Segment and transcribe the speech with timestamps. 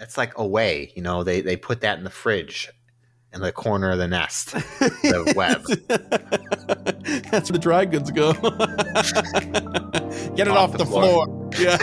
[0.00, 0.92] That's like away.
[0.96, 2.70] You know, they they put that in the fridge
[3.34, 5.62] in the corner of the nest, the web.
[7.30, 8.32] That's where the dry goods go.
[10.34, 11.26] Get it off, off the, the, floor.
[11.26, 11.50] floor.
[11.58, 11.76] Yeah.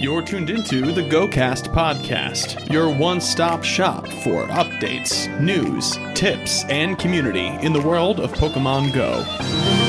[0.00, 6.98] You're tuned into the GoCast podcast, your one stop shop for updates, news, tips, and
[6.98, 9.81] community in the world of Pokemon Go.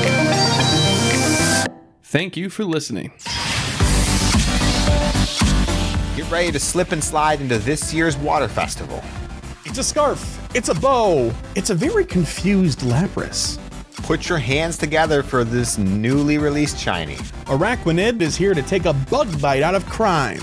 [2.14, 3.10] Thank you for listening.
[6.14, 9.02] Get ready to slip and slide into this year's water festival.
[9.64, 10.38] It's a scarf.
[10.54, 11.32] It's a bow.
[11.56, 13.58] It's a very confused Lapras.
[14.04, 17.16] Put your hands together for this newly released shiny.
[17.46, 20.38] Araquanid is here to take a bug bite out of crime.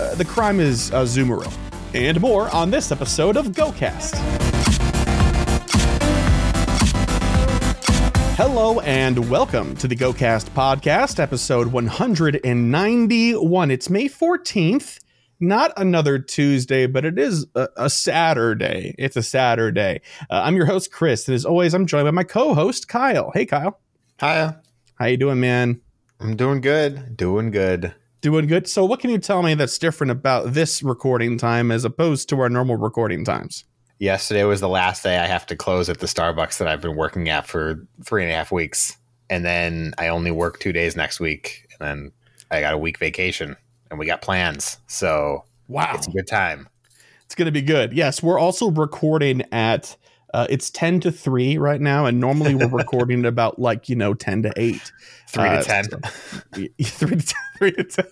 [0.00, 1.52] Uh, the crime is uh, Azumarill.
[1.92, 4.53] And more on this episode of GoCast.
[8.36, 13.70] Hello and welcome to the GoCast podcast, episode 191.
[13.70, 14.98] It's May 14th,
[15.38, 18.92] not another Tuesday, but it is a, a Saturday.
[18.98, 20.00] It's a Saturday.
[20.28, 23.30] Uh, I'm your host, Chris, and as always, I'm joined by my co-host, Kyle.
[23.32, 23.78] Hey, Kyle.
[24.18, 24.60] Hiya.
[24.96, 25.80] How you doing, man?
[26.18, 27.16] I'm doing good.
[27.16, 27.94] Doing good.
[28.20, 28.68] Doing good.
[28.68, 32.40] So, what can you tell me that's different about this recording time as opposed to
[32.40, 33.64] our normal recording times?
[34.04, 36.96] Yesterday was the last day I have to close at the Starbucks that I've been
[36.96, 38.96] working at for three and a half weeks.
[39.30, 41.66] And then I only work two days next week.
[41.72, 42.12] And then
[42.50, 43.56] I got a week vacation
[43.90, 44.78] and we got plans.
[44.86, 46.68] So wow, it's a good time.
[47.24, 47.94] It's going to be good.
[47.94, 49.96] Yes, we're also recording at
[50.34, 53.94] uh, it's 10 to 3 right now and normally we're recording at about like you
[53.94, 54.92] know 10 to 8
[55.28, 55.98] 3 uh, to 10 so,
[56.54, 57.24] 3 to 10
[57.58, 58.04] 3 to 10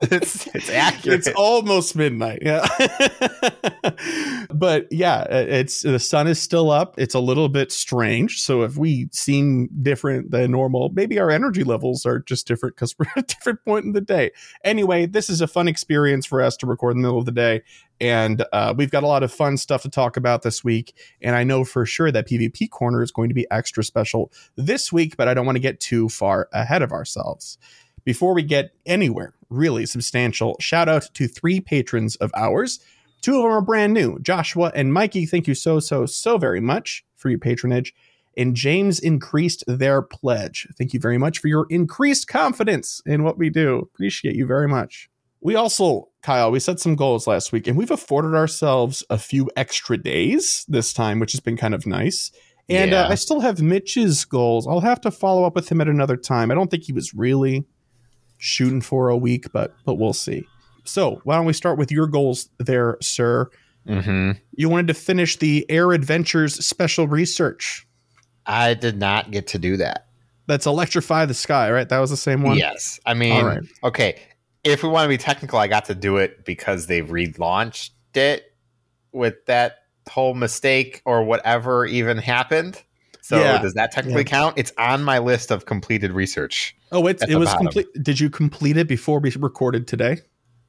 [0.10, 1.18] it's it's accurate.
[1.18, 2.38] It's almost midnight.
[2.40, 2.66] Yeah.
[4.50, 6.94] but yeah, it's the sun is still up.
[6.96, 8.40] It's a little bit strange.
[8.40, 12.98] So if we seem different than normal, maybe our energy levels are just different because
[12.98, 14.30] we're at a different point in the day.
[14.64, 17.32] Anyway, this is a fun experience for us to record in the middle of the
[17.32, 17.60] day.
[18.00, 20.96] And uh, we've got a lot of fun stuff to talk about this week.
[21.20, 24.90] And I know for sure that PvP Corner is going to be extra special this
[24.90, 27.58] week, but I don't want to get too far ahead of ourselves.
[28.02, 32.80] Before we get anywhere really substantial, shout out to three patrons of ours.
[33.20, 35.26] Two of them are brand new Joshua and Mikey.
[35.26, 37.94] Thank you so, so, so very much for your patronage.
[38.36, 40.66] And James increased their pledge.
[40.78, 43.78] Thank you very much for your increased confidence in what we do.
[43.78, 45.10] Appreciate you very much.
[45.42, 49.50] We also, Kyle, we set some goals last week and we've afforded ourselves a few
[49.56, 52.30] extra days this time, which has been kind of nice.
[52.68, 53.02] And uh, yeah.
[53.02, 54.66] uh, I still have Mitch's goals.
[54.66, 56.50] I'll have to follow up with him at another time.
[56.50, 57.66] I don't think he was really
[58.40, 60.44] shooting for a week, but but we'll see.
[60.84, 63.48] So why don't we start with your goals there, sir?
[63.86, 64.32] Mm-hmm.
[64.56, 67.86] You wanted to finish the Air Adventures special research.
[68.46, 70.06] I did not get to do that.
[70.46, 71.88] That's electrify the sky, right?
[71.88, 72.56] That was the same one.
[72.56, 73.62] Yes, I mean, right.
[73.84, 74.20] okay.
[74.64, 78.54] If we want to be technical, I got to do it because they relaunched it
[79.12, 79.76] with that
[80.08, 82.82] whole mistake or whatever even happened.
[83.30, 83.62] So yeah.
[83.62, 84.24] does that technically yeah.
[84.24, 84.58] count?
[84.58, 86.76] It's on my list of completed research.
[86.90, 87.86] Oh, it's it was complete.
[88.02, 90.18] Did you complete it before we recorded today?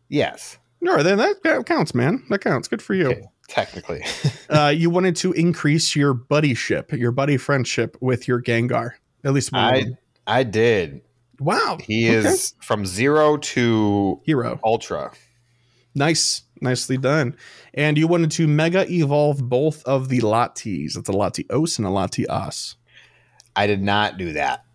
[0.09, 0.59] Yes.
[0.79, 2.23] No, then that counts, man.
[2.29, 2.67] That counts.
[2.67, 3.07] Good for you.
[3.07, 4.03] Okay, technically,
[4.51, 8.91] uh, you wanted to increase your buddyship, your buddy friendship with your Gengar.
[9.23, 9.85] At least one I
[10.27, 11.01] I did.
[11.39, 12.27] Wow, he okay.
[12.27, 15.13] is from zero to hero ultra.
[15.95, 17.35] Nice, nicely done.
[17.73, 20.97] And you wanted to mega evolve both of the Latios.
[20.97, 22.75] It's a Latios and a Latias.
[23.55, 24.65] I did not do that.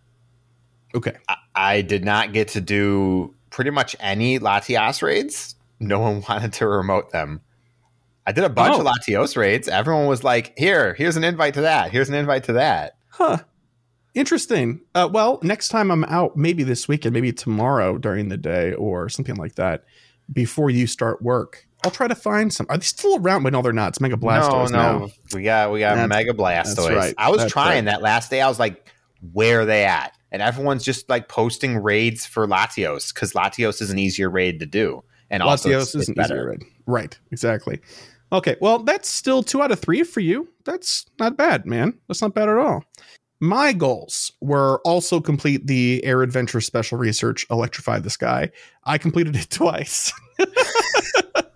[0.95, 1.17] Okay.
[1.27, 5.55] I, I did not get to do pretty much any Latias raids.
[5.79, 7.41] No one wanted to remote them.
[8.25, 8.81] I did a bunch oh.
[8.81, 9.69] of Latios raids.
[9.69, 11.91] Everyone was like, "Here, here's an invite to that.
[11.91, 13.37] Here's an invite to that." Huh.
[14.13, 14.81] Interesting.
[14.95, 19.09] Uh, well, next time I'm out, maybe this weekend, maybe tomorrow during the day or
[19.09, 19.85] something like that,
[20.33, 22.65] before you start work, I'll try to find some.
[22.69, 23.43] Are they still around?
[23.43, 23.89] But no, they're not.
[23.89, 25.05] It's Mega Blastoise no, no.
[25.05, 25.09] Now.
[25.33, 26.95] We got we got that's, Mega Blastoise.
[26.95, 27.13] Right.
[27.17, 27.91] I was that's trying right.
[27.91, 28.41] that last day.
[28.41, 28.91] I was like,
[29.33, 30.17] where are they at?
[30.31, 34.65] And everyone's just like posting raids for Latios because Latios is an easier raid to
[34.65, 35.03] do.
[35.29, 36.35] And Latios also it's, is an better.
[36.35, 36.63] easier raid.
[36.85, 37.19] Right.
[37.31, 37.79] Exactly.
[38.31, 38.57] Okay.
[38.59, 40.47] Well, that's still two out of three for you.
[40.65, 41.93] That's not bad, man.
[42.07, 42.83] That's not bad at all.
[43.39, 48.49] My goals were also complete the Air Adventure Special Research Electrify the Sky.
[48.83, 50.11] I completed it twice.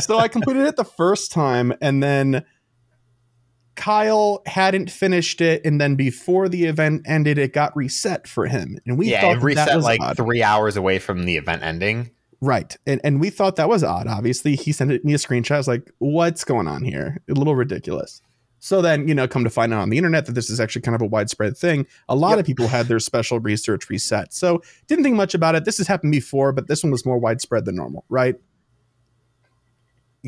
[0.00, 2.44] so I completed it the first time, and then
[3.78, 8.78] Kyle hadn't finished it, and then before the event ended, it got reset for him,
[8.84, 10.16] and we yeah, thought it reset that was like odd.
[10.16, 12.10] three hours away from the event ending.
[12.40, 14.06] Right, and and we thought that was odd.
[14.06, 15.52] Obviously, he sent me a screenshot.
[15.52, 17.18] I was like, "What's going on here?
[17.28, 18.20] A little ridiculous."
[18.60, 20.82] So then, you know, come to find out on the internet that this is actually
[20.82, 21.86] kind of a widespread thing.
[22.08, 22.40] A lot yep.
[22.40, 24.34] of people had their special research reset.
[24.34, 25.64] So didn't think much about it.
[25.64, 28.34] This has happened before, but this one was more widespread than normal, right?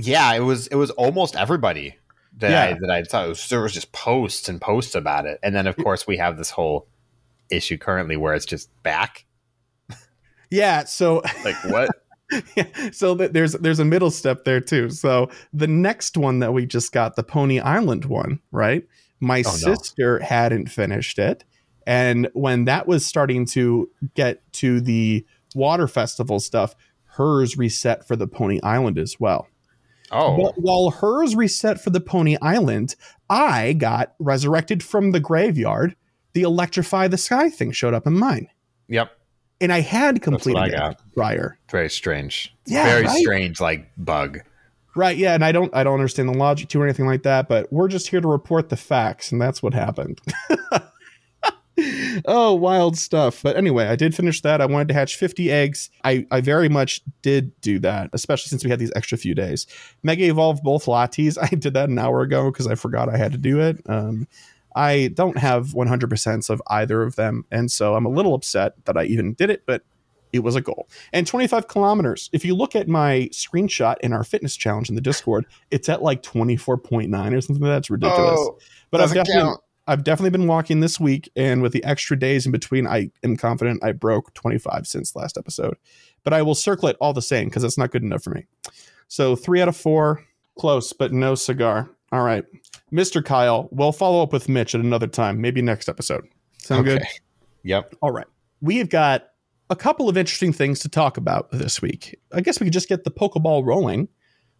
[0.06, 1.96] Yeah, it was it was almost everybody
[2.38, 2.76] that yeah.
[2.76, 3.28] I that I saw.
[3.28, 5.38] Was, there was just posts and posts about it.
[5.42, 6.86] And then of course we have this whole
[7.50, 9.24] issue currently where it's just back.
[10.50, 11.90] Yeah, so like what?
[12.56, 14.90] yeah, so there's there's a middle step there too.
[14.90, 18.86] So the next one that we just got, the Pony Island one, right?
[19.20, 20.26] My oh, sister no.
[20.26, 21.44] hadn't finished it,
[21.86, 25.24] and when that was starting to get to the
[25.54, 26.74] water festival stuff,
[27.04, 29.48] hers reset for the Pony Island as well.
[30.10, 30.36] Oh.
[30.36, 32.96] But while hers reset for the Pony Island,
[33.28, 35.96] I got resurrected from the graveyard.
[36.32, 38.48] The electrify the sky thing showed up in mine.
[38.88, 39.12] Yep
[39.60, 41.00] and I had completed I got.
[41.14, 41.58] prior.
[41.70, 42.54] Very strange.
[42.66, 43.18] Yeah, very right?
[43.18, 44.40] strange, like bug.
[44.96, 45.16] Right.
[45.16, 47.72] Yeah, and I don't I don't understand the logic to or anything like that, but
[47.72, 50.20] we're just here to report the facts, and that's what happened.
[52.26, 53.42] oh, wild stuff.
[53.42, 54.60] But anyway, I did finish that.
[54.60, 55.90] I wanted to hatch 50 eggs.
[56.04, 59.66] I, I very much did do that, especially since we had these extra few days.
[60.02, 61.38] Mega evolved both lattes.
[61.42, 63.80] I did that an hour ago because I forgot I had to do it.
[63.86, 64.26] Um,
[64.74, 67.44] I don't have 100% of either of them.
[67.50, 69.82] And so I'm a little upset that I even did it, but
[70.32, 70.88] it was a goal.
[71.12, 72.30] And 25 kilometers.
[72.32, 76.02] If you look at my screenshot in our fitness challenge in the Discord, it's at
[76.02, 77.64] like 24.9 or something.
[77.64, 78.40] That's ridiculous.
[78.40, 78.58] Oh,
[78.90, 79.54] but I've definitely,
[79.90, 81.28] I've definitely been walking this week.
[81.34, 85.36] And with the extra days in between, I am confident I broke 25 since last
[85.36, 85.76] episode.
[86.22, 88.46] But I will circle it all the same because that's not good enough for me.
[89.08, 90.24] So three out of four,
[90.56, 91.90] close, but no cigar.
[92.12, 92.44] All right.
[92.92, 93.24] Mr.
[93.24, 96.24] Kyle, we'll follow up with Mitch at another time, maybe next episode.
[96.58, 96.98] Sound okay.
[96.98, 97.06] good?
[97.64, 97.96] Yep.
[98.00, 98.28] All right.
[98.60, 99.30] We've got
[99.70, 102.16] a couple of interesting things to talk about this week.
[102.32, 104.08] I guess we could just get the Pokeball rolling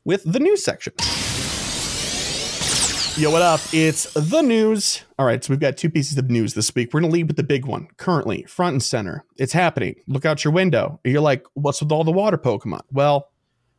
[0.05, 0.93] with the news section.
[3.21, 3.61] Yo, what up?
[3.75, 5.05] It's the news.
[5.19, 6.89] All right, so we've got two pieces of news this week.
[6.95, 7.89] We're going to lead with the big one.
[7.99, 9.27] Currently, front and center.
[9.37, 9.97] It's happening.
[10.07, 11.01] Look out your window.
[11.05, 12.81] You're like, what's with all the water Pokemon?
[12.91, 13.29] Well,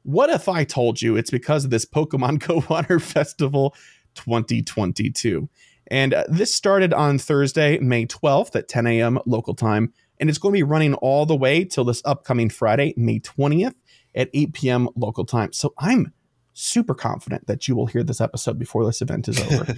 [0.03, 3.73] what if I told you it's because of this Pokemon Go Water Festival
[4.13, 5.49] 2022?
[5.87, 9.17] And uh, this started on Thursday, May 12th at 10 a.m.
[9.25, 9.91] local time.
[10.19, 13.73] And it's going to be running all the way till this upcoming Friday, May 20th
[14.13, 14.89] at 8 p.m.
[14.95, 15.51] local time.
[15.51, 16.13] So I'm
[16.53, 19.74] super confident that you will hear this episode before this event is over.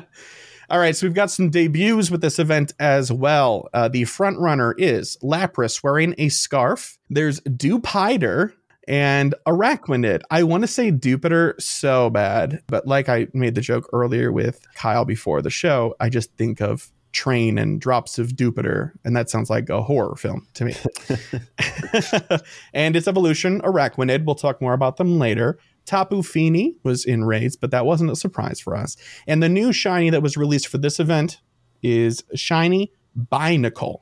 [0.70, 3.68] All right, so we've got some debuts with this event as well.
[3.72, 6.98] Uh, the front runner is Lapras wearing a scarf.
[7.08, 8.52] There's Dewpider
[8.88, 10.22] and Araquanid.
[10.30, 14.66] I want to say Dewpider so bad, but like I made the joke earlier with
[14.74, 19.30] Kyle before the show, I just think of train and drops of Dewpider, and that
[19.30, 20.74] sounds like a horror film to me.
[22.74, 25.58] and its evolution, Araquanid, we'll talk more about them later.
[25.86, 28.96] Tapu Fini was in raids, but that wasn't a surprise for us.
[29.26, 31.40] And the new shiny that was released for this event
[31.82, 34.00] is Shiny Binacle.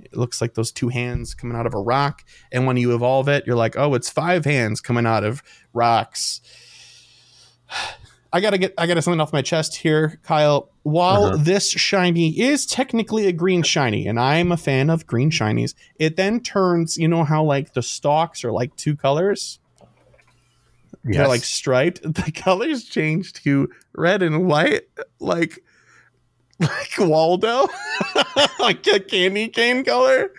[0.00, 2.24] It looks like those two hands coming out of a rock.
[2.52, 5.42] And when you evolve it, you're like, oh, it's five hands coming out of
[5.72, 6.40] rocks.
[8.32, 10.68] I gotta get I gotta something off my chest here, Kyle.
[10.82, 11.36] While uh-huh.
[11.38, 16.16] this shiny is technically a green shiny, and I'm a fan of green shinies, it
[16.16, 19.60] then turns, you know how like the stalks are like two colors?
[21.04, 21.16] Yes.
[21.18, 22.02] They're like striped.
[22.14, 24.82] The colors change to red and white,
[25.20, 25.60] like
[26.60, 27.66] like Waldo,
[28.58, 30.30] like a candy cane color.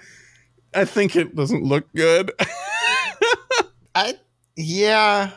[0.74, 2.32] I think it doesn't look good.
[3.94, 4.16] I
[4.56, 5.32] yeah.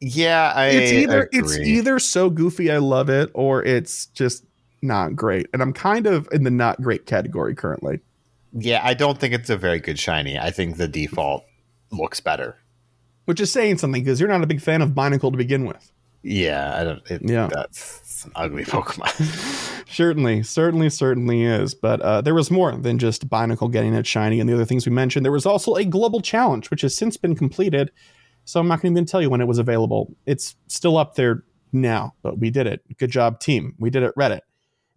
[0.00, 1.40] Yeah, I It's either agree.
[1.40, 4.44] it's either so goofy I love it or it's just
[4.82, 5.48] not great.
[5.52, 8.00] And I'm kind of in the not great category currently.
[8.52, 10.38] Yeah, I don't think it's a very good shiny.
[10.38, 11.44] I think the default
[11.90, 12.56] looks better.
[13.28, 15.92] Which is saying something because you're not a big fan of Binacle to begin with.
[16.22, 17.50] Yeah, I don't it, yeah.
[17.52, 19.84] that's an ugly Pokemon.
[19.86, 21.74] certainly, certainly, certainly is.
[21.74, 24.86] But uh, there was more than just Binacle getting it shiny and the other things
[24.86, 25.26] we mentioned.
[25.26, 27.90] There was also a global challenge, which has since been completed.
[28.46, 30.16] So I'm not going to even tell you when it was available.
[30.24, 32.80] It's still up there now, but we did it.
[32.96, 33.74] Good job, team.
[33.78, 34.40] We did it, Reddit.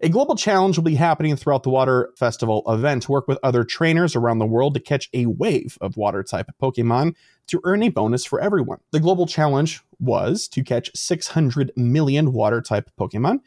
[0.04, 3.04] A global challenge will be happening throughout the Water Festival event.
[3.04, 6.48] To work with other trainers around the world to catch a wave of water type
[6.60, 7.14] Pokemon
[7.48, 8.80] to earn a bonus for everyone.
[8.90, 13.42] The global challenge was to catch 600 million water type Pokemon,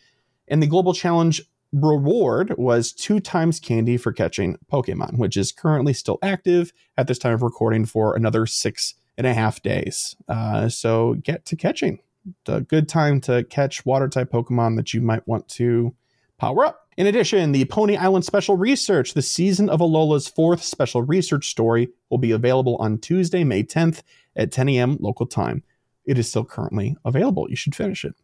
[0.47, 1.43] and the global challenge
[1.73, 7.19] reward was two times candy for catching Pokemon, which is currently still active at this
[7.19, 10.15] time of recording for another six and a half days.
[10.29, 11.99] Uh, so get to catching.
[12.47, 15.97] A good time to catch water type Pokemon that you might want to
[16.39, 16.89] power up.
[16.97, 21.89] In addition, the Pony Island Special Research, the season of Alola's fourth special research story,
[22.11, 24.03] will be available on Tuesday, May 10th
[24.37, 24.97] at 10 a.m.
[25.01, 25.63] local time.
[26.05, 27.49] It is still currently available.
[27.51, 28.15] You should finish it.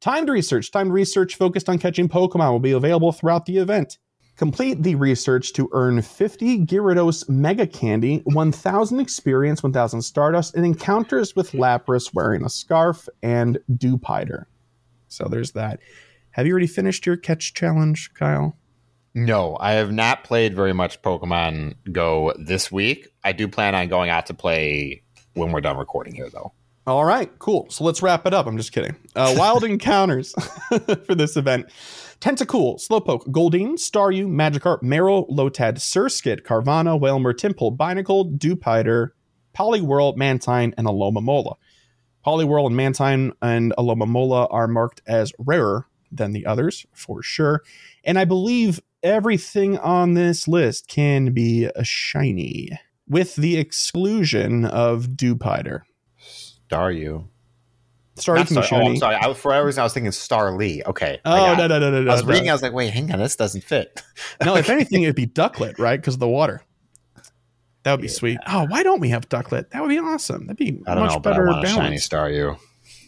[0.00, 0.70] Timed research.
[0.70, 3.98] Timed research focused on catching Pokemon will be available throughout the event.
[4.36, 11.34] Complete the research to earn 50 Gyarados Mega Candy, 1,000 experience, 1,000 Stardust, and encounters
[11.34, 14.44] with Lapras wearing a scarf and Dewpider.
[15.08, 15.80] So there's that.
[16.38, 18.56] Have you already finished your catch challenge, Kyle?
[19.12, 23.08] No, I have not played very much Pokemon Go this week.
[23.24, 25.02] I do plan on going out to play
[25.34, 26.52] when we're done recording here, though.
[26.86, 27.68] All right, cool.
[27.70, 28.46] So let's wrap it up.
[28.46, 28.94] I'm just kidding.
[29.16, 30.32] Uh, wild encounters
[31.06, 31.70] for this event.
[32.20, 39.08] Tentacool, Slowpoke, Goldeen, Staryu, Magikarp, Marill, Lotad, Surskit, Carvanha, Wailmer, Tympole, Binacle, Dewpider,
[39.56, 41.56] Poliwhirl, Mantine, and Alomomola.
[42.24, 47.62] Poliwhirl and Mantine and Alomomola are marked as rarer than the others, for sure.
[48.04, 52.70] And I believe everything on this list can be a shiny,
[53.08, 55.82] with the exclusion of Dewpider.
[56.70, 57.26] Staryu.
[58.16, 58.86] Staryu can be Star- oh.
[58.86, 59.16] I'm sorry.
[59.16, 60.84] I, for reason, I was thinking Starly.
[60.84, 61.20] Okay.
[61.24, 62.10] Oh no no no no no!
[62.10, 62.32] I was no.
[62.32, 62.50] reading.
[62.50, 64.02] I was like, wait, hang on, this doesn't fit.
[64.44, 66.00] no, if anything, it'd be Ducklett, right?
[66.00, 66.62] Because of the water.
[67.84, 68.12] That would be Yeah.
[68.12, 68.38] sweet.
[68.46, 69.70] Oh, why don't we have Ducklett?
[69.70, 70.46] That would be awesome.
[70.46, 72.08] That'd be I don't much know, but I better want a shiny balance.
[72.08, 72.58] Staryu.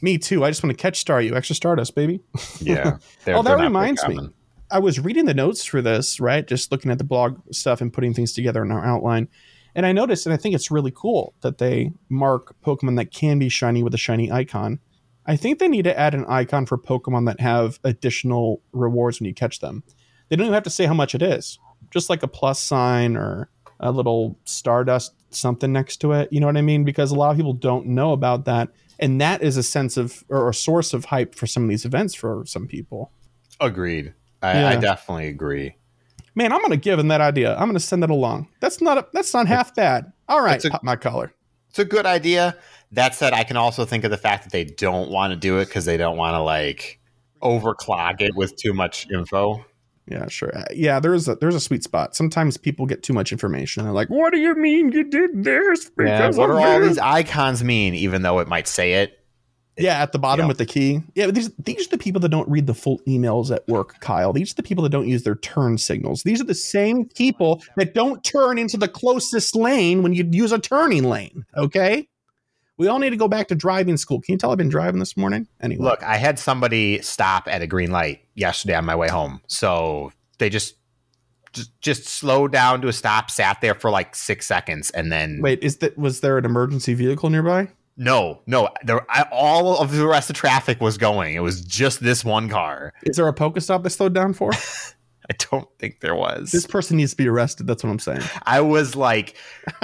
[0.02, 0.44] Me too.
[0.44, 2.20] I just want to catch Staryu, extra stardust, baby.
[2.60, 2.98] Yeah.
[3.26, 4.18] Oh, that they're not very reminds me.
[4.72, 6.46] I was reading the notes for this, right?
[6.46, 9.28] Just looking at the blog stuff and putting things together in our outline.
[9.74, 13.38] And I noticed, and I think it's really cool that they mark Pokemon that can
[13.38, 14.80] be shiny with a shiny icon.
[15.26, 19.26] I think they need to add an icon for Pokemon that have additional rewards when
[19.26, 19.82] you catch them.
[20.28, 21.58] They don't even have to say how much it is,
[21.90, 23.48] just like a plus sign or
[23.80, 26.32] a little Stardust something next to it.
[26.32, 26.84] You know what I mean?
[26.84, 28.70] Because a lot of people don't know about that.
[29.00, 31.84] And that is a sense of, or a source of hype for some of these
[31.84, 33.10] events for some people.
[33.58, 34.14] Agreed.
[34.42, 35.76] I, I definitely agree.
[36.34, 37.54] Man, I'm gonna give him that idea.
[37.56, 38.48] I'm gonna send it along.
[38.60, 40.12] That's not a, that's not half bad.
[40.28, 41.32] All right, a- pop my collar.
[41.70, 42.56] It's a good idea.
[42.92, 45.58] That said, I can also think of the fact that they don't want to do
[45.58, 47.00] it because they don't want to like
[47.42, 49.64] overclog it with too much info.
[50.10, 50.56] Yeah, sure.
[50.56, 52.16] Uh, Yeah, there's a there's a sweet spot.
[52.16, 53.84] Sometimes people get too much information.
[53.84, 56.98] They're like, "What do you mean you did this?" Yeah, what do all this?" these
[56.98, 57.94] icons mean?
[57.94, 59.16] Even though it might say it.
[59.78, 61.00] Yeah, at the bottom with the key.
[61.14, 64.32] Yeah, these these are the people that don't read the full emails at work, Kyle.
[64.32, 66.22] These are the people that don't use their turn signals.
[66.22, 70.52] These are the same people that don't turn into the closest lane when you use
[70.52, 71.44] a turning lane.
[71.56, 72.08] Okay,
[72.80, 74.22] we all need to go back to driving school.
[74.22, 75.46] Can you tell I've been driving this morning?
[75.60, 79.42] Anyway, Look, I had somebody stop at a green light yesterday on my way home.
[79.48, 80.76] So they just
[81.52, 85.40] just, just slowed down to a stop, sat there for like six seconds, and then
[85.42, 87.68] wait, is that was there an emergency vehicle nearby?
[87.98, 91.34] no, no, there, I, all of the rest of traffic was going.
[91.34, 92.94] It was just this one car.
[93.02, 94.52] Is there a Pokestop they slowed down for?
[95.30, 96.50] I don't think there was.
[96.50, 97.68] this person needs to be arrested.
[97.68, 98.22] That's what I'm saying.
[98.42, 99.36] I was like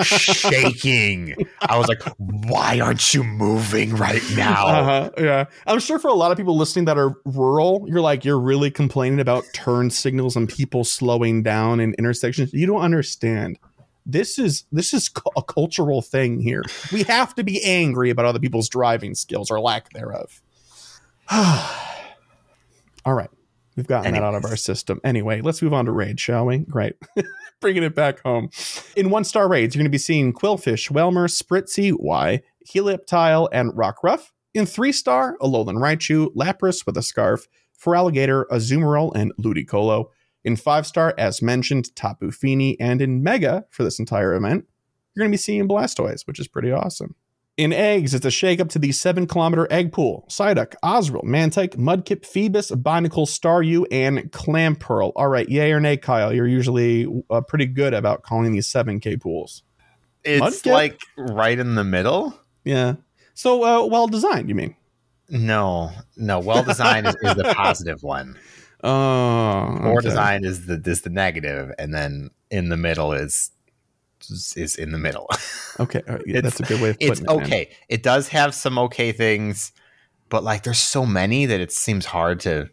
[0.02, 1.36] shaking.
[1.60, 4.66] I was like, why aren't you moving right now?
[4.66, 8.24] Uh-huh, yeah, I'm sure for a lot of people listening that are rural, you're like
[8.24, 12.52] you're really complaining about turn signals and people slowing down in intersections.
[12.52, 13.60] You don't understand.
[14.04, 16.64] This is this is a cultural thing here.
[16.92, 20.42] We have to be angry about other people's driving skills or lack thereof.
[21.30, 23.30] All right.
[23.76, 25.00] We've gotten that out of our system.
[25.04, 26.58] Anyway, let's move on to raid, shall we?
[26.58, 26.94] Great.
[27.60, 28.48] Bringing it back home.
[28.96, 33.72] In one star raids, you're going to be seeing Qwilfish, Wailmer, Spritzy, Y, Helioptile, and
[33.72, 34.30] Rockruff.
[34.54, 37.46] In three star, Alolan Raichu, Lapras with a scarf,
[37.78, 40.06] Feraligatr, Azumarill, and Ludicolo.
[40.42, 44.64] In five star, as mentioned, Tapu Fini, and in Mega for this entire event,
[45.14, 47.14] you're going to be seeing Blastoise, which is pretty awesome.
[47.56, 50.26] In eggs, it's a shakeup to the 7 kilometer egg pool.
[50.28, 55.12] Psyduck, Azurill, Mantyke, Mudkip, Feebas, Binacle, Staryu, and Clamperl.
[55.16, 56.34] All right, yay or nay, Kyle?
[56.34, 59.62] You're usually uh, pretty good about calling these 7K pools.
[60.22, 60.72] It's Mudkip?
[60.72, 62.38] like right in the middle.
[62.64, 62.96] Yeah.
[63.32, 64.76] So, uh, well designed, you mean?
[65.30, 66.38] No, no.
[66.38, 68.38] Well designed is, is the positive one.
[68.84, 70.08] Oh, Poor okay.
[70.08, 73.50] design is the is the negative, and then in the middle is
[74.56, 75.28] is in the middle.
[75.78, 77.26] Okay, right, yeah, that's a good way of putting it's it.
[77.26, 77.42] man.
[77.42, 77.68] okay.
[77.90, 79.72] It does have some okay things,
[80.30, 82.70] but like there's so many that it seems hard to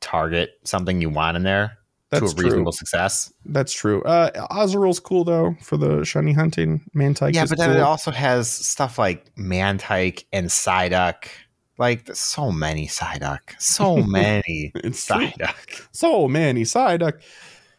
[0.00, 1.78] target something you want in there
[2.10, 2.78] That's to a reasonable true.
[2.78, 3.32] success.
[3.44, 4.02] That's true.
[4.02, 6.80] Uh, Azurill's cool though for the shiny hunting.
[6.96, 7.34] Mantyke.
[7.34, 7.78] yeah, is but then cool.
[7.78, 11.26] it also has stuff like Mantyke and Psyduck.
[11.78, 14.72] Like so many Psyduck, so many.
[14.76, 15.86] Psyduck.
[15.92, 17.20] So many Psyduck.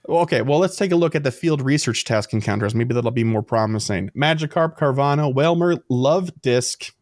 [0.09, 2.73] Okay, well, let's take a look at the field research task encounters.
[2.73, 4.09] Maybe that'll be more promising.
[4.15, 6.93] Magikarp, Carvanha, Wailmer, Love Disc,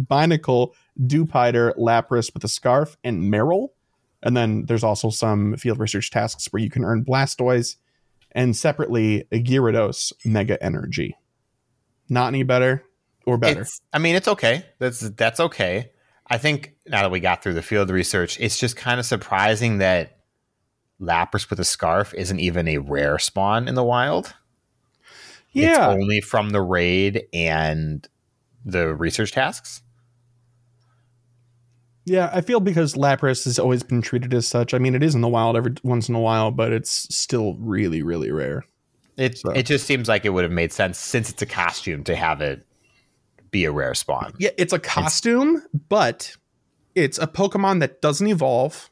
[0.00, 3.68] Binacle, Dewpider, Lapras with a scarf, and Marill.
[4.22, 7.76] And then there's also some field research tasks where you can earn Blastoise
[8.32, 11.16] and separately Gyarados Mega Energy.
[12.08, 12.84] Not any better
[13.24, 13.62] or better.
[13.62, 14.66] It's, I mean, it's okay.
[14.78, 15.92] That's that's okay.
[16.26, 19.78] I think now that we got through the field research, it's just kind of surprising
[19.78, 20.19] that
[21.00, 24.34] Lapras with a scarf isn't even a rare spawn in the wild.
[25.52, 25.70] Yeah.
[25.70, 28.06] It's only from the raid and
[28.64, 29.82] the research tasks.
[32.04, 34.74] Yeah, I feel because Lapras has always been treated as such.
[34.74, 37.54] I mean, it is in the wild every once in a while, but it's still
[37.58, 38.64] really, really rare.
[39.16, 42.04] It So- it just seems like it would have made sense since it's a costume
[42.04, 42.66] to have it
[43.50, 44.32] be a rare spawn.
[44.38, 46.36] Yeah, it's a costume, but
[46.94, 48.90] it's a Pokemon that doesn't evolve.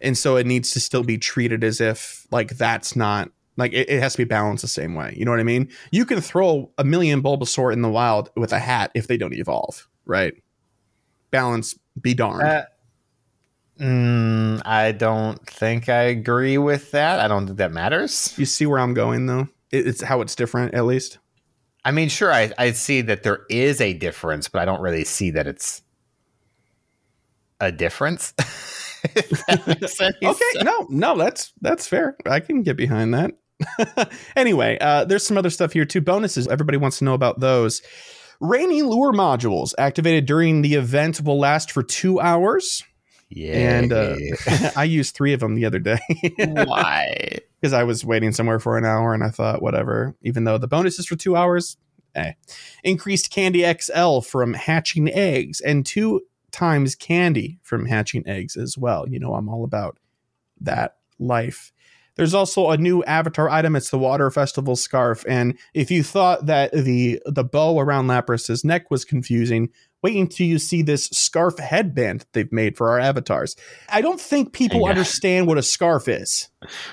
[0.00, 3.90] And so it needs to still be treated as if like that's not like it,
[3.90, 5.14] it has to be balanced the same way.
[5.16, 5.68] You know what I mean?
[5.90, 9.34] You can throw a million Bulbasaur in the wild with a hat if they don't
[9.34, 10.34] evolve, right?
[11.30, 12.48] Balance be darned.
[12.48, 12.62] Uh,
[13.80, 17.18] mm, I don't think I agree with that.
[17.18, 18.32] I don't think that matters.
[18.38, 19.48] you see where I'm going though?
[19.72, 21.18] It, it's how it's different at least.
[21.84, 25.04] I mean, sure, I, I see that there is a difference, but I don't really
[25.04, 25.82] see that it's
[27.60, 28.34] a difference.
[29.04, 30.64] If that makes any Okay, sense.
[30.64, 32.16] no, no, that's that's fair.
[32.26, 33.32] I can get behind that.
[34.36, 36.00] anyway, uh, there's some other stuff here too.
[36.00, 36.46] Bonuses.
[36.48, 37.82] Everybody wants to know about those.
[38.40, 42.84] Rainy lure modules activated during the event will last for two hours,
[43.30, 43.78] Yeah.
[43.80, 44.16] and uh,
[44.76, 45.98] I used three of them the other day
[46.38, 47.38] why?
[47.60, 50.14] because I was waiting somewhere for an hour, and I thought whatever.
[50.22, 51.76] Even though the bonus is for two hours,
[52.14, 52.34] eh.
[52.84, 59.08] Increased candy XL from hatching eggs, and two times candy from hatching eggs as well.
[59.08, 59.98] You know, I'm all about
[60.60, 61.72] that life.
[62.16, 63.76] There's also a new avatar item.
[63.76, 65.24] It's the Water Festival scarf.
[65.28, 69.68] And if you thought that the the bow around Lapras's neck was confusing,
[70.02, 73.54] wait until you see this scarf headband they've made for our avatars.
[73.88, 74.88] I don't think people Yeah.
[74.90, 76.48] understand what a scarf is.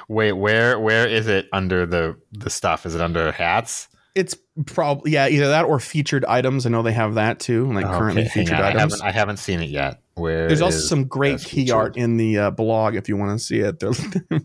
[0.08, 2.86] Wait, where where is it under the the stuff?
[2.86, 3.88] Is it under hats?
[4.16, 6.66] It's probably yeah, either that or featured items.
[6.66, 8.62] I know they have that too, like Oh, currently featured on.
[8.62, 8.94] I items.
[8.94, 10.02] haven't I haven't seen it yet.
[10.14, 11.76] Where There's also some great key featured?
[11.76, 13.80] art in the uh, blog if you want to see it.
[13.82, 13.92] They're,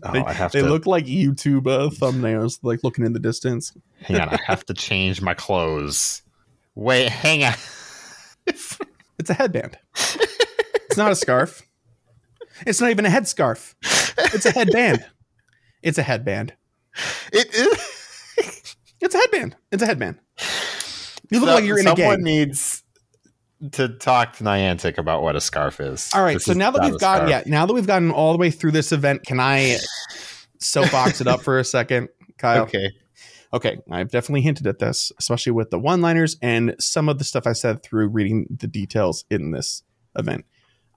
[0.03, 3.71] Oh, I have they to look like YouTube uh, thumbnails, like looking in the distance.
[4.01, 4.27] hang on.
[4.29, 6.21] I have to change my clothes.
[6.75, 7.53] Wait, hang on.
[9.19, 9.77] It's a headband.
[9.95, 11.61] it's not a scarf.
[12.65, 13.75] It's not even a headscarf.
[14.33, 15.05] It's a headband.
[15.83, 16.53] It's a headband.
[17.31, 17.90] it is.
[19.01, 19.55] It's a headband.
[19.71, 20.19] It's a headband.
[21.29, 22.83] You look So- like you're in a someone needs
[23.73, 26.09] to talk to Niantic about what a scarf is.
[26.13, 26.33] All right.
[26.35, 27.45] This So now that we've gotten scarf.
[27.45, 29.77] yeah, now that we've gotten all the way through this event, can I
[30.59, 32.63] soapbox it up for a second, Kyle?
[32.63, 32.89] Okay.
[33.53, 37.23] okay, I've definitely hinted at this, especially with the one liners and some of the
[37.23, 39.83] stuff I said through reading the details in this
[40.15, 40.45] event.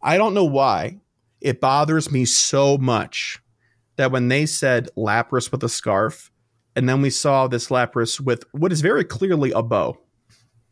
[0.03, 1.01] I don't know why
[1.41, 3.41] it bothers me so much
[3.97, 6.31] that when they said Lapras with a scarf,
[6.77, 9.99] and then we saw this Lapras with what is very clearly a bow,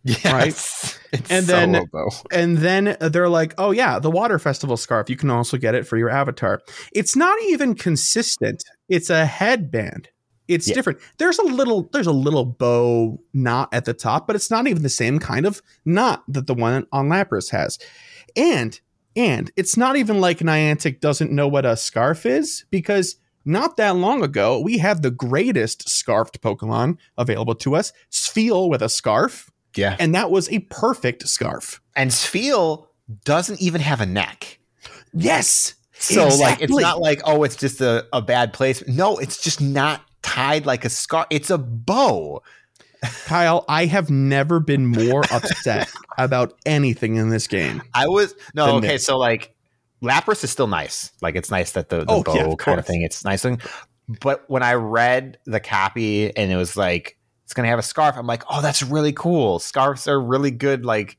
[0.05, 0.99] Yes.
[1.13, 2.09] It's And so then- low.
[2.33, 5.09] and then they're like, oh, yeah, the Water Festival scarf.
[5.11, 6.61] You can also get it for your avatar.
[6.93, 10.09] It's not even consistent, it's a headband.
[10.49, 10.75] It's Yeah.
[10.75, 10.99] different.
[11.19, 14.83] There's a little there's a little bow knot at the top, but it's not even
[14.83, 17.79] the same kind of knot that the one on Lapras has.
[18.35, 18.81] And
[19.15, 23.97] and it's not even like Niantic doesn't know what a scarf is because not that
[23.97, 29.51] long ago we had the greatest scarfed Pokemon available to us, Spheal with a scarf,
[29.77, 29.97] yeah.
[29.99, 31.81] and that was a perfect scarf.
[31.97, 32.87] And Spheal
[33.25, 34.59] doesn't even have a neck.
[35.13, 35.75] Yes.
[35.93, 38.87] So like it's not like, oh, it's just a, a bad place.
[38.89, 41.27] No, it's just not tied like a scarf.
[41.31, 42.43] It's a bow.
[43.27, 47.83] Kyle, I have never been more upset about anything in this game.
[47.95, 48.89] I was no okay.
[48.89, 49.07] this.
[49.07, 49.55] So like,
[50.03, 51.13] Lapras is still nice.
[51.23, 53.03] Like it's nice that the, the Oh, bow yeah, of kind of thing.
[53.03, 53.43] It's nice.
[53.43, 53.61] Thing.
[54.21, 58.17] But when I read the copy and it was like it's gonna have a scarf,
[58.19, 59.59] I'm like, oh, that's really cool.
[59.59, 60.85] Scarves are really good.
[60.85, 61.19] Like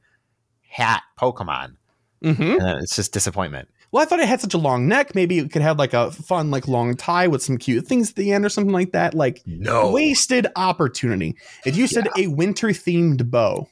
[0.67, 1.75] hat Pokemon,
[2.23, 2.41] Mm-hmm.
[2.61, 3.69] and it's just disappointment.
[3.91, 5.13] Well, I thought it had such a long neck.
[5.13, 8.15] Maybe it could have like a fun, like long tie with some cute things at
[8.15, 9.13] the end or something like that.
[9.13, 11.35] Like No, wasted opportunity.
[11.63, 13.67] If you said a winter themed bow,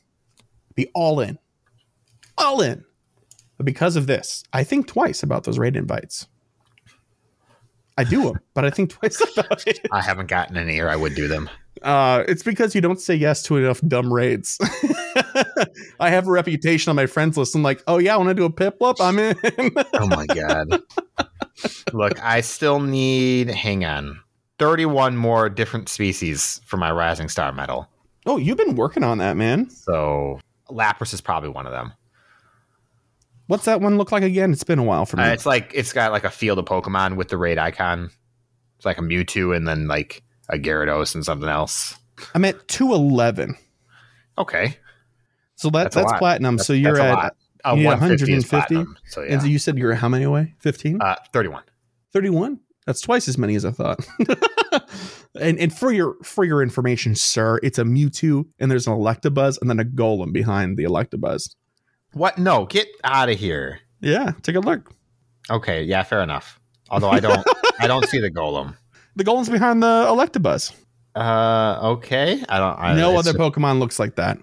[0.76, 1.40] be all in,
[2.38, 2.86] all in.
[3.62, 6.28] But because of this, I think twice about those raid invites.
[7.96, 9.88] I do them, but I think twice about it.
[9.92, 11.48] I haven't gotten any, or I would do them.
[11.84, 14.58] Uh, it's because you don't say yes to enough dumb raids.
[16.00, 17.54] I have a reputation on my friends list.
[17.54, 18.96] I'm like, oh yeah, I want to do a Piplup.
[19.00, 19.36] I'm in.
[19.94, 20.82] Oh my god.
[21.94, 24.20] Look, I still need hang on.
[24.58, 27.88] 31 more different species for my Rising Star medal.
[28.26, 29.70] oh, you've been working on that, man.
[29.70, 30.40] So
[30.72, 31.94] Lapras is probably one of them.
[33.52, 34.54] What's that one look like again?
[34.54, 35.24] It's been a while for me.
[35.24, 38.10] Uh, it's like it's got like a field of Pokemon with the raid icon.
[38.78, 42.00] It's like a Mewtwo and then like a Gyarados and something else.
[42.34, 43.58] I'm at 211.
[44.38, 44.78] Okay.
[45.56, 46.56] So that, That's that's, platinum.
[46.56, 47.34] That's- so you're at.
[47.66, 48.74] Uh, You need 150 is 150?
[48.76, 48.98] platinum.
[49.08, 50.56] So yeah, And so you said you're how many away?
[50.60, 51.02] 15?
[51.02, 51.64] uh, 31.
[52.14, 52.58] 31?
[52.88, 54.00] That's twice as many as I thought.
[55.42, 59.60] and and for your for your information, sir, it's a Mewtwo and there's an Electabuzz
[59.60, 61.54] and then a Golem behind the Electabuzz.
[62.14, 62.38] What?
[62.38, 63.80] No, get out of here.
[64.02, 64.92] Yeah, take a look.
[65.50, 66.60] Okay, yeah, fair enough.
[66.90, 67.46] Although I don't,
[67.80, 68.76] I don't see the golem.
[69.18, 70.72] The Golem's behind the Electabuzz.
[71.16, 72.42] Uh, okay.
[72.48, 72.80] I don't.
[72.80, 74.38] I, no it's other Pokemon looks like that.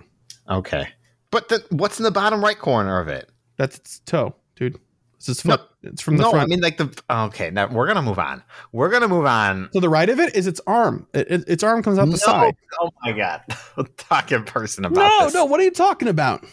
[0.51, 0.87] Okay,
[1.31, 3.31] but the, what's in the bottom right corner of it?
[3.57, 4.79] That's its toe, dude.
[5.17, 5.57] This is No.
[5.57, 5.69] foot.
[5.85, 6.45] it's from the no, front.
[6.45, 6.95] I mean like the.
[7.11, 8.43] Okay, now we're gonna move on.
[8.73, 9.71] We're gonna move on.
[9.73, 11.07] to the right of it is its arm.
[11.15, 12.55] It, it- its arm comes out the No, side.
[12.81, 13.41] Oh my god,
[13.97, 15.33] talk in person about No, this.
[15.33, 15.45] No, no.
[15.47, 16.45] What are you talking about?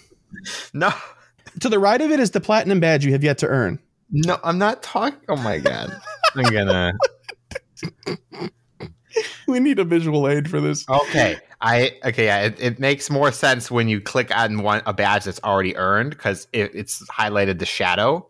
[0.74, 0.92] no,
[1.62, 3.80] To the right of it is the platinum badge you have yet to earn.
[4.12, 4.40] no.
[4.44, 5.20] I'm not talking.
[5.30, 5.92] Oh my god,
[6.36, 6.94] I'm gonna.
[9.48, 10.86] We need a visual aid for this.
[10.90, 12.26] Okay, I okay.
[12.26, 15.76] Yeah, it, it makes more sense when you click on one a badge that's already
[15.78, 18.28] earned because it, it's highlighted the shadow.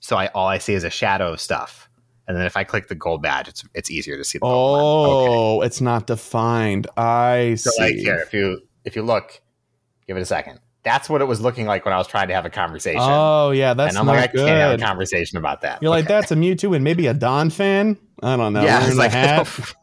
[0.00, 1.88] So I all I see is a shadow of stuff,
[2.26, 4.38] and then if I click the gold badge, it's it's easier to see.
[4.38, 5.06] The Pokemon.
[5.06, 5.34] Okay.
[5.36, 6.88] Oh, it's not defined.
[6.96, 7.82] I So see.
[7.82, 9.40] like here, if you if you look,
[10.08, 10.58] give it a second.
[10.84, 13.00] That's what it was looking like when I was trying to have a conversation.
[13.02, 15.82] oh, yeah, that's and I'm not like, I can't have a conversation about that.
[15.82, 17.96] You're like, that's a Mewtwo and maybe a Donphan.
[18.22, 18.62] I don't know.
[18.62, 19.48] Yeah, Wearing like, hat.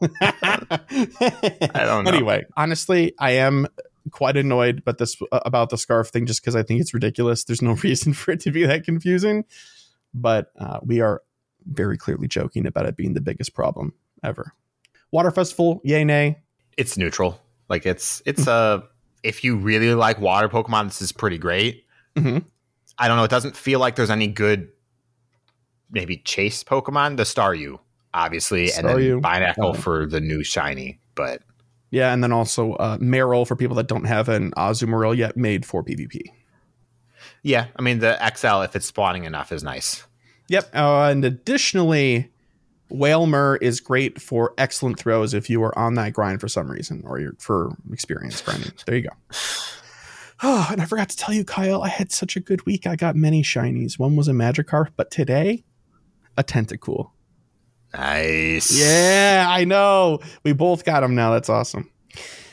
[1.74, 2.10] I don't know.
[2.10, 3.66] Anyway, honestly, I am
[4.10, 7.44] quite annoyed but this about the scarf thing just because I think it's ridiculous.
[7.44, 9.44] There's no reason for it to be that confusing.
[10.14, 11.22] But uh, we are
[11.66, 14.52] very clearly joking about it being the biggest problem ever.
[15.10, 16.38] Water Festival, yay, nay.
[16.76, 17.40] it's neutral.
[17.68, 18.84] Like it's it's a
[19.22, 21.84] if you really like water Pokemon, this is pretty great.
[22.16, 22.44] Mhm.
[22.98, 23.24] I don't know.
[23.24, 24.68] It doesn't feel like there's any good
[25.90, 27.16] maybe chase Pokemon.
[27.16, 27.78] The Staryu,
[28.14, 29.20] obviously, and then Staryu.
[29.20, 30.98] Binacle Uh, for the new shiny.
[31.14, 31.42] But
[31.90, 35.66] Yeah, and then also uh, Marill for people that don't have an Azumarill yet made
[35.66, 36.22] for PvP.
[37.42, 40.04] yeah, I mean the XL if it's spawning enough is nice.
[40.48, 40.74] Yep.
[40.74, 42.31] Uh, and additionally,
[42.92, 47.02] Wailmer is great for excellent throws if you are on that grind for some reason
[47.06, 48.72] or you're for experience grinding.
[48.86, 49.16] There you go.
[50.44, 52.84] Oh, and I forgot to tell you, Kyle, I had such a good week.
[52.84, 53.96] I got many shinies.
[53.96, 55.62] One was a Magikarp, but today,
[56.36, 57.10] a Tentacool.
[57.94, 58.76] Nice.
[58.76, 60.18] Yeah, I know.
[60.42, 61.30] We both got them now.
[61.30, 61.92] That's awesome.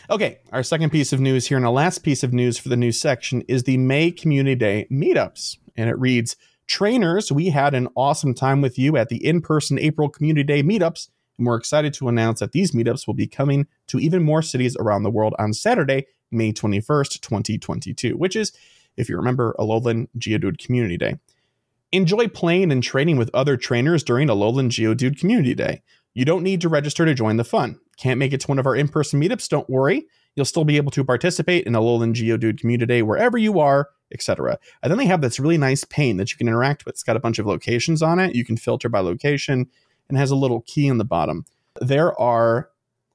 [0.07, 2.77] Okay, our second piece of news here, and our last piece of news for the
[2.77, 5.57] news section is the May Community Day meetups.
[5.75, 6.35] And it reads
[6.69, 10.61] Trainers, we had an awesome time with you at the in person April Community Day
[10.61, 11.09] meetups.
[11.39, 14.77] And we're excited to announce that these meetups will be coming to even more cities
[14.79, 18.53] around the world on Saturday, May 21st, 2022, which is,
[18.97, 21.17] if you remember, Alolan Geodude Community Day.
[21.91, 25.81] Enjoy playing and training with other trainers during Alolan Geodude Community Day.
[26.13, 27.79] You don't need to register to join the fun.
[27.97, 29.49] Can't make it to one of our in person meetups?
[29.49, 30.05] Don't worry.
[30.35, 34.57] You'll still be able to participate in a Alolan Geodude Community wherever you are, etc.
[34.81, 36.93] And then they have this really nice pane that you can interact with.
[36.93, 38.35] It's got a bunch of locations on it.
[38.35, 39.67] You can filter by location
[40.07, 41.45] and has a little key in the bottom.
[41.79, 42.69] There are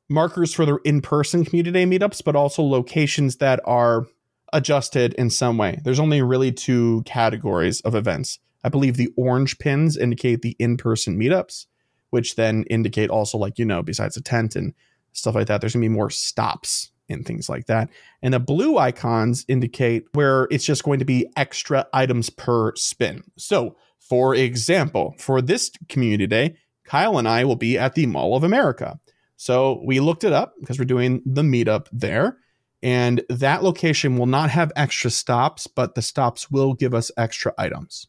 [0.09, 4.07] markers for the in person Community Day meetups, but also locations that are
[4.53, 5.81] adjusted in some way.
[5.85, 8.39] There's only really two categories of events.
[8.63, 11.67] I believe the orange pins indicate the in person meetups,
[12.11, 14.73] which then indicate also, like, you know, besides a tent and
[15.13, 17.91] stuff like that, there's to be more stops and things like that.
[18.23, 23.25] And the blue icons indicate where it's just going to be extra items per spin.
[23.37, 28.37] So, for example, for this community day, Kyle and I will be at the Mall
[28.37, 28.99] of America.
[29.37, 32.39] So we looked it up because we're doing the meetup there.
[32.83, 37.55] And that location will not have extra stops, but the stops will give us extra
[37.57, 38.09] items,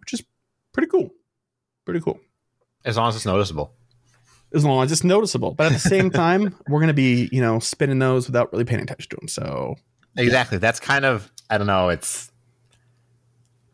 [0.00, 0.24] which is
[0.72, 1.10] pretty cool.
[1.84, 2.18] Pretty cool.
[2.84, 3.74] As long as it's noticeable.
[4.54, 5.52] As long as it's noticeable.
[5.52, 8.64] But at the same time, we're going to be, you know, spinning those without really
[8.64, 9.28] paying attention to them.
[9.28, 9.76] So
[10.16, 10.58] Exactly.
[10.58, 12.30] That's kind of I don't know, it's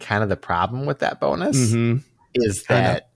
[0.00, 1.72] kind of the problem with that bonus.
[1.72, 2.02] mhm.
[2.34, 3.10] is that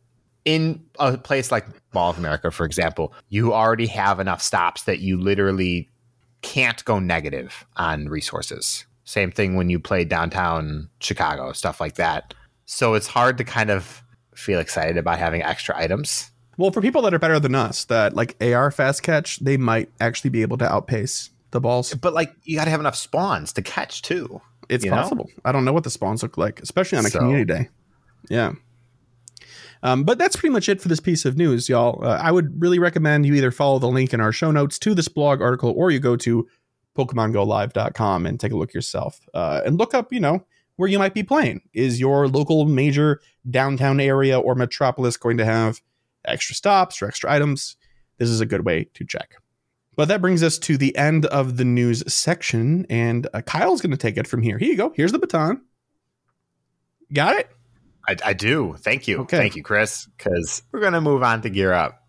[0.45, 5.01] in a place like Mall of America, for example, you already have enough stops that
[5.01, 5.89] you literally
[6.43, 8.87] can't go negative on resources.
[9.05, 12.35] Same thing when you play downtown Chicago, stuff like that.
[12.67, 14.03] So it's hard to kind of
[14.35, 16.31] feel excited about having extra items.
[16.59, 19.91] Well, for people that are better than us, that like AR fast catch, they might
[20.01, 21.95] actually be able to outpace the balls.
[21.95, 24.43] But like you got to have enough spawns to catch too.
[24.69, 24.97] It's You know?
[24.99, 25.31] possible.
[25.47, 27.69] I don't know what the spawns look like, especially on a So- community day.
[28.29, 28.53] Yeah.
[29.83, 32.05] Um, but that's pretty much it for this piece of news, y'all.
[32.05, 34.93] Uh, I would really recommend you either follow the link in our show notes to
[34.95, 36.47] this blog article or you go to
[36.97, 40.45] PokemonGoLive.com and take a look yourself uh, and look up, you know,
[40.77, 41.61] where you might be playing.
[41.73, 45.81] Is your local major downtown area or metropolis going to have
[46.31, 47.77] extra stops or extra items?
[48.19, 49.37] This is a good way to check.
[49.97, 53.91] But that brings us to the end of the news section, and uh, Kyle's going
[53.91, 54.57] to take it from here.
[54.59, 54.93] Here you go.
[54.95, 55.63] Here's the baton.
[57.13, 57.51] Got it?
[58.07, 58.77] I, I do.
[58.79, 59.19] Thank you.
[59.21, 59.37] Okay.
[59.37, 60.07] Thank you, Chris.
[60.17, 62.07] Because we're going to move on to Gear Up.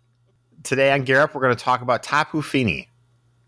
[0.62, 2.88] Today on Gear Up, we're going to talk about Tapu Fini.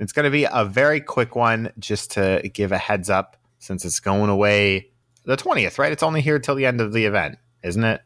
[0.01, 3.85] It's going to be a very quick one just to give a heads up since
[3.85, 4.91] it's going away
[5.25, 5.93] the 20th, right?
[5.93, 8.01] It's only here till the end of the event, isn't it?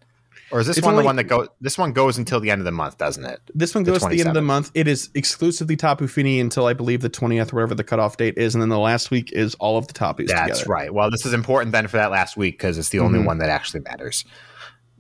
[0.53, 1.49] Or is this It's one only- the one that goes?
[1.61, 3.41] This one goes until the end of the month, doesn't it?
[3.55, 4.71] This one goes to the end of the month.
[4.75, 8.55] It is exclusively Tapu Fini until I believe the 20th, whatever the cutoff date is.
[8.55, 10.71] And then the last week is all of the Tapus That's together.
[10.73, 10.95] right.
[10.95, 13.25] Well, this is important then for that last week because it's the only Mhm.
[13.27, 14.25] one that actually matters.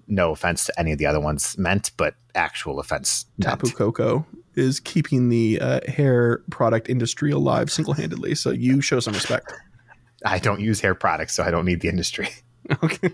[0.08, 3.26] No offense to any of the other ones meant, but actual offense.
[3.38, 3.60] meant.
[3.60, 8.34] Tapu Koko is keeping the uh, hair product industry alive single handedly.
[8.34, 9.52] So you show some respect.
[10.24, 12.28] I don't use hair products, so I don't need the industry.
[12.82, 13.10] Okay.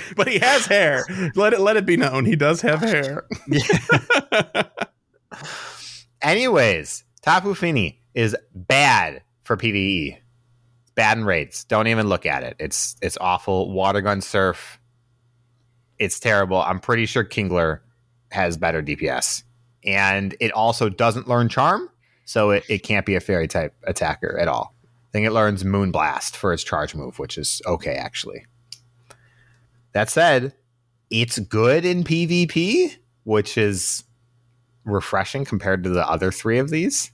[0.16, 1.04] but he has hair.
[1.34, 2.24] Let it let it be known.
[2.24, 3.26] He does have hair.
[6.22, 10.18] Anyways, Tapu Fini is bad for PVE.
[10.94, 11.64] Bad in raids.
[11.64, 12.56] Don't even look at it.
[12.58, 13.72] It's it's awful.
[13.72, 14.80] Water gun surf.
[15.98, 16.60] It's terrible.
[16.60, 17.80] I'm pretty sure Kingler
[18.30, 19.42] has better DPS.
[19.84, 21.88] And it also doesn't learn charm,
[22.24, 24.74] so it, it can't be a fairy type attacker at all.
[24.84, 28.44] I think it learns Moonblast for its charge move, which is okay actually.
[29.96, 30.52] That said,
[31.08, 34.04] it's good in PvP, which is
[34.84, 37.10] refreshing compared to the other three of these.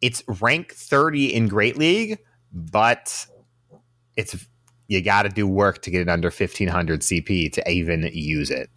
[0.00, 2.20] It's rank 30 in Great League,
[2.52, 3.26] but
[4.16, 4.46] it's
[4.86, 8.70] you got to do work to get it under 1500 CP to even use it.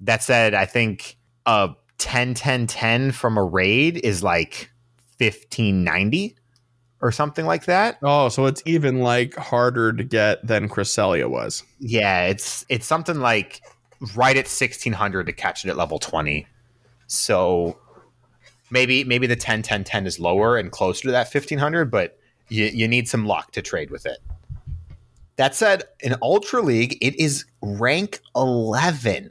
[0.00, 4.68] That said, I think a 10 10 10 from a raid is like
[5.18, 6.36] 1590
[7.00, 7.98] or something like that.
[8.02, 11.62] Oh, so it's even like harder to get than Cresselia was.
[11.78, 13.62] Yeah, it's it's something like
[14.14, 16.46] right at 1600 to catch it at level 20.
[17.06, 17.78] So
[18.70, 22.66] maybe maybe the 10 10 10 is lower and closer to that 1500, but you,
[22.66, 24.18] you need some luck to trade with it.
[25.36, 29.30] That said, in Ultra League, it is rank 11.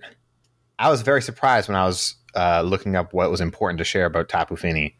[0.79, 4.05] I was very surprised when I was uh, looking up what was important to share
[4.05, 4.95] about Tapu Fini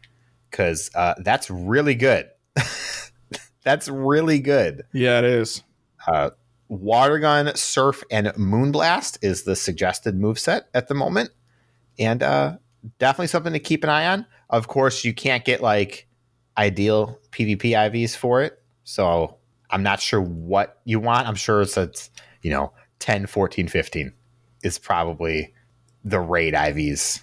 [0.50, 2.28] because uh, that's really good.
[3.62, 4.84] that's really good.
[4.92, 5.62] Yeah, it is.
[6.06, 6.30] Uh,
[6.68, 11.30] Water Gun, Surf, and Moonblast is the suggested move set at the moment.
[11.98, 12.56] And uh,
[12.98, 14.26] definitely something to keep an eye on.
[14.48, 16.06] Of course, you can't get like
[16.56, 18.62] ideal PvP IVs for it.
[18.84, 19.36] So
[19.70, 21.26] I'm not sure what you want.
[21.26, 22.10] I'm sure it's, it's
[22.42, 24.12] you know, 10, 14, 15
[24.62, 25.54] is probably
[26.04, 27.22] the raid IVs.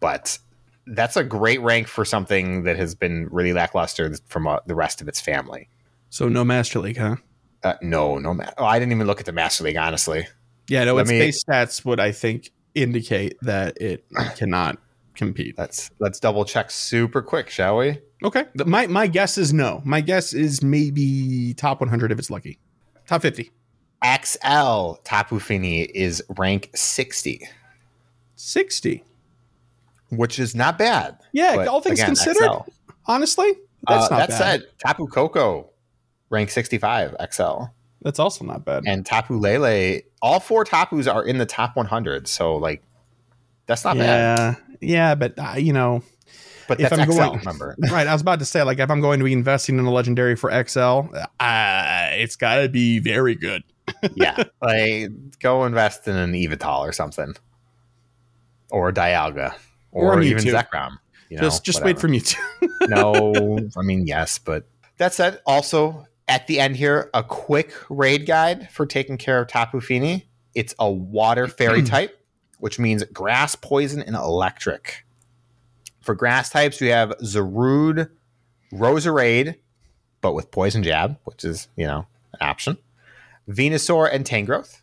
[0.00, 0.38] But
[0.86, 5.00] that's a great rank for something that has been really lackluster from uh, the rest
[5.00, 5.68] of its family.
[6.10, 7.16] So no Master League, huh?
[7.62, 8.34] Uh, no, no.
[8.34, 10.26] Ma- oh, I didn't even look at the Master League, honestly.
[10.68, 14.04] Yeah, no, Let its me- base stats would I think indicate that it
[14.36, 14.78] cannot
[15.14, 15.56] compete.
[15.58, 17.98] Let's let's double check super quick, shall we?
[18.22, 18.44] Okay.
[18.64, 19.82] My my guess is no.
[19.84, 22.58] My guess is maybe top 100 if it's lucky.
[23.06, 23.50] Top 50.
[24.22, 27.48] XL Tapu Fini is rank 60,
[28.36, 29.04] 60.
[30.10, 31.18] Which is not bad.
[31.32, 32.70] Yeah, But all things again, considered, XL.
[33.06, 33.52] honestly,
[33.88, 34.38] that's Uh, not that bad.
[34.38, 35.70] said, Tapu Koko
[36.30, 37.64] rank 65 XL,
[38.02, 38.84] That's also not bad.
[38.86, 40.00] and Tapu Lele.
[40.22, 42.82] All four Tapus are in the top 100, so like
[43.66, 44.38] that's not bad.
[44.38, 44.54] yeah.
[44.80, 46.02] Yeah, but uh, you know,
[46.68, 47.76] But If that's I'm XL, going- remember?
[47.90, 49.90] right, I was about to say like if I'm going to be investing in a
[49.92, 53.62] legendary for XL, uh, it's got to be very good.
[54.14, 57.34] yeah, like go invest in an Yveltal or something,
[58.70, 59.54] or a Dialga,
[59.96, 60.44] Or or, even.
[60.44, 60.98] Zekrom.
[61.30, 62.36] You know, just just wait for me to.
[62.88, 68.26] no, I mean yes, but that said, also at the end here, a quick raid
[68.26, 70.28] guide for taking care of Tapu Fini.
[70.54, 72.20] It's a water fairy type,
[72.58, 75.04] which means grass, poison, and electric.
[76.00, 78.10] For grass types, we have Zarude,
[78.72, 79.56] Roserade,
[80.20, 82.78] but with poison jab, which is you know an option.
[83.48, 84.82] Venusaur and Tangrowth.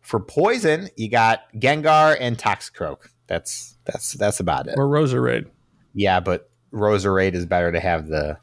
[0.00, 3.09] For poison, you got Gengar and Toxicroak.
[3.30, 4.74] That's that's that's about it.
[4.76, 5.46] or Roserade.
[5.94, 8.36] Yeah, but Roserade is better to have the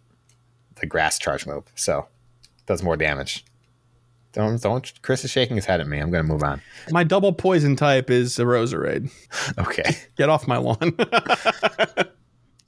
[0.80, 2.08] the grass charge move, so
[2.68, 3.44] does more damage.
[4.32, 6.00] Don't don't Chris is shaking his head at me.
[6.00, 6.62] I'm gonna move on.
[6.90, 9.12] My double poison type is a Roserade.
[9.60, 9.98] Okay.
[10.16, 10.96] Get off my lawn.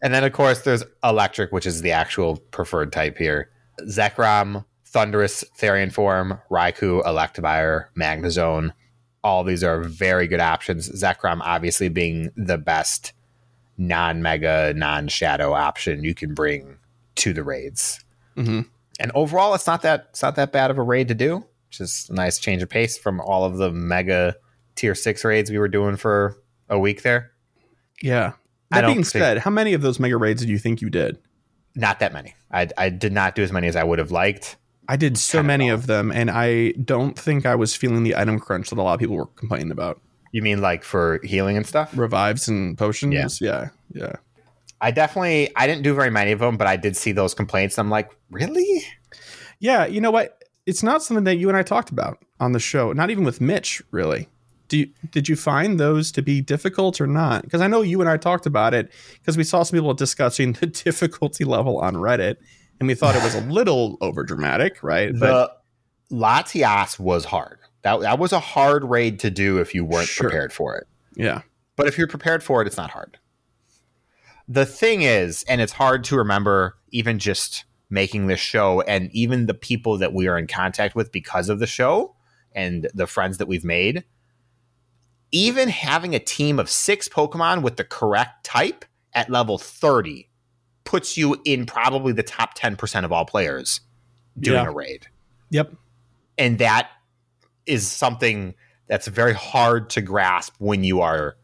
[0.01, 3.49] And then of course there's electric, which is the actual preferred type here.
[3.81, 8.71] Zekrom, Thundurus, Therian Form, Raikou, Electivire, Magnezone.
[9.23, 10.89] All these are very good options.
[10.89, 13.13] Zekrom obviously being the best
[13.77, 16.77] non-mega, non-shadow option you can bring
[17.15, 17.99] to the raids.
[18.35, 18.61] hmm
[19.01, 21.79] and overall it's not that it's not that bad of a raid to do which
[21.79, 24.35] is a nice change of pace from all of the mega
[24.75, 26.35] tier six raids we were doing for
[26.69, 27.31] a week there
[28.01, 28.33] Yeah.
[28.71, 30.89] I That being think- said, how many of those mega raids do you think you
[30.89, 31.17] did?
[31.75, 34.57] not that many I, I did not do as many as i would have liked
[34.89, 38.39] I did so many of them, and I don't think I was feeling the item
[38.39, 40.01] crunch that a lot of people were complaining about.
[40.31, 41.95] You mean like for healing and stuff?
[41.95, 43.39] Revives and potions.
[43.39, 44.15] Yeah, yeah, yeah.
[44.81, 47.77] I definitely I didn't do very many of them, but I did see those complaints.
[47.77, 48.83] I'm like, really?
[49.59, 50.43] Yeah, you know what?
[50.65, 52.91] It's not something that you and I talked about on the show.
[52.91, 54.27] Not even with Mitch, really.
[54.69, 57.43] Do you, did you find those to be difficult or not?
[57.43, 60.53] Because I know you and I talked about it because we saw some people discussing
[60.59, 62.37] the difficulty level on Reddit,
[62.79, 65.13] and we thought it was a little over dramatic, right?
[65.13, 65.51] The
[66.11, 67.59] Latias was hard.
[67.83, 70.29] That that was a hard raid to do if you weren't Sure.
[70.29, 70.87] prepared for it.
[71.15, 71.41] yeah,
[71.75, 73.17] But if you're prepared for it, it's not hard.
[74.47, 79.45] The thing is, and it's hard to remember even just making this show and even
[79.45, 82.15] the people that we are in contact with because of the show
[82.53, 84.03] and the friends that we've made,
[85.31, 90.28] even having a team of six Pokemon with the correct type at level 30
[90.83, 93.81] puts you in probably the top 10% of all players
[94.39, 94.67] doing Yeah.
[94.69, 95.07] a raid
[95.49, 95.73] yep,
[96.37, 96.89] and that
[97.65, 98.55] is something
[98.87, 101.35] that's very hard to grasp when you are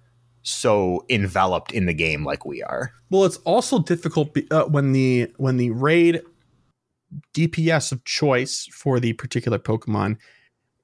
[0.41, 2.91] so enveloped in the game like we are.
[3.09, 6.21] Well, it's also difficult be, uh, when the when the raid
[7.33, 10.17] DPS of choice for the particular Pokemon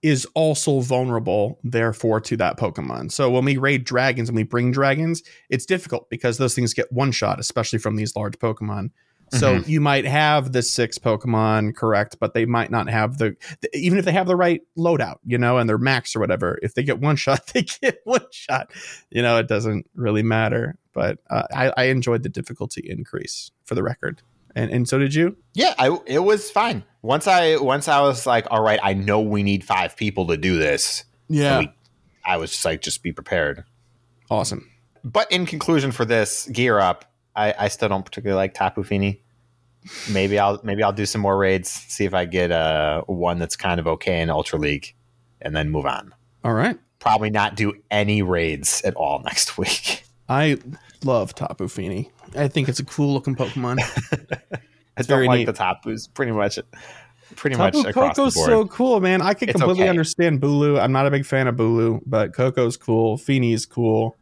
[0.02, 3.12] is also vulnerable, therefore, to that Pokemon.
[3.12, 6.92] So when we raid dragons and we bring dragons, it's difficult because those things get
[6.92, 8.92] one shot, especially from these large Pokemon.
[9.34, 13.70] So you might have the six Pokemon correct, but they might not have the, the
[13.78, 16.60] even if they have the right loadout, you know, and they're max or whatever.
[16.62, 18.72] If they get one shot, they get one shot.
[19.10, 20.76] You know, it doesn't really matter.
[20.94, 24.22] But uh, I, I enjoyed the difficulty increase for the record,
[24.56, 25.36] and and so did you.
[25.54, 26.84] Yeah, I, it was fine.
[27.02, 30.38] Once I once I was like, all right, I know we need five people to
[30.38, 31.04] do this.
[31.30, 31.72] Yeah, we-
[32.26, 33.64] I was just like, just be prepared.
[34.30, 34.70] awesome.
[35.04, 39.20] But in conclusion, for this gear up, I, I still don't particularly like Tapu Fini.
[40.12, 43.56] Maybe I'll maybe I'll do some more raids, see if I get uh, one that's
[43.56, 44.94] kind of okay in Ultra League,
[45.42, 46.14] and then move on.
[46.44, 50.04] All right, Probably not do any raids at all next week.
[50.30, 50.60] I
[51.04, 52.12] love Tapu Fini.
[52.36, 53.80] I think it's a cool looking Pokemon.
[54.98, 55.46] I very don't like neat.
[55.46, 56.60] the Tapus pretty much,
[57.36, 58.50] pretty Tapu much across Koko's the board.
[58.50, 59.22] so cool, man.
[59.22, 59.90] I can It's completely okay.
[59.90, 60.80] understand Bulu.
[60.82, 63.18] I'm not a big fan of Bulu, but Koko's cool.
[63.18, 64.18] Fini's cool.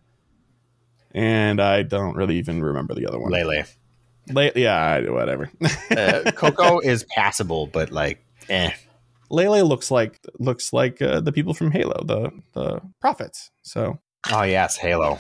[1.12, 3.32] And I don't really even remember the other one.
[3.32, 3.64] Lele.
[4.32, 5.50] Le- yeah, whatever.
[5.90, 8.72] Uh, Koko is passable, but like, eh.
[9.32, 13.50] Lele looks like looks like uh, the people from Halo, the the prophets.
[13.64, 14.00] So
[14.32, 15.18] Oh yes, Halo.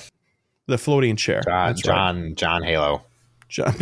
[0.70, 1.42] The floating chair.
[1.44, 1.96] John, That's right.
[1.96, 3.04] John, John Halo.
[3.48, 3.74] John.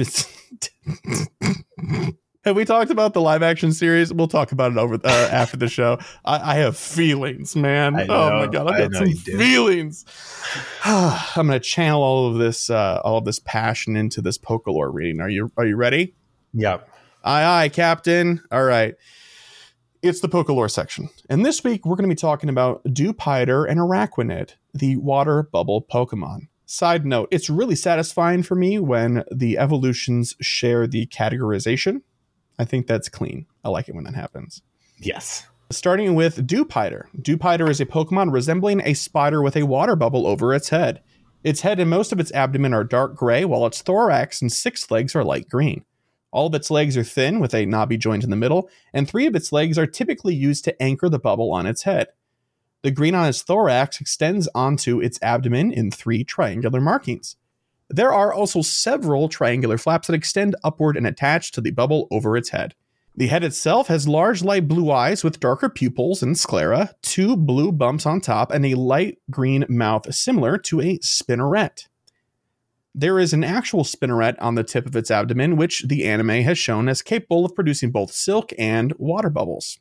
[2.46, 4.14] have we talked about the live action series?
[4.14, 6.00] We'll talk about it over uh, after the show.
[6.24, 7.98] I, I have feelings, man.
[7.98, 10.06] I oh my god, I I've got know some feelings.
[10.86, 15.20] I'm gonna channel all of this, uh, all of this passion into this Pokelore reading.
[15.20, 16.16] Are you Are you ready?
[16.54, 16.90] Yep.
[17.26, 18.42] Aye, aye, Captain.
[18.50, 18.96] All right.
[20.02, 21.10] It's the Pokelore section.
[21.30, 25.82] And this week, we're going to be talking about Dewpider and Araquanid, the water bubble
[25.82, 26.48] Pokemon.
[26.70, 32.02] Side note, it's really satisfying for me when the evolutions share the categorization.
[32.60, 33.46] I think that's clean.
[33.64, 34.62] I like it when that happens.
[35.00, 35.48] Yes.
[35.72, 37.06] Starting with Dewpider.
[37.22, 41.02] Dewpider is a Pokemon resembling a spider with a water bubble over its head.
[41.42, 44.92] Its head and most of its abdomen are dark gray, while its thorax and six
[44.92, 45.86] legs are light green.
[46.32, 49.26] All of its legs are thin with a knobby joint in the middle, and three
[49.26, 52.08] of its legs are typically used to anchor the bubble on its head.
[52.84, 57.36] The green on its thorax extends onto its abdomen in three triangular markings.
[57.90, 62.36] There are also several triangular flaps that extend upward and attach to the bubble over
[62.36, 62.76] its head.
[63.16, 67.72] The head itself has large light blue eyes with darker pupils and sclera, two blue
[67.72, 71.88] bumps on top, and a light green mouth similar to a spinneret.
[72.94, 76.60] There is an actual spinneret on the tip of its abdomen, which the anime has
[76.60, 79.80] shown as capable of producing both silk and water bubbles.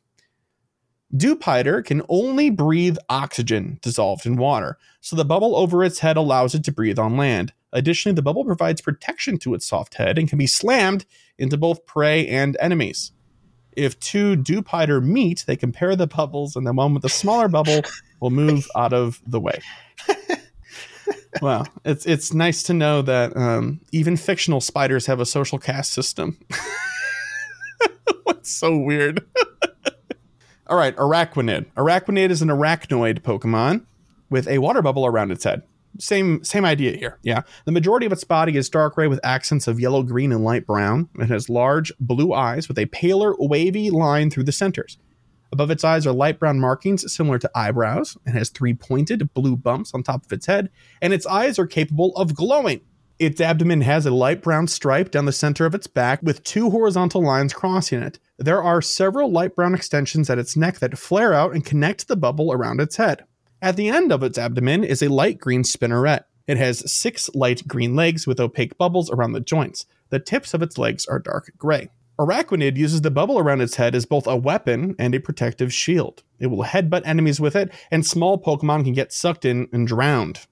[1.15, 6.53] Dewpider can only breathe oxygen dissolved in water, so the bubble over its head allows
[6.53, 7.53] it to breathe on land.
[7.71, 11.05] Additionally, the bubble provides protection to its soft head and can be slammed
[11.37, 13.11] into both prey and enemies.
[13.77, 17.81] If two Dewpider meet, they compare the bubbles, and the one with the smaller bubble
[18.19, 19.59] will move out of the way.
[21.41, 25.93] well, it's it's nice to know that um, even fictional spiders have a social caste
[25.93, 26.37] system.
[28.23, 29.25] What's so weird?
[30.69, 31.65] All right, Araquanid.
[31.75, 33.85] Araquanid is an arachnoid Pokemon
[34.29, 35.63] with a water bubble around its head.
[35.99, 37.17] Same same idea here.
[37.23, 37.43] Yeah.
[37.65, 40.67] The majority of its body is dark gray with accents of yellow, green, and light
[40.67, 41.09] brown.
[41.15, 44.97] It has large blue eyes with a paler, wavy line through the centers.
[45.51, 48.17] Above its eyes are light brown markings similar to eyebrows.
[48.25, 50.69] It has three pointed blue bumps on top of its head,
[51.01, 52.81] and its eyes are capable of glowing.
[53.19, 56.69] Its abdomen has a light brown stripe down the center of its back with two
[56.69, 58.19] horizontal lines crossing it.
[58.37, 62.15] There are several light brown extensions at its neck that flare out and connect the
[62.15, 63.25] bubble around its head.
[63.59, 66.25] At the end of its abdomen is a light green spinneret.
[66.45, 69.87] It has six light green legs with opaque bubbles around the joints.
[70.09, 71.89] The tips of its legs are dark gray.
[72.19, 76.21] Araquanid uses the bubble around its head as both a weapon and a protective shield.
[76.39, 80.45] It will headbutt enemies with it, and small Pokemon can get sucked in and drowned.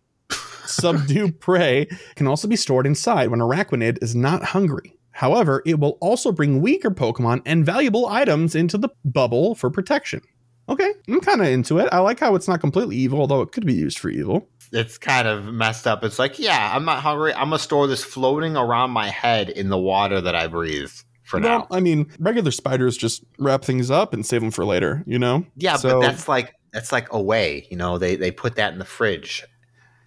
[0.68, 4.98] Subdue prey can also be stored inside when Araquanid is not hungry.
[5.12, 10.22] However, it will also bring weaker Pokemon and valuable items into the bubble for protection.
[10.68, 11.88] Okay, I'm kind of into it.
[11.92, 14.50] I like how it's not completely evil, although it could be used for evil.
[14.72, 16.04] It's kind of messed up.
[16.04, 17.34] It's like, yeah, I'm not hungry.
[17.34, 20.92] I'm gonna store this floating around my head in the water that I breathe
[21.24, 21.68] for well, now.
[21.72, 25.46] I mean, regular spiders just wrap things up and save them for later, you know?
[25.56, 27.68] Yeah, So- but that's like that's like away.
[27.70, 29.44] You know, they they put that in the fridge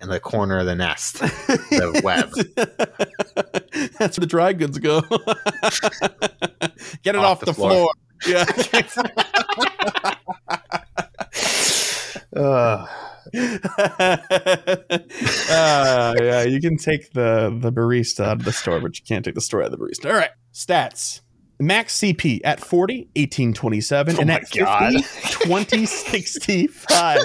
[0.01, 2.31] in the corner of the nest, the web.
[3.99, 5.01] That's where the dry goods go.
[7.03, 7.71] Get it off, Off the the, floor.
[7.71, 7.91] floor.
[8.27, 8.45] Yeah.
[12.37, 12.89] Ugh.
[15.51, 19.25] uh, yeah, you can take the the barista out of the store, but you can't
[19.25, 20.11] take the store out of the barista.
[20.11, 21.21] All right, stats.
[21.61, 24.59] Max CP at 40, 1827, Oh and at 50,
[25.01, 27.19] 2065.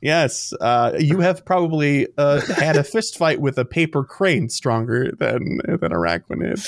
[0.00, 5.12] Yes, uh, you have probably uh, had a fist fight with a paper crane stronger
[5.18, 6.58] than than Araquanid.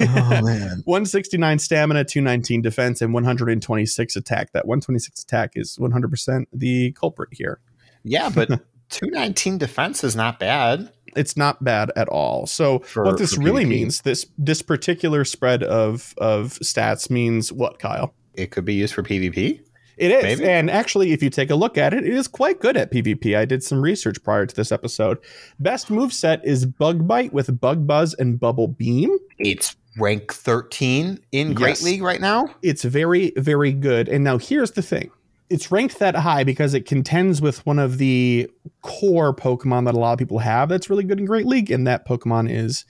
[0.00, 0.82] oh man.
[0.84, 4.52] 169 stamina, 219 defense, and 126 attack.
[4.52, 7.60] That 126 attack is 100% the culprit here.
[8.02, 8.48] Yeah, but
[8.90, 10.90] 219 defense is not bad.
[11.16, 12.46] It's not bad at all.
[12.46, 13.68] So For- what this really PvP.
[13.68, 18.14] means, this this particular spread of of stats means what, Kyle?
[18.34, 19.60] It could be used for PvP.
[20.00, 20.22] It is.
[20.22, 20.48] Maybe.
[20.50, 23.36] And actually, if you take a look at it, it is quite good at PvP.
[23.36, 25.18] I did some research prior to this episode.
[25.58, 29.16] Best move set is Bug Bite with Bug Buzz and Bubble Beam.
[29.38, 31.82] It's rank 13 in Great Yes.
[31.82, 32.48] League right now.
[32.62, 35.10] it's very very good and now here's the thing
[35.50, 38.48] it's ranked that high because it contends with one of the
[38.82, 41.88] core pokemon that a lot of people have that's really good in great league and
[41.88, 42.84] that pokemon is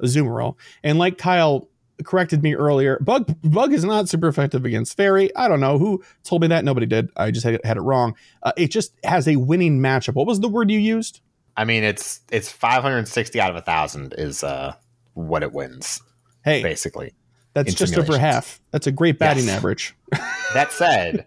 [0.00, 0.54] azumarill
[0.84, 1.68] and like kyle
[2.04, 2.98] corrected me earlier.
[3.00, 5.34] Bug bug is not super effective against fairy.
[5.36, 5.78] I don't know.
[5.78, 6.64] Who told me that?
[6.64, 7.08] Nobody did.
[7.16, 8.14] I just had, had it wrong.
[8.42, 10.14] Uh, it just has a winning matchup.
[10.14, 11.20] What was the word you used?
[11.56, 14.74] I mean, it's it's 560 out of a thousand is uh
[15.14, 16.02] what it wins
[16.44, 17.14] hey basically.
[17.54, 18.60] that's just over half.
[18.70, 19.56] That's a great batting Yes.
[19.56, 19.94] average.
[20.54, 21.24] That said,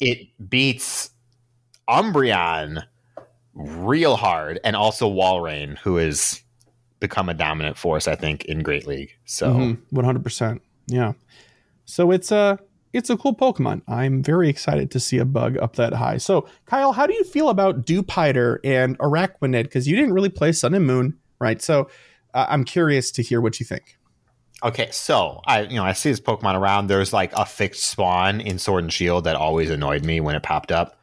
[0.00, 1.10] it beats
[1.88, 2.82] Umbreon
[3.54, 6.40] real hard, and also Walrein, who has
[7.02, 9.10] become a dominant force, I think, in Great League.
[9.26, 10.62] So Mhm, 100%.
[10.86, 11.12] Yeah.
[11.84, 12.58] So it's a
[12.94, 13.82] it's a cool Pokemon.
[13.88, 16.18] I'm very excited to see a bug up that high.
[16.18, 19.62] So, Kyle, how do you feel about Dewpider and Araquanid?
[19.64, 21.62] Because you didn't really play Sun and Moon, right?
[21.62, 21.88] So,
[22.34, 23.96] uh, I'm curious to hear what you think.
[24.62, 26.86] Okay, so I you know I see this Pokemon around.
[26.86, 30.42] There's like a fixed spawn in Sword and Shield that always annoyed me when it
[30.42, 31.00] popped up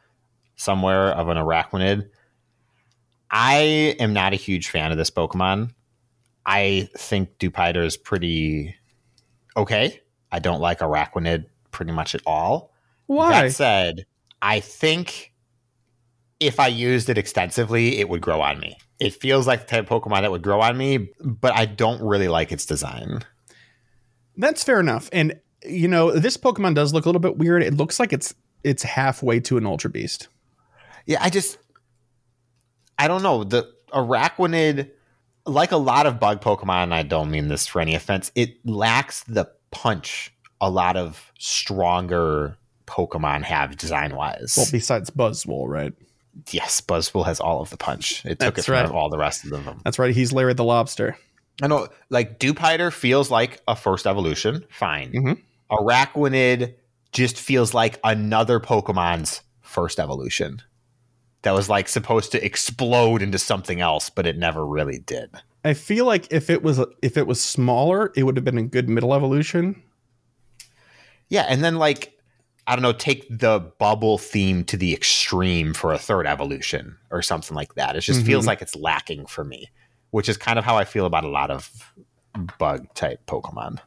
[0.56, 2.08] somewhere of an Araquanid.
[3.30, 5.72] I am not a huge fan of this Pokemon.
[6.46, 8.74] I think Dewpider is pretty
[9.56, 10.00] okay.
[10.32, 12.72] I don't like Araquanid pretty much at all.
[13.06, 13.42] Why?
[13.42, 14.06] That said,
[14.40, 15.32] I think
[16.38, 18.76] if I used it extensively, it would grow on me.
[18.98, 22.02] It feels like the type of Pokemon that would grow on me, but I don't
[22.02, 23.20] really like its design.
[24.36, 25.08] That's fair enough.
[25.12, 27.62] And you know, this Pokemon does look a little bit weird.
[27.62, 28.34] It looks like it's
[28.64, 30.28] it's halfway to an Ultra Beast.
[31.06, 31.58] Yeah, I just
[32.98, 33.44] I don't know.
[33.44, 34.90] The Araquanid,
[35.50, 38.64] like a lot of bug Pokemon, and I don't mean this for any offense, it
[38.66, 44.54] lacks the punch a lot of stronger Pokemon have design wise.
[44.56, 45.92] Well, besides Buzzwole, right?
[46.50, 48.24] yes, Buzzwole has all of the punch.
[48.24, 49.80] It took That's it from all the rest of them.
[49.84, 50.14] That's right.
[50.14, 51.16] He's Larry the Lobster.
[51.62, 54.64] I know, like Dewpider feels like a first evolution.
[54.70, 55.12] Fine.
[55.12, 55.42] Mhm.
[55.70, 56.74] Araquanid
[57.12, 60.62] just feels like another Pokemon's first evolution
[61.42, 65.30] that was like supposed to explode into something else, but it never really did.
[65.64, 68.62] I feel like if it was if it was smaller, it would have been a
[68.62, 69.82] good middle evolution.
[71.28, 72.16] Yeah, and then like
[72.66, 77.20] I don't know, take the bubble theme to the extreme for a third evolution or
[77.22, 77.96] something like that.
[77.96, 78.48] It just feels Mhm.
[78.48, 79.70] like it's lacking for me,
[80.10, 81.70] which is kind of how I feel about a lot of
[82.58, 83.78] bug type Pokemon.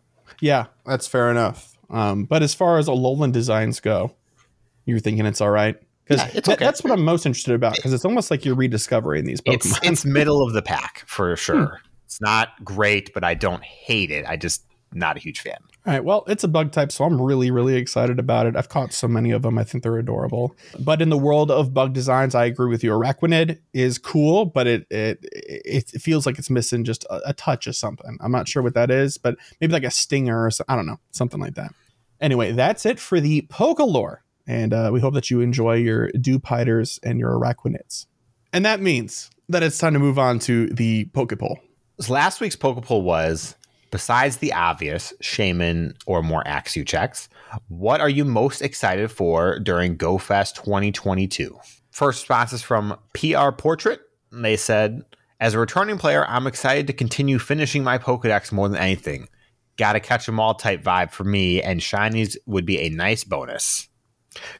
[0.41, 1.78] Yeah, that's fair enough.
[1.89, 4.16] Um, but as far as Alolan designs go,
[4.86, 6.56] you're thinking it's all right because Yeah, okay.
[6.56, 9.54] that's what I'm most interested about because it's almost like you're rediscovering these Pokemon.
[9.54, 11.36] It's it's middle of the pack for hmm.
[11.36, 11.82] sure.
[12.06, 14.26] It's not great, but I don't hate it.
[14.28, 15.58] I just not a huge fan.
[15.86, 16.04] All right.
[16.04, 18.56] Well, it's a bug type, so I'm really, really excited about it.
[18.56, 19.58] I've caught so many of them.
[19.58, 20.56] I think they're adorable.
[20.80, 22.91] But in the world of bug designs, I agree with you.
[22.91, 27.68] Araquanid is cool, but it it it, feels like it's missing just a, a, touch
[27.68, 28.18] of something.
[28.22, 30.86] I'm not sure what that is, but maybe like a stinger or so, I don't
[30.86, 31.74] know, something like that.
[32.22, 34.20] Anyway, that's it for the Pokelore.
[34.48, 38.08] And uh, we hope that you enjoy your Dewpiders and your Araquanids.
[38.52, 41.58] And that means that it's time to move on to the Pokepoll.
[42.00, 43.56] So last week's poke Pokepoll was
[43.91, 47.30] besides the obvious shaman or more Axew checks,
[47.68, 51.58] what are you most excited for during GoFest 2022?
[51.91, 54.02] First response is from PR Portrait.
[54.32, 55.04] They said,
[55.39, 59.28] as a returning player, I'm excited to continue finishing my Pokedex more than anything.
[59.78, 63.89] Gotta catch them all type vibe for me, and shinies would be a nice bonus.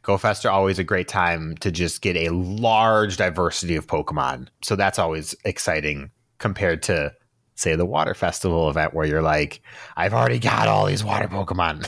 [0.04, 4.48] GoFest are always a great time to just get a large diversity of Pokemon.
[4.64, 7.14] So that's always exciting compared to
[7.56, 9.62] say the water festival event where you're like
[9.96, 11.88] i've already got all these water pokemon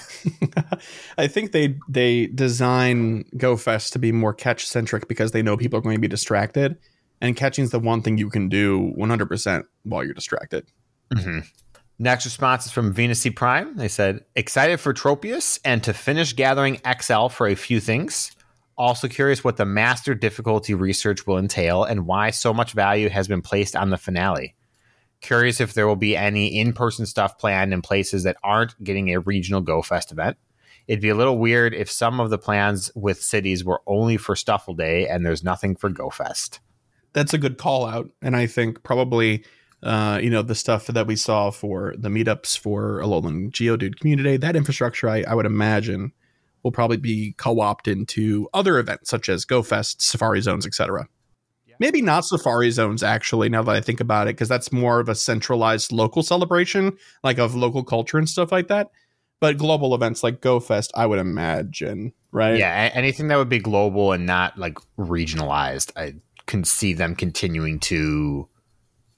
[1.18, 5.80] i think they they design GoFest to be more catch centric because they know people
[5.80, 6.78] are going to be distracted
[7.20, 10.68] and catching is the one thing you can do 100% while you're distracted
[11.14, 11.40] mm-hmm.
[11.98, 16.34] Next response is from venus c prime they said excited for tropius and to finish
[16.34, 18.32] gathering xl for a few things
[18.78, 23.30] also curious what the master difficulty research will entail and why so much value has
[23.30, 24.56] been placed on the finale
[25.26, 29.12] Curious if there will be any in person stuff planned in places that aren't getting
[29.12, 30.38] a regional Go Fest event.
[30.88, 34.36] It'd be a little weird if some of the plans with cities were only for
[34.36, 36.60] Stufful Day and there's nothing for Go Fest.
[37.14, 38.10] That's a good call out.
[38.22, 39.44] And I think probably,
[39.86, 44.36] uh, you know, the stuff that we saw for the meetups for Alolan Geodude Community,
[44.36, 46.12] that infrastructure, I, I would imagine,
[46.64, 51.08] will probably be co opted into other events such as Go Fest, Safari Zones, etc.
[51.80, 55.08] Maybe not Safari Zones, actually, now that I think about it, because that's more of
[55.08, 58.90] a centralized local celebration, like of local culture and stuff like that.
[59.40, 62.58] But global events like GoFest, I would imagine, right?
[62.58, 66.16] Yeah, anything that would be global and not like regionalized, I
[66.48, 68.48] can see them continuing to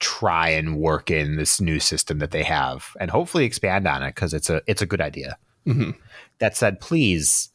[0.00, 4.14] try and work in this new system that they have and hopefully expand on it
[4.14, 5.36] because it's a it's a good idea.
[5.66, 5.90] Mm-hmm.
[6.38, 7.50] That said, please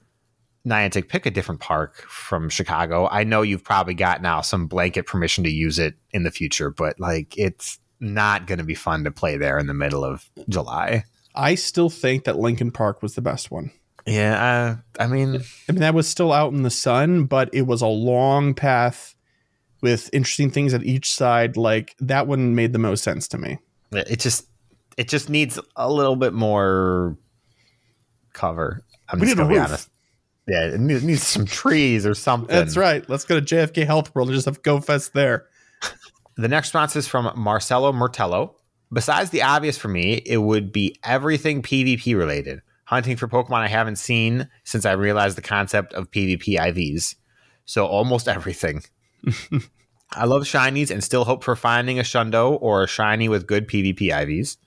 [0.65, 3.07] Niantic, pick a different park from Chicago.
[3.09, 6.69] I know you've probably got now some blanket permission to use it in the future,
[6.69, 10.29] but like it's not going to be fun to play there in the middle of
[10.47, 11.03] July.
[11.35, 13.71] I still think that Lincoln Park was the best one.
[14.05, 17.63] Yeah, uh, I mean, I mean that was still out in the sun, but it
[17.63, 19.15] was a long path
[19.83, 21.57] with interesting things at each side.
[21.57, 23.59] Like that one made the most sense to me.
[23.91, 24.47] It just
[24.97, 27.17] it just needs a little bit more
[28.31, 28.83] cover.
[29.09, 29.89] I'm we just gonna be honest.
[30.47, 32.53] Yeah, it needs some trees or something.
[32.53, 33.07] That's right.
[33.07, 35.45] Let's go to JFK Health World and just have GoFest there.
[36.37, 38.55] the next response is from Marcelo Mertello.
[38.91, 42.61] Besides the obvious for me, it would be everything PvP related.
[42.85, 47.15] Hunting for Pokemon I haven't seen since I realized the concept of PvP IVs.
[47.65, 48.83] So almost everything.
[50.15, 53.67] I love shinies and still hope for finding a Shundo or a shiny with good
[53.67, 54.57] PvP IVs.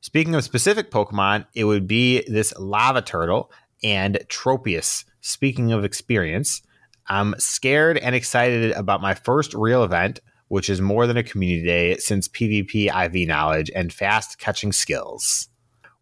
[0.00, 3.50] Speaking of specific Pokemon, it would be this lava turtle
[3.82, 5.04] and Tropius.
[5.20, 6.62] Speaking of experience,
[7.06, 11.66] I'm scared and excited about my first real event, which is more than a community
[11.66, 15.48] day since PvP IV knowledge and fast catching skills.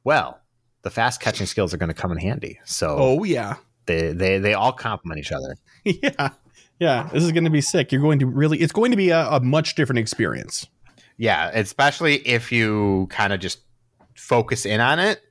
[0.04, 0.40] Well,
[0.82, 2.58] the fast catching skills are going to come in handy.
[2.64, 3.56] So, oh yeah,
[3.86, 5.56] they they they all complement each other.
[5.84, 6.30] yeah,
[6.82, 7.92] yeah, this is going to be sick.
[7.92, 10.66] You're going to really, it's going to be a, a much different experience.
[11.16, 13.60] Yeah, especially if you kind of just
[14.16, 15.22] focus in on it.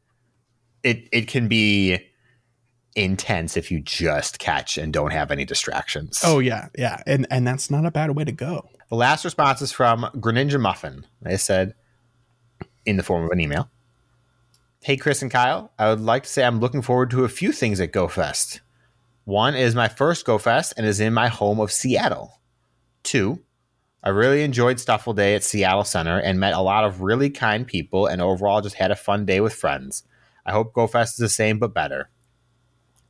[0.81, 1.99] It it can be
[2.95, 6.21] intense if you just catch and don't have any distractions.
[6.23, 8.69] Oh yeah, yeah, and and that's not a bad way to go.
[8.89, 11.05] The last response is from Greninja Muffin.
[11.21, 11.75] They said,
[12.85, 13.69] in the form of an email,
[14.81, 17.51] "Hey Chris and Kyle, I would like to say I'm looking forward to a few
[17.51, 18.61] things at GoFest.
[19.25, 22.39] One is my first GoFest and is in my home of Seattle.
[23.03, 23.43] Two,
[24.03, 27.67] I really enjoyed Stufful Day at Seattle Center and met a lot of really kind
[27.67, 30.03] people and overall just had a fun day with friends.
[30.43, 32.09] I hope GoFest is the same but better.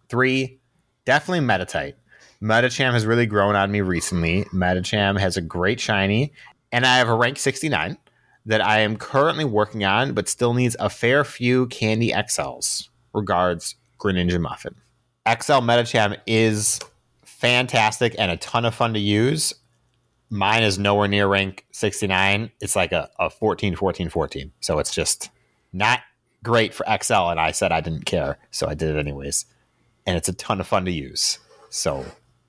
[0.09, 0.59] Three,
[1.05, 1.93] definitely Meditite.
[2.41, 4.43] Medicham has really grown on me recently.
[4.53, 6.33] Medicham has a great shiny,
[6.73, 7.97] and I have a rank 69
[8.45, 12.89] that I am currently working on, but still needs a fair few candy XLs.
[13.13, 14.75] Regards, Greninja Muffin.
[15.27, 16.79] XL Medicham is
[17.23, 19.53] fantastic and a ton of fun to use.
[20.29, 22.51] Mine is nowhere near rank 69.
[22.61, 24.51] It's like a, a 14, 14, 14.
[24.61, 25.29] So it's just
[25.73, 25.99] not
[26.43, 27.29] great for XL.
[27.29, 28.37] And I said I didn't care.
[28.49, 29.45] So I did it anyways
[30.05, 31.39] and it's a ton of fun to use.
[31.69, 32.05] So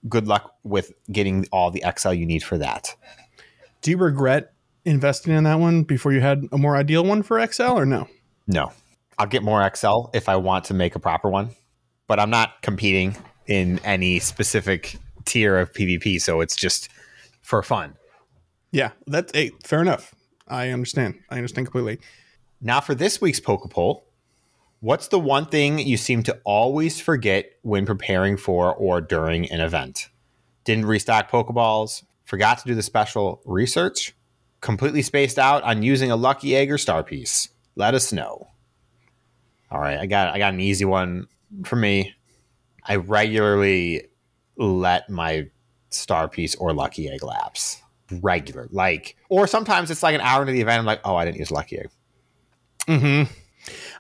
[0.09, 2.95] good luck with getting all the XL you need for that.
[3.83, 4.53] Do you regret
[4.85, 8.09] investing in that one before you had a more ideal one for XL or no?
[8.47, 8.73] No.
[9.18, 11.51] I'll get more XL if I want to make a proper one,
[12.07, 16.88] but I'm not competing in any specific tier of PvP, so it's just
[17.42, 17.94] for fun.
[18.70, 20.14] Yeah, that's hey, fair enough.
[20.48, 21.18] I understand.
[21.30, 22.00] I understand completely.
[22.61, 24.05] Now for this week's Poke Poll,
[24.80, 29.61] what's the one thing you seem to always forget when preparing for or during an
[29.61, 30.09] event?
[30.64, 34.14] Didn't restock Pokeballs, forgot to do the special research,
[34.61, 37.48] completely spaced out on using a lucky egg or star piece.
[37.74, 38.48] Let us know.
[39.70, 41.26] All right, I got I got an easy one
[41.64, 42.14] for me.
[42.84, 44.09] I regularly
[44.57, 45.48] let my
[45.90, 47.80] star piece or lucky egg lapse.
[48.11, 50.80] Regular, like, or sometimes it's like an hour into the event.
[50.80, 51.88] I'm like, oh, I didn't use lucky egg.
[52.86, 53.22] Hmm.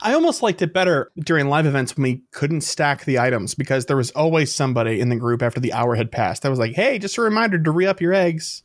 [0.02, 3.86] I almost liked it better during live events when we couldn't stack the items because
[3.86, 6.74] there was always somebody in the group after the hour had passed that was like,
[6.74, 8.64] "Hey, just a reminder to re up your eggs."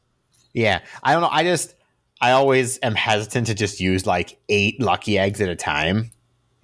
[0.54, 1.30] Yeah, I don't know.
[1.32, 1.76] I just
[2.20, 6.12] I always am hesitant to just use like eight lucky eggs at a time.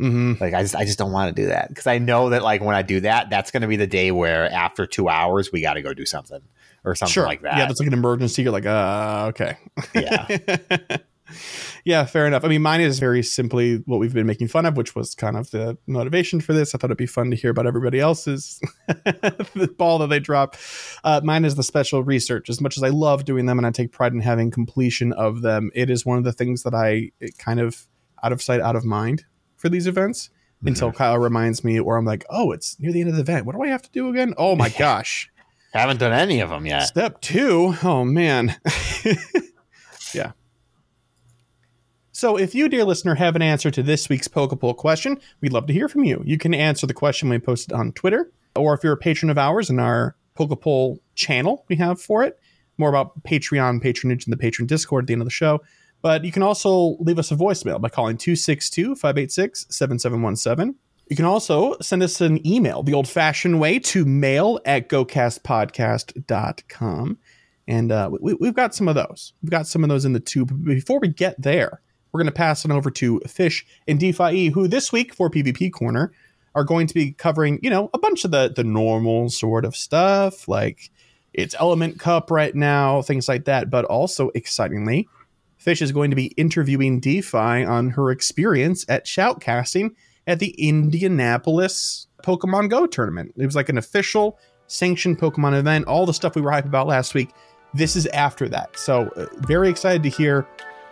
[0.03, 0.33] Mm-hmm.
[0.43, 2.61] Like I just I just don't want to do that because I know that like
[2.61, 5.61] when I do that, that's going to be the day where after two hours we
[5.61, 6.41] got to go do something
[6.83, 7.25] or something Sure.
[7.25, 7.57] like that.
[7.57, 8.43] Yeah, that's like an emergency.
[8.43, 9.57] You're like, uh, okay.
[9.95, 10.37] Yeah.
[11.85, 12.43] yeah, fair enough.
[12.43, 15.37] I mean, mine is very simply what we've been making fun of, which was kind
[15.37, 16.75] of the motivation for this.
[16.75, 20.57] I thought it'd be fun to hear about everybody else's the ball that they drop.
[21.05, 22.49] Uh, mine is the special research.
[22.49, 25.41] As much as I love doing them and I take pride in having completion of
[25.41, 27.85] them, it is one of the things that I it kind of
[28.21, 29.23] out of sight, out of mind
[29.63, 30.29] for these events.
[30.65, 30.97] Until mm-hmm.
[30.97, 33.45] Kyle reminds me, or I'm like, oh, it's near the end of the event.
[33.45, 34.33] What do I have to do again?
[34.37, 35.29] Oh my gosh.
[35.73, 36.81] Haven't done any of them yet.
[36.81, 38.55] Step two, oh man.
[40.13, 40.33] yeah.
[42.11, 45.65] So, if you, dear listener, have an answer to this week's Pokepoll question, we'd love
[45.67, 46.21] to hear from you.
[46.25, 49.37] You can answer the question we posted on Twitter, or if you're a patron of
[49.37, 52.39] ours in our Pokepoll channel we have for it,
[52.77, 55.61] more about Patreon patronage in the patron Discord at the end of the show.
[56.03, 60.75] But you can also leave us a voicemail by calling 262 586 7717.
[61.09, 67.17] You can also send us an email the old fashioned way to mail at gocastpodcast.com.
[67.67, 69.33] And uh, we, we've got some of those.
[69.41, 70.49] We've got some of those in the tube.
[70.49, 71.81] But before we get there,
[72.11, 75.71] we're going to pass it over to Fish and DPhiE, who this week for PvP
[75.71, 76.11] Corner
[76.53, 79.75] are going to be covering, you know, a bunch of the the normal sort of
[79.75, 80.91] stuff, like
[81.33, 83.69] it's Element Cup right now, things like that.
[83.69, 85.07] But also, excitingly,
[85.63, 89.91] Fish is going to be interviewing DPhiE on her experience at shoutcasting
[90.27, 93.33] at the Indianapolis Pokemon Go tournament.
[93.37, 94.37] It was like an official
[94.67, 97.29] sanctioned Pokemon event, all the stuff we were hyped about last week.
[97.73, 98.77] This is after that.
[98.77, 100.45] So, uh, very excited to hear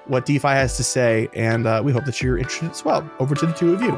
[0.06, 3.12] what DPhiE has to say, and uh, we hope that you're interested as well.
[3.20, 3.92] Over to the two of you.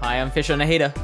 [0.00, 0.96] Hi, I'm FishonaHeater,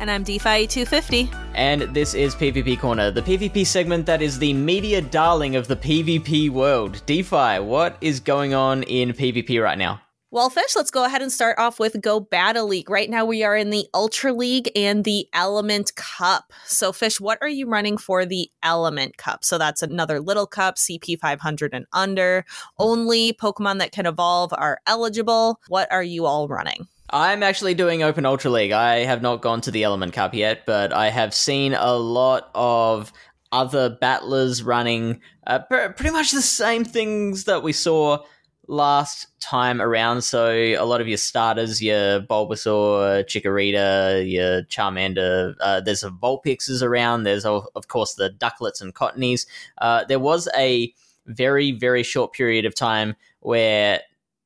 [0.00, 1.30] And I'm DPhiE 250.
[1.54, 5.76] and this is PvP Corner, the PvP segment that is the media darling of the
[5.76, 7.02] PvP world.
[7.06, 10.00] DPhiE, what is going on in PvP right now?
[10.32, 12.88] Well, Fish, let's go ahead and start off with Go Battle League.
[12.88, 16.54] Right now, we are in the Ultra League and the Element Cup.
[16.64, 19.44] So, Fish, what are you running for the Element Cup?
[19.44, 22.46] So, that's another little cup, CP 500 and under.
[22.78, 25.60] Only Pokemon that can evolve are eligible.
[25.68, 26.88] What are you all running?
[27.12, 28.72] I'm actually doing Open Ultra League.
[28.72, 32.50] I have not gone to the Element Cup yet, but I have seen a lot
[32.54, 33.12] of
[33.52, 38.18] other battlers running uh, pr- pretty much the same things that we saw
[38.66, 40.22] last time around.
[40.22, 45.54] So a lot of your starters, your Bulbasaur, Chikorita, your Charmander.
[45.60, 47.24] Uh, there's a Vulpixes around.
[47.24, 49.46] There's of course the Duckletts and Cottonees.
[49.76, 50.92] Uh, there was a
[51.26, 54.00] very very short period of time where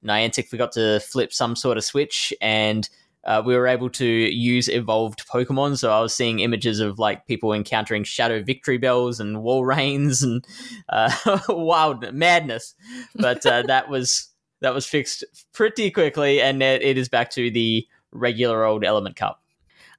[0.05, 2.88] Niantic forgot to flip some sort of switch and.
[3.24, 7.26] Uh, we were able to use evolved Pokemon, so I was seeing images of like
[7.26, 10.47] people encountering Shadow Victreebels and Wall Rains and
[10.88, 11.11] uh,
[11.49, 12.76] wild madness.
[13.16, 14.28] But uh, that was
[14.61, 19.16] that was fixed pretty quickly, and it, it is back to the regular old Element
[19.16, 19.42] Cup.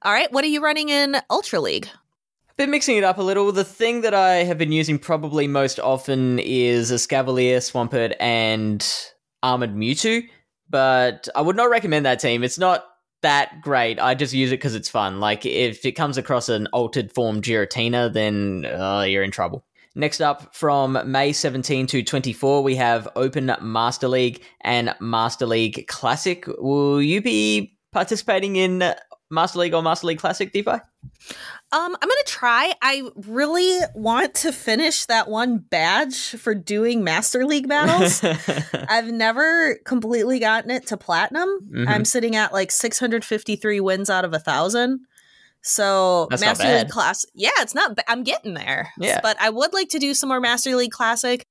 [0.02, 1.88] All right, what are you running in Ultra League?
[2.56, 3.52] Been mixing it up a little.
[3.52, 8.84] The thing that I have been using probably most often is a Scavalier, Swampert, and
[9.42, 10.22] Armored Mewtwo.
[10.70, 12.44] But I would not recommend that team.
[12.44, 12.84] It's not
[13.22, 13.98] that great.
[13.98, 15.20] I just use it because it's fun.
[15.20, 19.64] Like if it comes across an altered form Giratina, then uh, you're in trouble.
[19.94, 25.88] Next up, from May 17 to 24, we have Open Master League and Master League
[25.88, 26.44] Classic.
[26.58, 28.94] Will you be participating in
[29.30, 30.80] Master League or Master League Classic, DPhiE?
[31.70, 32.72] Um, I'm gonna try.
[32.80, 38.24] I really want to finish that one badge for doing Master League battles.
[38.88, 41.48] I've never completely gotten it to platinum.
[41.70, 41.88] Mhm.
[41.88, 45.00] I'm sitting at like 653 wins out of a thousand.
[45.60, 46.90] So That's Master League bad.
[46.90, 47.96] class, yeah, it's not.
[47.96, 48.90] Ba- I'm getting there.
[48.98, 49.20] Yeah.
[49.22, 51.44] but I would like to do some more Master League Classic.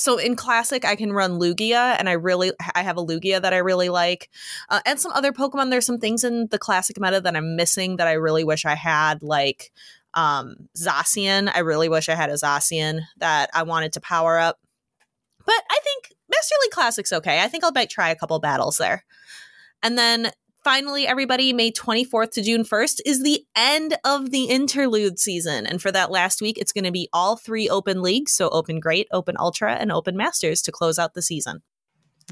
[0.00, 3.52] So in classic, I can run Lugia, and I really I have a Lugia that
[3.52, 4.30] I really like,
[4.70, 5.68] uh, and some other Pokemon.
[5.70, 8.74] There's some things in the classic meta that I'm missing that I really wish I
[8.74, 9.70] had, like
[10.14, 11.50] um Zacian.
[11.54, 14.58] I really wish I had a Zacian that I wanted to power up.
[15.44, 17.42] But I think Master League Classic's okay.
[17.42, 19.04] I think I'll might try a couple battles there.
[19.82, 20.30] And then
[20.62, 25.66] finally, everybody, May 24th to June 1st is the end of the interlude season.
[25.66, 28.32] And for that last week, it's going to be all three open leagues.
[28.32, 31.62] So Open Great, Open Ultra, and Open Masters to close out the season.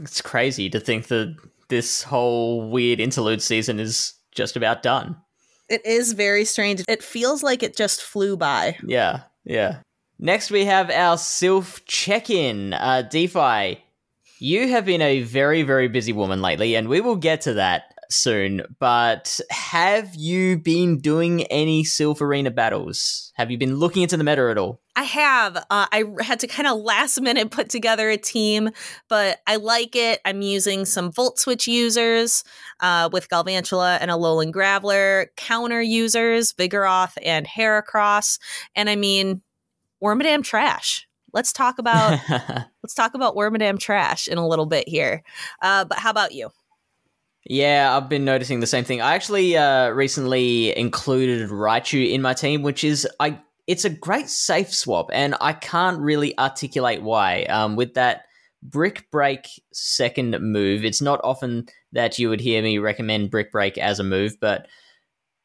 [0.01, 1.37] It's crazy to think that
[1.69, 5.17] this whole weird interlude season is just about done.
[5.69, 6.83] It is very strange.
[6.89, 8.79] It feels like it just flew by.
[8.87, 9.81] Yeah, yeah.
[10.19, 12.73] Next, we have our Silph check in.
[12.73, 13.79] Uh, DPhiE,
[14.41, 17.98] you have been a very, very busy woman lately, and we will get to that
[18.11, 18.63] soon.
[18.79, 23.33] But have you been doing any Silph Arena battles?
[23.35, 24.81] Have you been looking into the meta at all?
[24.97, 25.57] I have.
[25.57, 28.71] Uh, I had to kind of last minute put together a team,
[29.09, 30.21] but I like it.
[30.25, 32.43] I'm using some Volt Switch users
[32.81, 38.41] uh, with Galvantula and Alolan Graveler, counter users, Vigoroth and Heracross.
[38.75, 39.43] And I mean,
[40.03, 41.07] Wormadam trash.
[41.33, 42.19] Let's talk about
[42.83, 45.23] let's talk about Wormadam trash in a little bit here.
[45.63, 46.51] Uh, but how about you?
[47.45, 49.01] Yeah, I've been noticing the same thing.
[49.01, 53.41] I actually uh, recently included Raichu in my team, which is I.
[53.67, 57.45] It's a great safe swap, and I can't really articulate why.
[57.45, 58.25] Um, with that
[58.63, 63.79] brick break second move, it's not often that you would hear me recommend brick break
[63.79, 64.67] as a move, but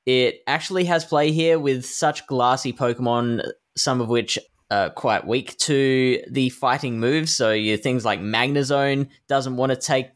[0.05, 4.37] it actually has play here with such glassy Pokemon, some of which
[4.71, 7.35] are quite weak to the fighting moves.
[7.35, 10.07] So you things like Magnezone doesn't want to take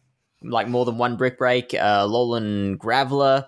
[0.44, 1.74] like more than one brick break.
[1.74, 3.48] Uh, Alolan Graveler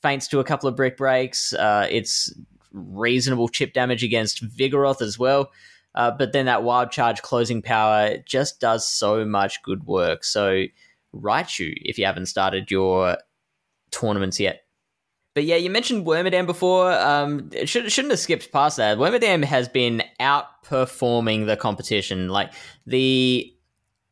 [0.00, 1.52] faints to a couple of brick breaks.
[1.52, 2.32] Uh, it's
[2.72, 5.50] reasonable chip damage against Vigoroth as well.
[5.94, 10.24] Uh, but then that wild charge closing power just does so much good work.
[10.24, 10.64] So
[11.14, 13.18] Raichu, if you haven't started your
[13.90, 14.64] tournaments yet.
[15.34, 16.92] But yeah, you mentioned Wormadam before.
[16.92, 18.98] Um, should, shouldn't have skipped past that.
[18.98, 22.28] Wormadam has been outperforming the competition.
[22.28, 22.52] Like
[22.86, 23.51] the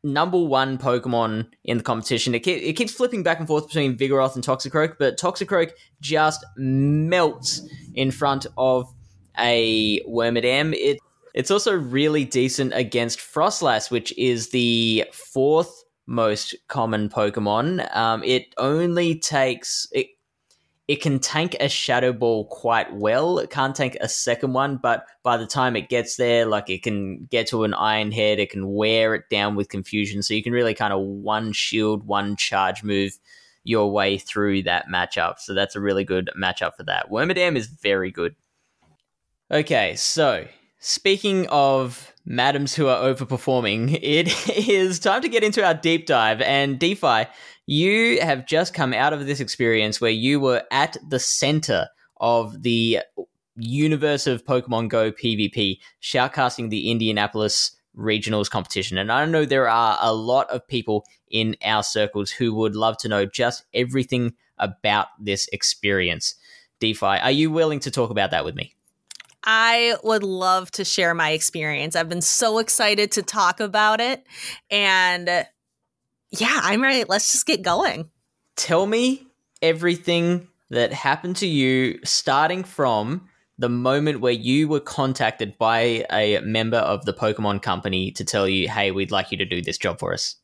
[0.03, 2.33] number one Pokemon in the competition.
[2.35, 7.61] It, it keeps flipping back and forth between Vigoroth and Toxicroak, but Toxicroak just melts
[7.93, 8.91] in front of
[9.39, 10.73] a Wormadam.
[10.73, 10.99] It
[11.33, 17.95] it's also really decent against Froslass, which is the fourth most common Pokemon.
[17.95, 20.07] Um, it only takes it
[20.91, 23.39] it can tank a shadow ball quite well.
[23.39, 26.83] It can't tank a second one, but by the time it gets there, like it
[26.83, 30.21] can get to an iron head, it can wear it down with confusion.
[30.21, 33.17] So you can really kind of one shield, one charge move
[33.63, 35.39] your way through that matchup.
[35.39, 37.09] So that's a really good matchup for that.
[37.09, 38.35] Wormadam is very good.
[39.49, 40.45] Okay, so
[40.79, 46.41] speaking of madams who are overperforming, it is time to get into our deep dive.
[46.41, 47.27] And DPhiE,
[47.65, 51.87] you have just come out of this experience where you were at the center
[52.19, 52.99] of the
[53.55, 58.97] universe of Pokemon Go PvP, shoutcasting the Indianapolis regionals competition.
[58.97, 62.97] And I know there are a lot of people in our circles who would love
[62.97, 66.35] to know just everything about this experience.
[66.79, 68.75] DPhiE, are you willing to talk about that with me?
[69.43, 71.95] I would love to share my experience.
[71.95, 74.25] I've been so excited to talk about it.
[74.69, 75.43] And uh,
[76.31, 77.03] yeah, I'm ready.
[77.07, 78.09] Let's just get going.
[78.55, 79.27] Tell me
[79.61, 83.27] everything that happened to you starting from
[83.57, 88.47] the moment where you were contacted by a member of the Pokemon company to tell
[88.47, 90.35] you, hey, we'd like you to do this job for us.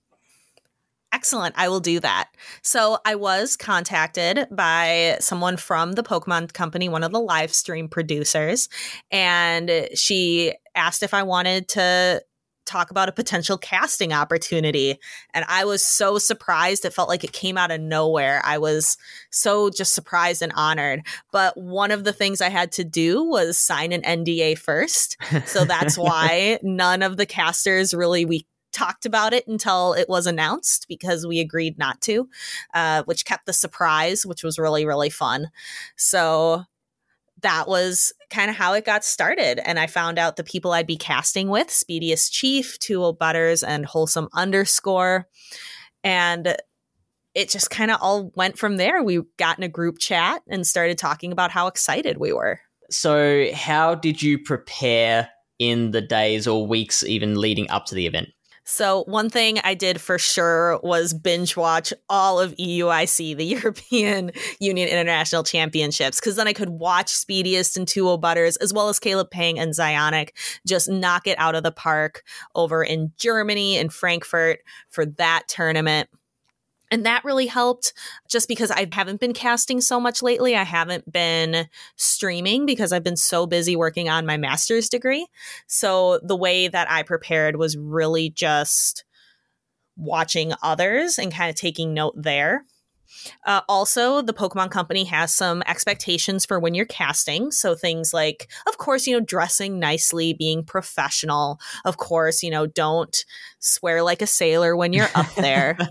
[1.14, 1.55] Excellent.
[1.58, 2.30] I will do that.
[2.62, 7.88] So I was contacted by someone from the Pokemon company, one of the live stream
[7.88, 8.68] producers,
[9.10, 12.22] and she asked if I wanted to
[12.68, 14.99] talk about a potential casting opportunity.
[15.34, 16.86] And I was so surprised.
[16.86, 18.41] It felt like it came out of nowhere.
[18.43, 18.97] I was
[19.32, 21.01] so just surprised and honored.
[21.32, 25.18] But one of the things I had to do was sign an NDA first.
[25.45, 28.45] So that's why none of the casters really we
[28.78, 32.30] talked about it until it was announced because we agreed not to,
[32.73, 35.49] uh, which kept the surprise, which was really, really fun.
[35.95, 36.63] So
[37.41, 39.59] that was kind of how it got started.
[39.67, 43.86] And I found out the people I'd be casting with Speediest Chief, Tool Butters, and
[43.86, 45.28] Wholesome Underscore.
[46.03, 46.55] And
[47.36, 49.03] it just kind of all went from there.
[49.03, 52.59] We got in a group chat and started talking about how excited we were.
[52.89, 58.07] So, how did you prepare in the days or weeks even leading up to the
[58.07, 58.30] event?
[58.70, 64.32] So, one thing I did for sure was binge watch all of EUIC, the European
[64.59, 68.99] Union International Championships, because then I could watch Speediest and Tuo Butters, as well as
[68.99, 70.32] Caleb Pang and Zionic,
[70.68, 72.24] just knock it out of the park
[72.55, 74.59] over in Germany and Frankfurt
[74.89, 76.09] for that tournament.
[76.89, 77.93] And that really helped
[78.29, 80.55] just because I haven't been casting so much lately.
[80.55, 85.27] I haven't been streaming because I've been so busy working on my master's degree.
[85.67, 89.03] So the way that I prepared was really just
[89.97, 92.63] watching others and kind of taking note there.
[93.45, 97.51] Uh, also, the Pokemon Company has some expectations for when you're casting.
[97.51, 101.59] So, things like, of course, you know, dressing nicely, being professional.
[101.85, 103.25] Of course, you know, don't
[103.59, 105.77] swear like a sailor when you're up there.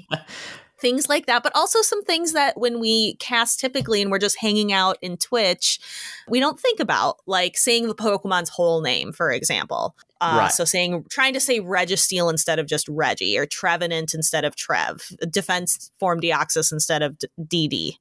[0.78, 4.38] things like that, but also some things that when we cast typically and we're just
[4.38, 5.78] hanging out in Twitch,
[6.28, 9.94] we don't think about, like saying the Pokemon's whole name, for example.
[10.20, 10.52] Uh, right.
[10.52, 15.10] So saying, trying to say Registeel instead of just Reggie, or Trevenant instead of Trev,
[15.30, 17.92] Defense Form Deoxys instead of DD,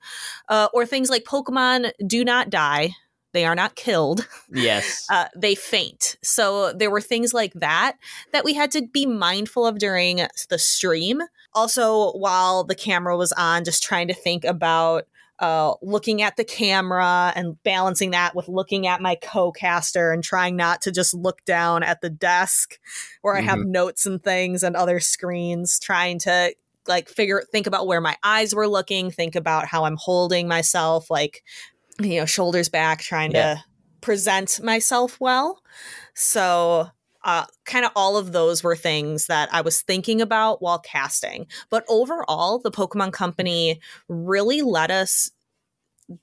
[0.50, 2.92] uh, or things like Pokemon do not die.
[3.34, 4.28] They are not killed.
[4.52, 5.06] Yes.
[5.12, 6.18] Uh, they faint.
[6.24, 7.98] So there were things like that
[8.34, 11.22] that we had to be mindful of during the stream
[11.56, 15.08] also while the camera was on just trying to think about
[15.40, 20.56] uh, looking at the camera and balancing that with looking at my co-caster and trying
[20.56, 22.80] not to just look down at the desk
[23.22, 23.48] where mm-hmm.
[23.48, 23.72] I have mm-hmm.
[23.72, 26.54] notes and things and other screens, trying to
[26.88, 31.10] like figure think about where my eyes were looking, think about how I'm holding myself,
[31.10, 31.44] like
[32.00, 33.56] you know, shoulders back, trying yeah.
[33.56, 33.64] to
[34.02, 35.62] present myself well.
[36.14, 36.90] So
[37.26, 41.48] uh, kind of all of those were things that I was thinking about while casting.
[41.72, 45.32] But overall, the Pokemon Company really let us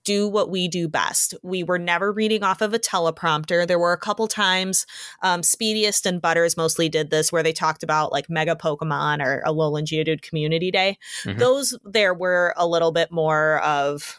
[0.05, 1.35] do what we do best.
[1.43, 3.67] We were never reading off of a teleprompter.
[3.67, 4.87] There were a couple times,
[5.25, 9.41] um, Speediest and Butters mostly did this, where they talked about like Mega Pokemon or
[9.41, 10.99] a Alolan Geodude Community Day.
[11.25, 11.41] Mm-hmm.
[11.41, 14.19] Those there were a little bit more of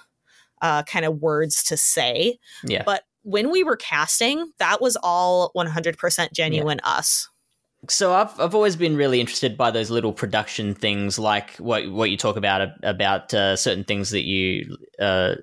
[0.62, 2.40] uh, kind of words to say.
[2.66, 2.84] Yeah.
[2.86, 6.90] But when we were casting, that was all 100% genuine yeah.
[6.90, 7.28] us.
[7.90, 12.10] So I've I've always been really interested by those little production things, like what what
[12.10, 15.36] you talk about about uh, certain things that you uh,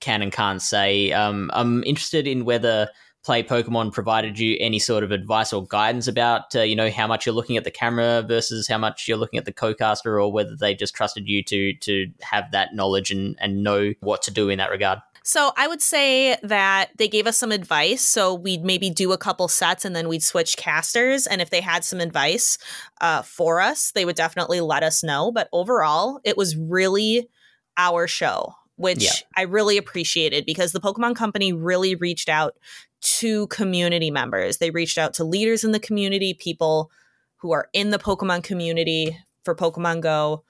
[0.00, 1.12] can and can't say.
[1.12, 2.88] Um, I'm interested in whether
[3.22, 7.06] Play Pokemon provided you any sort of advice or guidance about uh, you know how
[7.06, 10.32] much you're looking at the camera versus how much you're looking at the co-caster, or
[10.32, 14.30] whether they just trusted you to to have that knowledge and and know what to
[14.30, 15.00] do in that regard.
[15.26, 18.02] So I would say that they gave us some advice.
[18.02, 21.26] So we'd maybe do a couple sets and then we'd switch casters.
[21.26, 22.58] And if they had some advice
[23.00, 25.32] uh, for us, they would definitely let us know.
[25.32, 27.30] But overall, it was really
[27.78, 29.12] our show, which yeah.
[29.34, 32.56] I really appreciated because the Pokemon Company really reached out
[33.00, 34.58] to community members.
[34.58, 36.90] They reached out to leaders in the community, people
[37.36, 40.44] who are in the Pokemon community for Pokemon Go,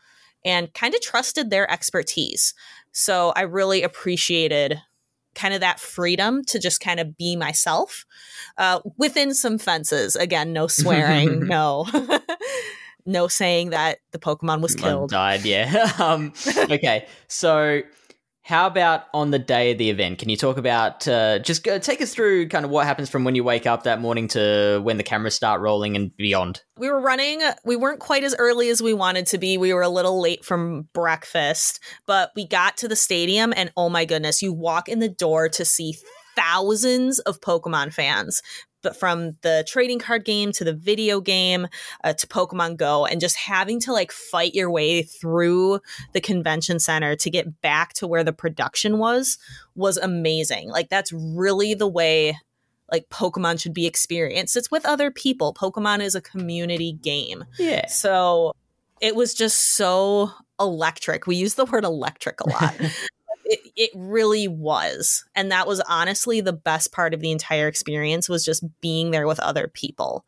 [0.45, 2.55] and kind of trusted their expertise.
[2.95, 4.80] So I really appreciated
[5.34, 8.07] kind of that freedom to just kind of be myself
[8.57, 10.16] uh, within some fences.
[10.16, 11.86] Again, no swearing, no.
[13.07, 15.11] no saying that the Pokemon was killed.
[15.11, 15.92] Died, yeah.
[15.99, 16.32] um,
[16.70, 17.82] okay, so
[18.45, 20.18] how about on the day of the event?
[20.18, 23.34] Can you talk about uh, just take us through kind of what happens from when
[23.34, 26.62] you wake up that morning to when the cameras start rolling and beyond?
[26.76, 29.57] We were running, we weren't quite as early as we wanted to be.
[29.57, 33.88] We were a little late from breakfast, but we got to the stadium and oh
[33.88, 35.97] my goodness, you walk in the door to see
[36.36, 38.42] thousands of Pokemon fans
[38.85, 41.66] but from the trading card game to the video game
[42.05, 45.80] uh, to Pokemon Go, and just having to like fight your way through
[46.12, 49.39] the convention center to get back to where the production was
[49.74, 50.68] was amazing.
[50.68, 52.39] Like that's really the way
[52.93, 54.57] like Pokemon should be experienced.
[54.57, 55.53] It's with other people.
[55.53, 57.45] Pokemon is a community game.
[57.59, 57.89] Yeah.
[57.89, 58.55] So
[59.01, 60.30] it was just so
[60.61, 61.26] electric.
[61.26, 62.74] We use the word electric a lot.
[63.45, 65.24] it, it really was.
[65.34, 69.26] And that was honestly the best part of the entire experience was just being there
[69.26, 70.24] with other people.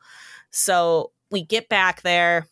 [0.51, 2.47] So we get back there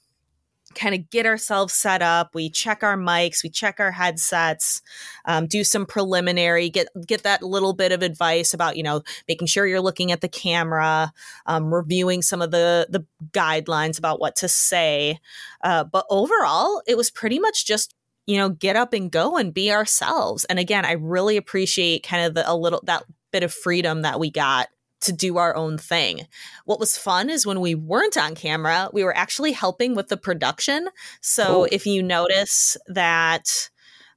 [0.75, 2.35] kind of get ourselves set up.
[2.35, 4.83] We check our mics we check our headsets
[5.25, 9.47] um, do some preliminary get get that little bit of advice about you know making
[9.47, 11.13] sure you're looking at the camera
[11.47, 15.19] um, reviewing some of the the guidelines about what to say.
[15.63, 17.95] Uh, but overall it was pretty much just
[18.27, 20.45] you know, get up and go and be ourselves.
[20.47, 24.21] And again, I really appreciate kind of the, a little that bit of freedom that
[24.21, 24.69] we got
[25.03, 26.27] to do our own thing.
[26.65, 30.17] What was fun is when we weren't on camera, we were actually helping with the
[30.17, 30.89] production.
[31.21, 33.71] So if you notice that,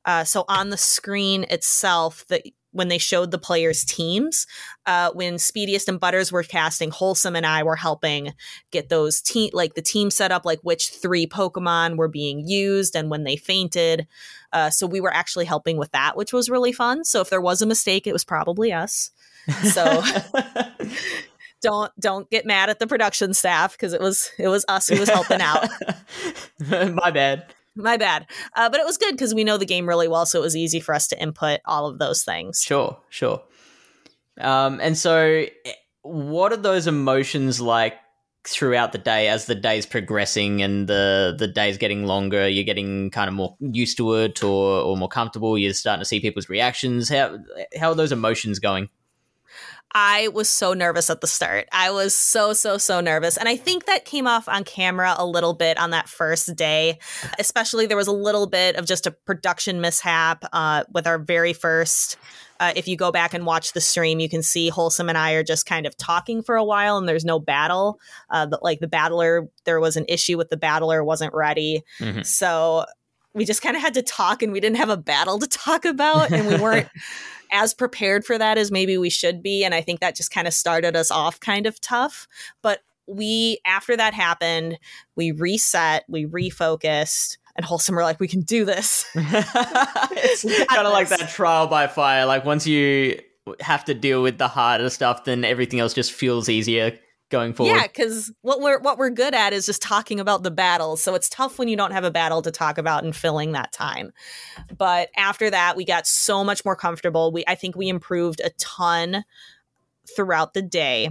[0.06, 2.44] uh, so on the screen itself, that
[2.78, 4.48] when they showed the players' teams.
[4.86, 8.34] Uh, when Speediest and Butters were casting, Wholesome and I were helping
[8.72, 12.96] get those team like the team set up, like which three Pokemon were being used
[12.96, 14.08] and when they fainted.
[14.54, 17.04] Uh, so we were actually helping with that, which was really fun.
[17.04, 19.12] So if there was a mistake, it was probably us.
[19.74, 20.04] So
[21.62, 25.00] don't don't get mad at the production staff because it was it was us who
[25.00, 25.68] was helping out.
[26.70, 27.54] My bad.
[27.78, 28.26] My bad.
[28.56, 30.56] Uh, but it was good because we know the game really well, so it was
[30.56, 32.62] easy for us to input all of those things.
[32.62, 33.44] Sure, sure.
[34.40, 35.72] Um, and so, eh,
[36.02, 37.94] what are those emotions like
[38.46, 42.48] throughout the day as the day's progressing and the the day's getting longer?
[42.48, 45.58] You're getting kind of more used to it, or or more comfortable.
[45.58, 47.10] You're starting to see people's reactions.
[47.10, 47.38] How
[47.80, 48.90] how are those emotions going?
[50.00, 51.68] I was so nervous at the start.
[51.72, 53.36] I was so, so, so nervous.
[53.36, 57.00] And I think that came off on camera a little bit on that first day.
[57.40, 61.52] Especially, there was a little bit of just a production mishap uh, with our very
[61.52, 62.16] first.
[62.60, 65.32] Uh, if you go back and watch the stream, you can see Wholesome and I
[65.32, 68.00] are just kind of talking for a while, and there's no battle.
[68.30, 72.22] Uh, but like the battler, there was an issue with the battler wasn't ready, mm-hmm.
[72.22, 72.86] so
[73.34, 75.86] we just kind of had to talk, and we didn't have a battle to talk
[75.86, 76.88] about, and we weren't
[77.52, 79.64] as prepared for that as maybe we should be.
[79.64, 82.28] And I think that just kind of started us off kind of tough.
[82.62, 84.80] But we, after that happened,
[85.16, 87.38] we reset, we refocused.
[87.56, 89.06] And Wholesome were like, we can do this.
[89.16, 92.26] it's kind of like that trial by fire.
[92.26, 93.20] Like once you
[93.62, 97.00] have to deal with the harder stuff, then everything else just feels easier
[97.30, 97.76] going forward.
[97.76, 101.02] Yeah, because what we're what we're good at is just talking about the battles.
[101.02, 103.72] So it's tough when you don't have a battle to talk about and filling that
[103.72, 104.12] time.
[104.76, 107.32] But after that, we got so much more comfortable.
[107.32, 109.24] We I think we improved a ton
[110.16, 111.10] throughout the day.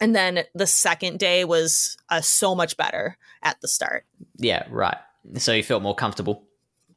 [0.00, 4.04] And then the second day was uh, so much better at the start.
[4.36, 4.98] Yeah, right.
[5.38, 6.44] So you felt more comfortable.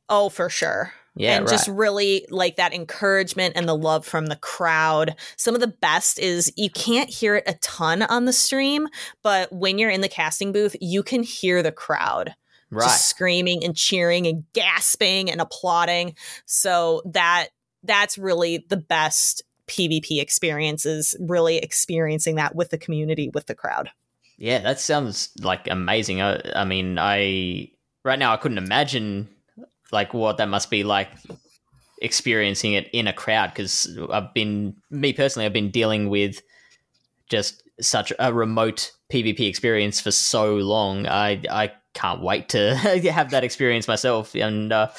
[0.09, 0.93] Oh, for sure.
[1.19, 1.51] Yeah, and right.
[1.51, 5.15] just really like that encouragement and the love from the crowd.
[5.35, 8.87] Some of the best is you can't hear it a ton on the stream,
[9.21, 12.35] but when you're in the casting booth, you can hear the crowd.
[12.71, 12.85] Right.
[12.85, 16.15] Just screaming and cheering and gasping and applauding.
[16.45, 17.49] So that
[17.83, 23.89] that's really the best PvP experiences, really experiencing that with the community, with the crowd.
[24.37, 26.21] Yeah, that sounds like amazing.
[26.21, 27.71] I, I mean, I
[28.05, 29.27] right now I couldn't imagine
[29.91, 31.09] like what that must be like
[32.01, 36.41] experiencing it in a crowd because I've been me personally I've been dealing with
[37.29, 41.07] just such a remote PvP experience for so long.
[41.07, 42.75] I I can't wait to
[43.11, 44.89] have that experience myself, and uh,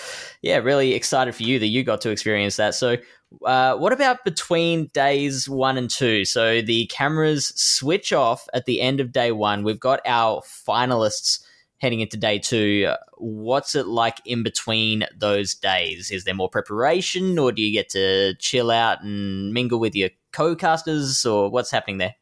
[0.43, 2.75] yeah, really excited for you that you got to experience that.
[2.75, 2.97] So,
[3.45, 6.25] uh, what about between days one and two?
[6.25, 9.63] So the cameras switch off at the end of day one.
[9.63, 11.41] We've got our finalists
[11.81, 12.93] heading into day two.
[13.17, 16.11] What's it like in between those days?
[16.11, 20.11] Is there more preparation, or do you get to chill out and mingle with your
[20.33, 22.15] co-casters, or what's happening there?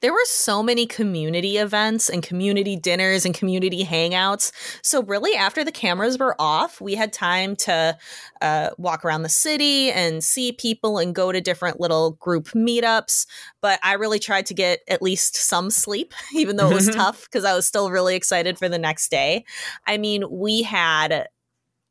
[0.00, 4.52] There were so many community events and community dinners and community hangouts.
[4.82, 7.96] So, really, after the cameras were off, we had time to
[8.40, 13.26] uh, walk around the city and see people and go to different little group meetups.
[13.60, 17.24] But I really tried to get at least some sleep, even though it was tough
[17.24, 19.44] because I was still really excited for the next day.
[19.86, 21.28] I mean, we had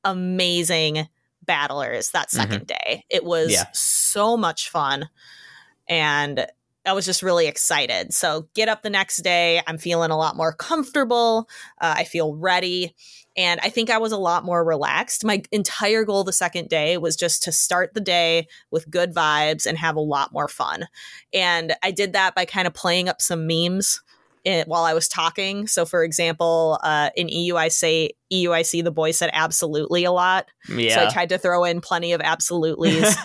[0.03, 1.07] amazing
[1.43, 2.63] battlers that 2nd mm-hmm.
[2.65, 3.05] day.
[3.09, 3.65] It was yeah.
[3.73, 5.09] so much fun.
[5.87, 6.45] And
[6.89, 8.15] I was just really excited.
[8.15, 9.61] So get up the next day.
[9.67, 11.47] I'm feeling a lot more comfortable.
[11.79, 12.95] Uh, I feel ready.
[13.37, 15.23] And I think I was a lot more relaxed.
[15.23, 19.67] My entire goal the second day was just to start the day with good vibes
[19.67, 20.87] and have a lot more fun.
[21.31, 24.01] And I did that by kind of playing up some memes
[24.43, 25.67] in, while I was talking.
[25.67, 30.47] So, for example, uh, in EU, I say EUIC, the boy said absolutely a lot.
[30.67, 30.95] Yeah.
[30.95, 33.15] So I tried to throw in plenty of absolutelys.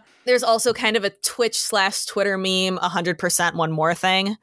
[0.26, 4.36] There's also kind of a Twitch slash Twitter meme, 100% one more thing,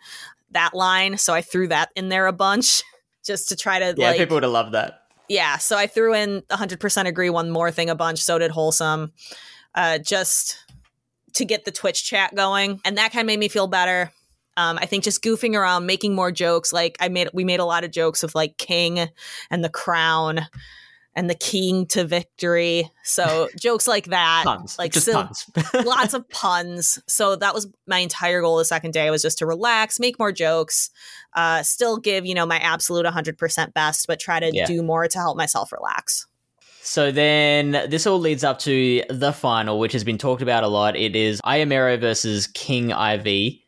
[0.51, 1.17] that line.
[1.17, 2.81] So I threw that in there a bunch
[3.25, 5.01] just to try to Yeah, like, people would have loved that.
[5.29, 8.19] Yeah, so I threw in 100% agree one more thing a bunch.
[8.19, 9.11] So did Wholesome.
[9.75, 10.57] Uh, just
[11.33, 12.79] to get the Twitch chat going.
[12.85, 14.11] And that kind of made me feel better.
[14.55, 16.71] Um, I think just goofing around, making more jokes.
[16.71, 19.09] Like I made, we made a lot of jokes with like King
[19.49, 20.45] and the Crown
[21.15, 22.89] and the king to victory.
[23.03, 24.77] So jokes like that, puns.
[24.79, 25.45] like puns.
[25.85, 26.99] lots of puns.
[27.07, 30.31] So that was my entire goal the second day was just to relax, make more
[30.31, 30.89] jokes,
[31.33, 34.65] uh, still give you know my absolute 100% best, but try to yeah.
[34.65, 36.27] do more to help myself relax.
[36.85, 40.67] So then this all leads up to the final, which has been talked about a
[40.67, 40.97] lot.
[40.97, 43.63] It is Iomero versus King Ivy.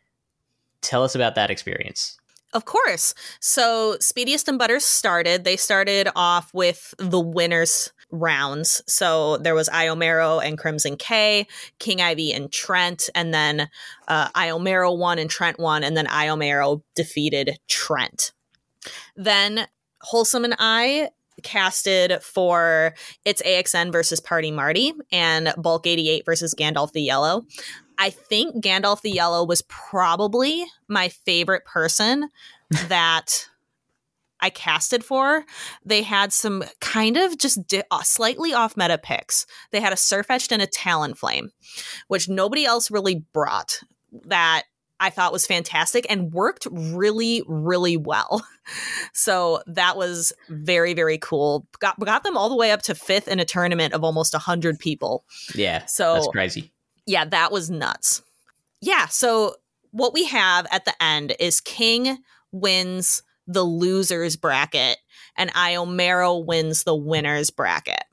[0.81, 2.17] Tell us about that experience.
[2.55, 3.13] Of course.
[3.41, 5.43] So Speediest and Butters started.
[5.43, 8.81] They started off with the winners rounds.
[8.87, 11.47] So there was Iomero and Crimson K,
[11.79, 13.69] King Ivy and Trent, and then
[14.07, 18.31] uh, Iomero won and Trent won, and then Iomero defeated Trent.
[19.17, 19.67] Then
[20.01, 21.09] Wholesome and I
[21.43, 22.93] casted for
[23.25, 27.45] it's AXN versus Party Marty and Bulk 88 versus Gandalf the Yellow.
[27.97, 32.29] I think Gandalf the Yellow was probably my favorite person
[32.87, 33.47] that
[34.39, 35.45] I casted for.
[35.85, 39.45] They had some kind of just di- uh, slightly off meta picks.
[39.71, 41.49] They had a Sirfetch'd and a Talonflame,
[42.07, 43.79] which nobody else really brought
[44.25, 44.63] that
[44.99, 48.45] I thought was fantastic and worked really, really well.
[49.13, 51.67] So that was very, very cool.
[51.79, 54.79] Got got them all the way up to fifth in a tournament of almost hundred
[54.79, 55.23] people.
[55.53, 55.85] Yeah.
[55.85, 56.71] So that's crazy.
[57.05, 58.21] Yeah, that was nuts.
[58.81, 59.07] Yeah.
[59.07, 59.55] So
[59.91, 62.17] what we have at the end is King
[62.51, 64.97] wins the losers bracket
[65.37, 68.03] and Iomero wins the winners bracket.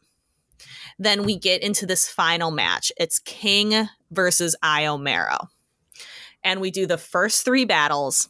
[0.98, 2.92] Then we get into this final match.
[2.98, 5.48] It's King versus Iomero
[6.44, 8.28] and we do the first three battles.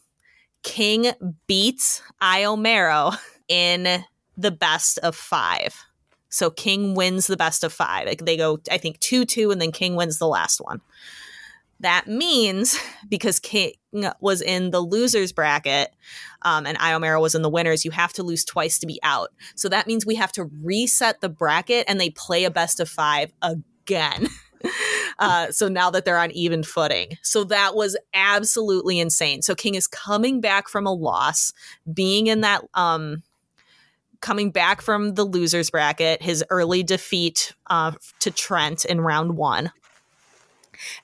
[0.63, 1.13] King
[1.47, 3.17] beats Iomero
[3.49, 4.05] in
[4.37, 5.75] the best of five.
[6.33, 8.09] So King wins the best of five.
[8.19, 10.81] They go, I think, 2 2, and then King wins the last one.
[11.81, 12.79] That means
[13.09, 13.75] because King
[14.21, 15.95] was in the losers bracket
[16.41, 19.29] um, and Iomero was in the winners, you have to lose twice to be out.
[19.55, 22.89] So that means we have to reset the bracket and they play a best of
[22.89, 24.29] five again.
[25.19, 27.19] Uh, so now that they're on even footing.
[27.23, 29.43] So that was absolutely insane.
[29.43, 31.53] So King is coming back from a loss,
[31.93, 33.23] being in that um
[34.23, 39.73] coming back from the losers bracket, his early defeat uh, to Trent in round one.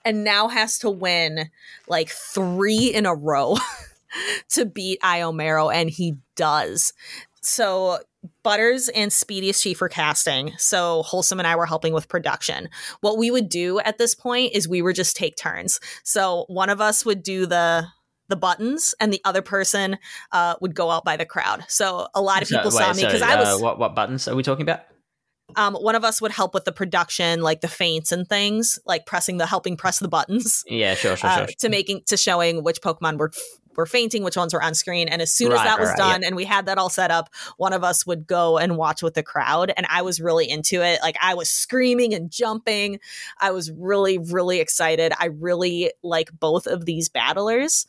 [0.05, 1.51] And now has to win
[1.87, 3.59] like three in a row
[4.51, 6.95] to beat Iomero, and he does.
[7.43, 7.99] So
[8.43, 10.53] Butters and Speediest Chief were casting.
[10.59, 12.69] So Wholesome and I were helping with production.
[13.01, 15.81] What we would do at this point is we would just take turns.
[16.03, 17.87] So one of us would do the
[18.29, 19.99] the buttons and the other person
[20.33, 21.65] uh, would go out by the crowd.
[21.69, 23.95] So a lot of people so, saw wait, me because I was uh, what what
[23.95, 24.81] buttons are we talking about?
[25.57, 29.07] um, one of us would help with the production, like the faints and things, like
[29.07, 31.47] pressing the helping press the buttons Yeah, sure, sure, uh, sure.
[31.61, 33.33] to making to showing which Pokemon were
[33.79, 35.09] were fainting, which ones were on screen.
[35.09, 37.11] And as soon as Right, that was right, done and we had that all set
[37.11, 39.73] up, one of us would go and watch with the crowd.
[39.77, 40.99] And I was really into it.
[41.01, 42.99] Like I was screaming and jumping.
[43.41, 45.13] I was really, really excited.
[45.19, 47.87] I really like both of these battlers.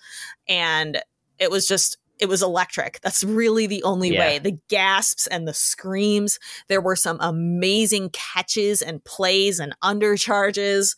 [0.47, 1.01] And
[1.39, 2.99] it was just it was electric.
[3.01, 4.19] That's really the only Yeah.
[4.19, 4.39] way.
[4.39, 6.37] The gasps and the screams.
[6.67, 10.97] There were some amazing catches and plays and undercharges.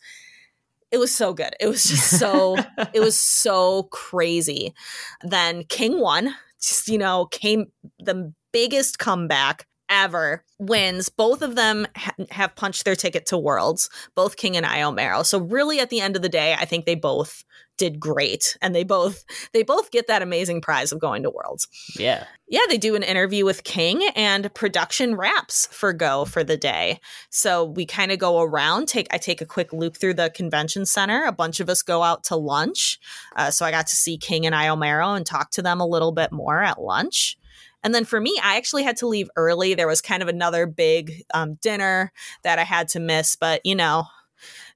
[0.92, 1.54] It was so good.
[1.58, 2.56] It was just so
[2.92, 4.74] it was so crazy.
[5.22, 11.08] Then King won, just you know, came the biggest comeback ever wins.
[11.08, 15.24] Both of them ha- have punched their ticket to Worlds, both King and Iomero.
[15.24, 17.42] So really at the end of the day, I think they both
[17.82, 21.66] did great and they both they both get that amazing prize of going to Worlds.
[21.98, 22.26] yeah.
[22.46, 27.00] Yeah, they do an interview with King and production wraps for Go for the day.
[27.30, 28.86] So we kind of go around.
[28.86, 31.24] Take I take a quick loop through the convention center.
[31.24, 33.00] A bunch of us go out to lunch.
[33.34, 36.12] Uh, so I got to see King and Iomero and talk to them a little
[36.12, 37.36] bit more at lunch.
[37.82, 39.74] And then for me, I actually had to leave early.
[39.74, 42.12] There was kind of another big um, dinner
[42.44, 44.04] that I had to miss, but you know,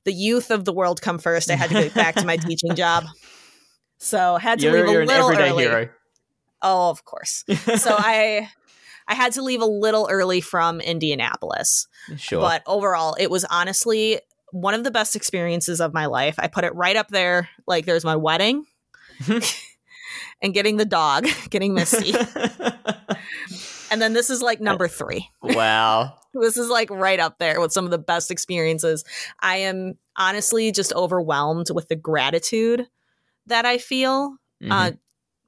[0.07, 1.51] the youth of the world come first.
[1.51, 3.05] I had to get back to my teaching job.
[3.99, 5.65] So had to You're, leave a little early.
[5.65, 5.89] hero.
[6.63, 7.45] Oh, of course
[7.77, 8.49] so I
[9.09, 11.87] I had to leave a little early from Indianapolis.
[12.17, 12.41] sure.
[12.41, 16.37] But overall, it was honestly one of the best experiences of my life.
[16.39, 17.49] I put it right up there.
[17.67, 18.65] Like there's my wedding
[20.43, 22.15] and getting the dog, getting Misty.
[23.91, 25.29] And then this is like number 3.
[25.43, 26.15] wow.
[26.39, 29.05] This is like right up there with some of the best experiences.
[29.41, 32.87] I am honestly just overwhelmed with the gratitude
[33.47, 34.71] that I feel Mhm.
[34.71, 34.91] uh,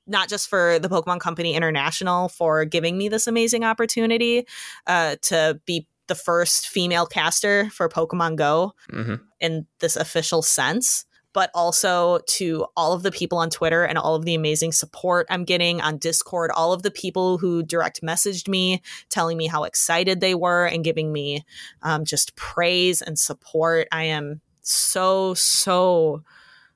[0.06, 4.46] not just for the Pokemon Company International for giving me this amazing opportunity
[4.86, 9.20] uh, to be the first female caster for Pokemon Go Mhm.
[9.40, 14.14] in this official sense, but also to all of the people on Twitter and all
[14.14, 18.48] of the amazing support I'm getting on Discord, all of the people who direct messaged
[18.48, 21.44] me telling me how excited they were and giving me
[21.82, 23.88] um, just praise and support.
[23.92, 26.22] I am so, so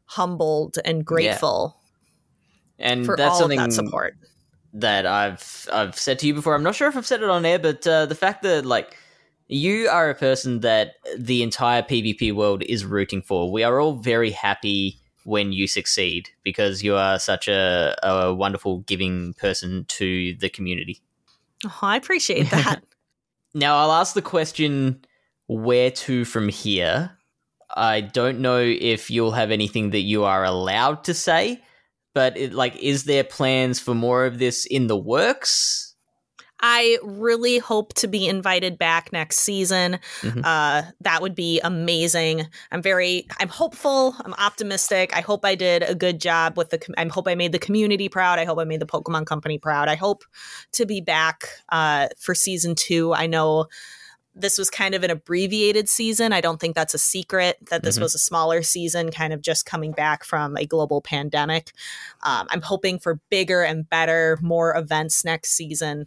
[0.04, 1.76] humbled and grateful
[2.78, 4.16] and for that's all of something that support.
[4.74, 6.54] that I've I've said to you before.
[6.54, 8.96] I'm not sure if I've said it on air, but uh, the fact that like
[9.52, 13.52] you are a person that the entire PvP world is rooting for.
[13.52, 18.78] We are all very happy when you succeed because you are such a, a wonderful
[18.80, 21.02] giving person to the community.
[21.66, 22.82] Oh, I appreciate that.
[23.54, 25.04] Now I'll ask the question
[25.46, 27.18] where to from here.
[27.76, 31.62] I don't know if you'll have anything that you are allowed to say,
[32.14, 35.91] but it, like, is there plans for more of this in the works?
[36.64, 39.98] I really hope to be invited back next season.
[40.20, 40.42] Mhm.
[40.44, 42.46] Uh, that would be amazing.
[42.70, 44.14] I'm very, I'm hopeful.
[44.24, 45.14] I'm optimistic.
[45.16, 46.78] I hope I did a good job with the.
[46.78, 48.38] com- I hope I made the community proud.
[48.38, 49.88] I hope I made the Pokemon Company proud.
[49.88, 50.24] I hope
[50.72, 53.12] to be back uh, for season two.
[53.12, 53.66] I know
[54.34, 56.32] this was kind of an abbreviated season.
[56.32, 58.02] I don't think that's a secret that this Mhm.
[58.02, 61.72] was a smaller season, kind of just coming back from a global pandemic.
[62.22, 66.06] Um, I'm hoping for bigger and better, more events next season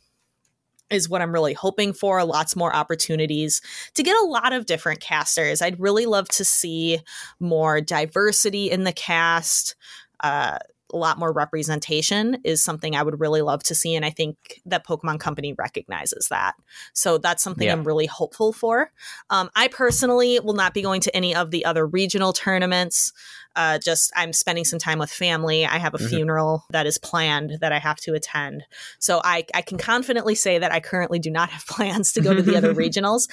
[0.90, 2.24] is what I'm really hoping for.
[2.24, 3.62] Lots more opportunities
[3.95, 5.62] to get a lot of different casters.
[5.62, 6.99] I'd really love to see
[7.40, 9.76] more diversity in the cast.
[10.20, 10.60] Uh,
[10.94, 13.95] a lot more representation is something I would really love to see.
[13.95, 16.53] And I think that Pokemon Company recognizes that.
[16.94, 17.74] So that's something Yeah.
[17.74, 18.91] I'm really hopeful for.
[19.30, 23.12] Um, I personally will not be going to any of the other regional tournaments.
[23.56, 25.65] Uh, just I'm spending some time with family.
[25.65, 26.10] I have a Mhm.
[26.10, 28.64] funeral that is planned that I have to attend.
[28.99, 32.34] So I, I can confidently say that I currently do not have plans to go
[32.34, 33.30] to the other regionals.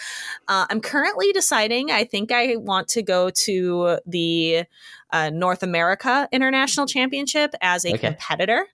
[0.49, 1.90] Uh, I'm currently deciding.
[1.90, 4.65] I think I want to go to the
[5.12, 8.07] uh, North America International Championship as a Okay.
[8.09, 8.66] competitor.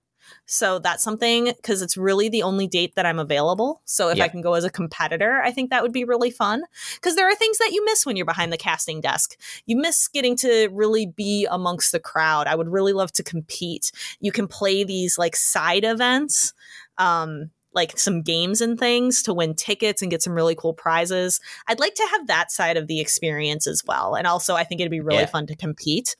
[0.51, 3.83] So that's something because it's really the only date that I'm available.
[3.85, 4.25] So if Yeah.
[4.25, 6.63] I can go as a competitor, I think that would be really fun.
[6.95, 9.37] Because there are things that you miss when you're behind the casting desk.
[9.67, 12.47] You miss getting to really be amongst the crowd.
[12.47, 13.93] I would really love to compete.
[14.21, 16.55] You can play these like side events.
[16.97, 21.39] Um, like some games and things to win tickets and get some really cool prizes.
[21.69, 24.15] I'd like to have that side of the experience as well.
[24.15, 25.27] And also, I think it'd be really Yeah.
[25.27, 26.17] fun to compete.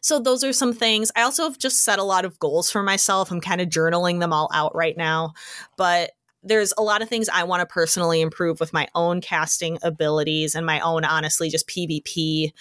[0.00, 1.10] So, those are some things.
[1.16, 3.30] I also have just set a lot of goals for myself.
[3.30, 5.32] I'm kind of journaling them all out right now.
[5.76, 9.78] But there's a lot of things I want to personally improve with my own casting
[9.82, 12.52] abilities and my own, honestly, just PvP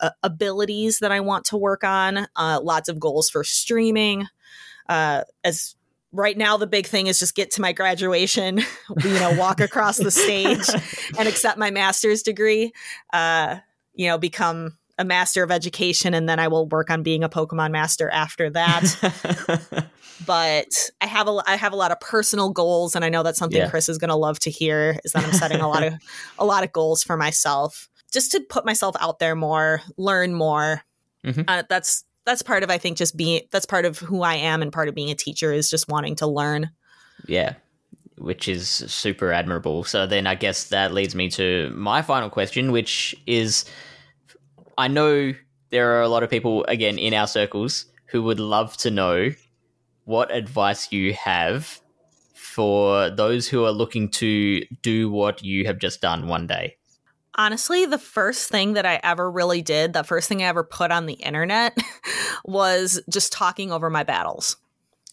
[0.00, 2.26] uh, abilities that I want to work on.
[2.36, 4.26] Uh, lots of goals for streaming.
[4.88, 5.76] Uh, as
[6.12, 8.58] right now, the big thing is just get to my graduation,
[9.02, 10.68] you know, walk across the stage
[11.18, 12.72] and accept my master's degree.
[13.12, 13.56] Uh,
[13.94, 17.28] you know, become a master of education, and then I will work on being a
[17.28, 19.86] Pokemon master after that.
[20.26, 23.38] but I have a I have a lot of personal goals, and I know that's
[23.38, 23.68] something Yeah.
[23.68, 24.98] Chris is going to love to hear.
[25.04, 25.94] Is that I'm setting a lot of
[26.38, 30.82] a lot of goals for myself, just to put myself out there more, learn more.
[31.24, 31.44] Mhm.
[31.46, 34.62] Uh, that's that's part of I think just being that's part of who I am,
[34.62, 36.70] and part of being a teacher is just wanting to learn.
[37.26, 37.54] Yeah,
[38.18, 39.84] which is super admirable.
[39.84, 43.64] So then I guess that leads me to my final question, which is
[44.78, 45.34] I know
[45.70, 49.30] there are a lot of people, again, in our circles who would love to know
[50.04, 51.80] what advice you have
[52.34, 56.76] for those who are looking to do what you have just done one day.
[57.36, 60.90] Honestly, the first thing that I ever really did, the first thing I ever put
[60.90, 61.74] on the internet
[62.44, 64.56] was just talking over my battles.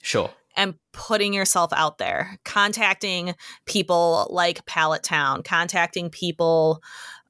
[0.01, 0.29] Sure.
[0.55, 6.81] and putting yourself out there, contacting people like Pallet Town, contacting people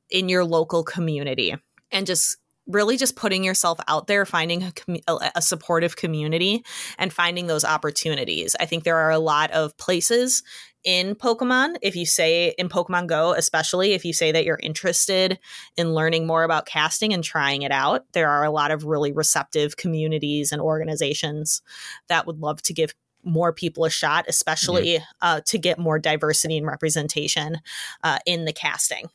[0.09, 1.55] in your local community,
[1.91, 2.37] and just
[2.67, 4.73] really just putting yourself out there, finding a,
[5.07, 6.63] a- a supportive community
[6.99, 8.55] and finding those opportunities.
[8.59, 10.43] I think there are a lot of places
[10.83, 11.77] in Pokemon.
[11.81, 15.39] If you say in Pokemon Go, especially if you say that you're interested
[15.77, 19.11] in learning more about casting and trying it out, there are a lot of really
[19.11, 21.63] receptive communities and organizations
[22.07, 22.93] that would love to give
[23.23, 27.57] more people a shot, especially uh, to get more diversity and representation
[28.03, 29.09] uh, in the casting.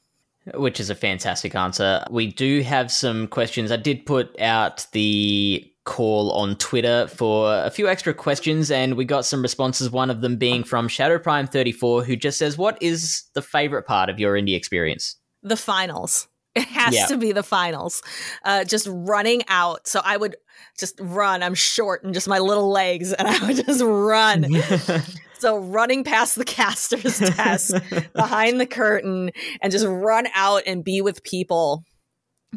[0.53, 2.05] Which is a fantastic answer.
[2.11, 3.73] We do have some questions.
[3.73, 9.07] I did put out the call on Twitter for a few extra questions, and we
[9.07, 9.91] got some responses.
[9.91, 13.87] One of them being from Shadow Prime 34, who just says, What is the favorite
[13.87, 15.17] part of your indie experience?
[15.43, 16.29] The finals.
[16.55, 17.07] It has Yeah.
[17.07, 18.01] to be the finals.
[18.45, 19.89] Uh, just running out.
[19.89, 20.37] So I would
[20.79, 21.43] just run.
[21.43, 24.47] I'm short and just my little legs, and I would just run.
[25.45, 27.75] So running past the caster's desk
[28.15, 29.31] behind the curtain
[29.61, 31.85] and just run out and be with people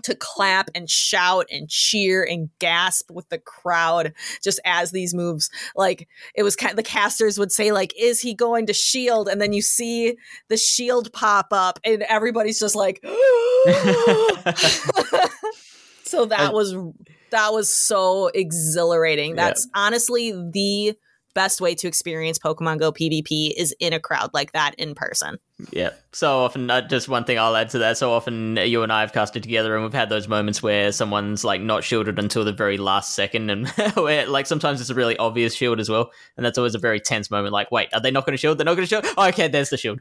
[0.03, 5.49] to clap and shout and cheer and gasp with the crowd just as these moves
[5.76, 9.41] like it was kind the casters would say like is he going to shield and
[9.41, 10.15] then you see
[10.47, 13.01] the shield pop up and everybody's just like
[16.05, 16.73] so that was
[17.31, 19.47] that was so exhilarating Yeah.
[19.47, 20.95] that's honestly the
[21.41, 25.38] best way to experience pokemon go pvp is in a crowd like that in person
[25.72, 25.91] Yeah.
[26.11, 27.97] So often, uh, just one thing I'll add to that.
[27.97, 31.43] So often, you and I have casted together, and we've had those moments where someone's
[31.43, 35.18] like not shielded until the very last second, and where like sometimes it's a really
[35.18, 37.53] obvious shield as well, and that's always a very tense moment.
[37.53, 38.59] Like, wait, are they not going to shield?
[38.59, 39.05] They're not going to shield.
[39.18, 39.99] Oh, okay, there's the shield.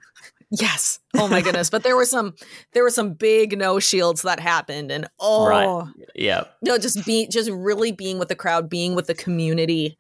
[0.51, 0.99] Yes.
[1.17, 1.71] Oh my goodness.
[1.71, 2.35] but there were some
[2.73, 5.87] there were some big no shields that happened and oh Right.
[6.15, 6.45] Yeah.
[6.63, 9.97] no just be just really being with the crowd, being with the community.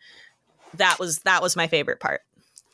[0.76, 2.22] That was that was my favorite part.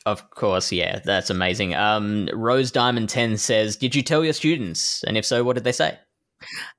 [0.05, 1.75] Of course, yeah, that's amazing.
[1.75, 5.01] Um, Rose Diamond 10 says, Did you tell your students?
[5.05, 5.97] And if so, what did they say?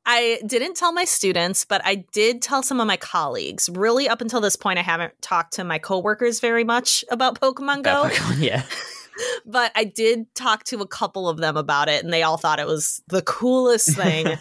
[0.04, 3.70] I didn't tell my students, but I did tell some of my colleagues.
[3.70, 7.82] Really, up until this point, I haven't talked to my coworkers very much about Pokemon
[7.82, 8.02] Go.
[8.02, 8.62] About Pokemon, yeah.
[9.46, 12.58] but I did talk to a couple of them about it, and they all thought
[12.58, 14.36] it was the coolest thing.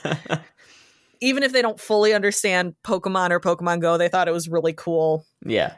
[1.22, 4.74] Even if they don't fully understand Pokemon or Pokemon Go, they thought it was really
[4.74, 5.76] cool yeah.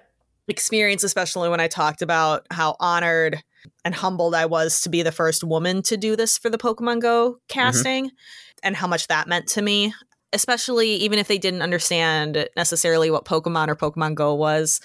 [0.47, 3.43] Experience, especially when I talked about how honored
[3.83, 7.01] and humbled I was to be the first woman to do this for the Pokemon
[7.01, 7.37] Go mm-hmm.
[7.47, 8.11] casting
[8.63, 9.93] and how much that meant to me.
[10.33, 14.81] Especially even if they didn't understand necessarily what Pokemon or Pokemon Go was,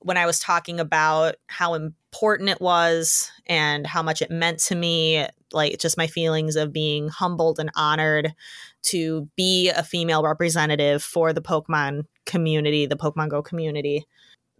[0.00, 4.74] when I was talking about how important it was and how much it meant to
[4.74, 8.34] me, like just my feelings of being humbled and honored
[8.82, 14.06] to be a female representative for the Pokemon community, the Pokemon Go community.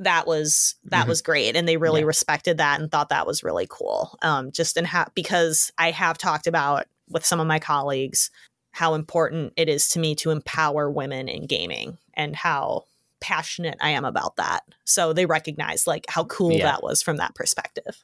[0.01, 1.09] That was that Mhm.
[1.09, 2.06] was great, and they really Yeah.
[2.06, 4.18] respected that and thought that was really cool.
[4.22, 8.31] Um, just in ha- because I have talked about with some of my colleagues
[8.72, 12.85] how important it is to me to empower women in gaming and how
[13.20, 14.62] passionate I am about that.
[14.85, 16.64] So they recognize like how cool Yeah.
[16.64, 18.02] that was from that perspective.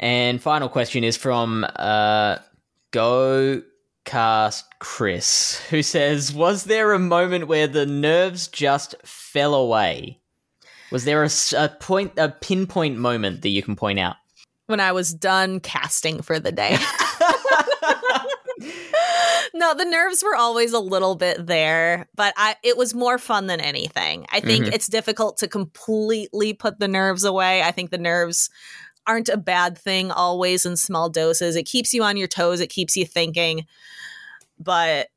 [0.00, 2.38] And final question is from uh,
[2.90, 3.62] Go
[4.04, 10.18] Cast Chris, who says, "Was there a moment where the nerves just fell away?
[10.90, 14.16] Was there a point, a pinpoint moment that you can point out?"
[14.66, 16.76] When I was done casting for the day.
[19.54, 23.46] no, the nerves were always a little bit there, but I it was more fun
[23.46, 24.26] than anything.
[24.30, 24.72] I think Mhm.
[24.74, 27.62] it's difficult to completely put the nerves away.
[27.62, 28.50] I think the nerves
[29.06, 31.56] aren't a bad thing always in small doses.
[31.56, 33.64] It keeps you on your toes, it keeps you thinking.
[34.58, 35.08] But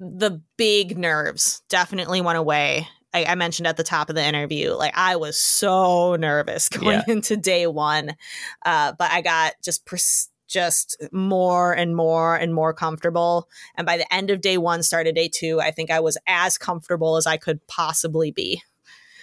[0.00, 2.88] the big nerves definitely went away.
[3.26, 7.02] I, I mentioned at the top of the interview, like I was so nervous going
[7.06, 7.12] Yeah.
[7.14, 8.16] into day one,
[8.64, 13.48] uh, but I got just pers- just more and more and more comfortable.
[13.76, 16.56] And by the end of day one, started day two, I think I was as
[16.56, 18.62] comfortable as I could possibly be,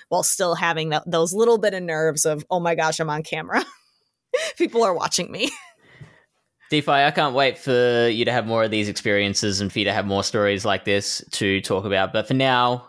[0.10, 3.24] while still having th- those little bit of nerves of, oh my gosh, I'm on
[3.24, 3.66] camera.
[4.58, 5.50] People are watching me.
[6.72, 9.86] DPhiE, I can't wait for you to have more of these experiences and for you
[9.86, 12.12] to have more stories like this to talk about.
[12.12, 12.88] But for now,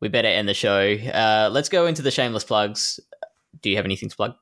[0.00, 0.94] we better end the show.
[0.94, 2.98] Uh, let's go into the shameless plugs.
[3.60, 4.34] Do you have anything to plug?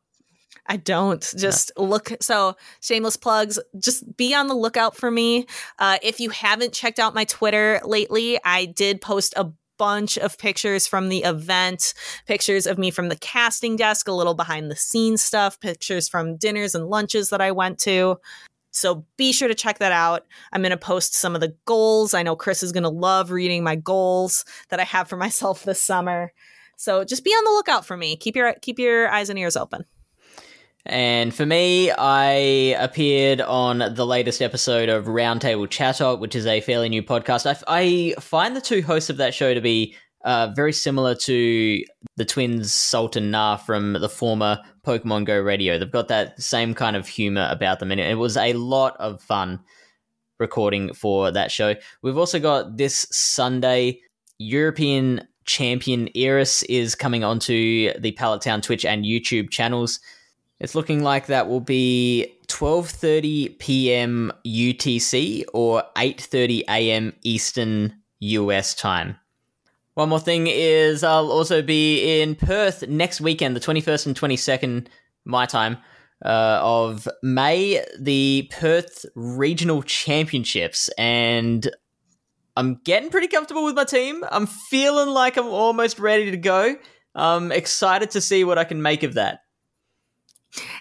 [0.67, 1.23] I don't.
[1.37, 2.13] Just look.
[2.21, 5.47] So, shameless plugs, just be on the lookout for me.
[5.79, 10.37] Uh, if you haven't checked out my Twitter lately, I did post a bunch of
[10.37, 11.95] pictures from the event,
[12.27, 16.37] pictures of me from the casting desk, a little behind the scenes stuff, pictures from
[16.37, 18.19] dinners and lunches that I went to.
[18.79, 20.27] So be sure to check that out.
[20.53, 22.15] I'm going to post some of the goals.
[22.15, 25.65] I know Chris is going to love reading my goals that I have for myself
[25.65, 26.33] this summer.
[26.77, 28.17] So just be on the lookout for me.
[28.17, 29.85] Keep your keep your eyes and ears open.
[30.87, 32.33] And for me, I
[32.79, 37.47] appeared on the latest episode of Roundtable Chat Talk, which is a fairly new podcast.
[37.47, 41.83] I, I find the two hosts of that show to be uh, very similar to
[42.17, 45.79] the twins Salt and Na from the former Pokemon Go Radio.
[45.79, 49.21] They've got that same kind of humor about them, and it was a lot of
[49.21, 49.61] fun
[50.39, 51.75] recording for that show.
[52.01, 54.01] We've also got this Sunday
[54.39, 60.01] European champion Eris is coming onto the Pallet Town Twitch and YouTube channels.
[60.59, 64.33] It's looking like that will be 12:30 p.m.
[64.47, 67.13] UTC or 8:30 a.m.
[67.25, 69.17] Eastern US time.
[69.99, 74.87] One more thing is I'll also be in Perth next weekend, the 21st and 22nd
[75.25, 75.77] my time
[76.25, 81.69] uh, of May, the Perth Regional Championships, and
[82.57, 84.23] I'm getting pretty comfortable with my team.
[84.31, 86.77] I'm feeling like I'm almost ready to go.
[87.17, 89.41] I'm excited to see what I can make of that.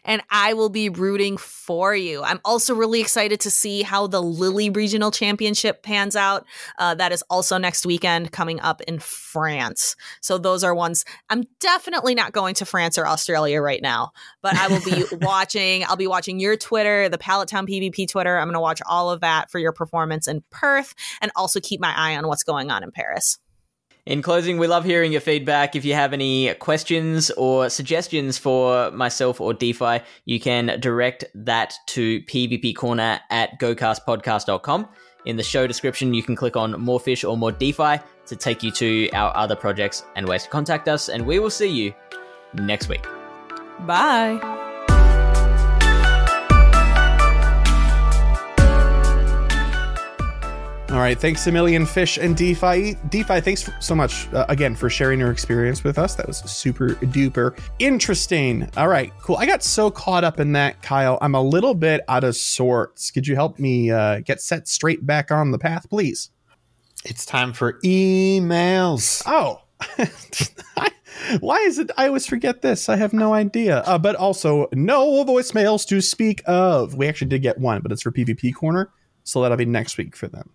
[0.03, 2.23] And I will be rooting for you.
[2.23, 6.45] I'm also really excited to see how the Lille Regional Championship pans out.
[6.79, 9.95] Uh, that is also next weekend coming up in France.
[10.21, 14.11] So those are ones I'm definitely not going to France or Australia right now,
[14.41, 15.83] but I will be watching.
[15.85, 18.37] I'll be watching your Twitter, the Pallet Town PvP Twitter.
[18.37, 21.81] I'm going to watch all of that for your performance in Perth, and also keep
[21.81, 23.39] my eye on what's going on in Paris.
[24.07, 25.75] In closing, we love hearing your feedback.
[25.75, 31.73] If you have any questions or suggestions for myself or DPhiE, you can direct that
[31.87, 34.87] to pvpcorner at gocastpodcast.com.
[35.25, 38.63] In the show description, you can click on More Fish or More DPhiE to take
[38.63, 41.09] you to our other projects and ways to contact us.
[41.09, 41.93] And we will see you
[42.53, 43.05] next week.
[43.81, 44.66] Bye.
[50.89, 51.19] All right.
[51.19, 53.09] Thanks a million, Fish and DPhiE.
[53.09, 56.15] DPhiE, thanks so much uh, again for sharing your experience with us.
[56.15, 58.69] That was super duper interesting.
[58.77, 59.11] All right.
[59.21, 59.35] Cool.
[59.35, 61.17] I got so caught up in that, Kyle.
[61.21, 63.11] I'm a little bit out of sorts.
[63.11, 66.29] Could you help me uh, get set straight back on the path, please?
[67.03, 69.23] It's time for emails.
[69.25, 69.63] Oh.
[71.41, 72.87] Why is it I always forget this?
[72.87, 73.79] I have no idea.
[73.79, 76.95] Uh, but also, no voicemails to speak of.
[76.95, 78.89] We actually did get one, but it's for PvP Corner.
[79.25, 80.49] So that'll be next week for them.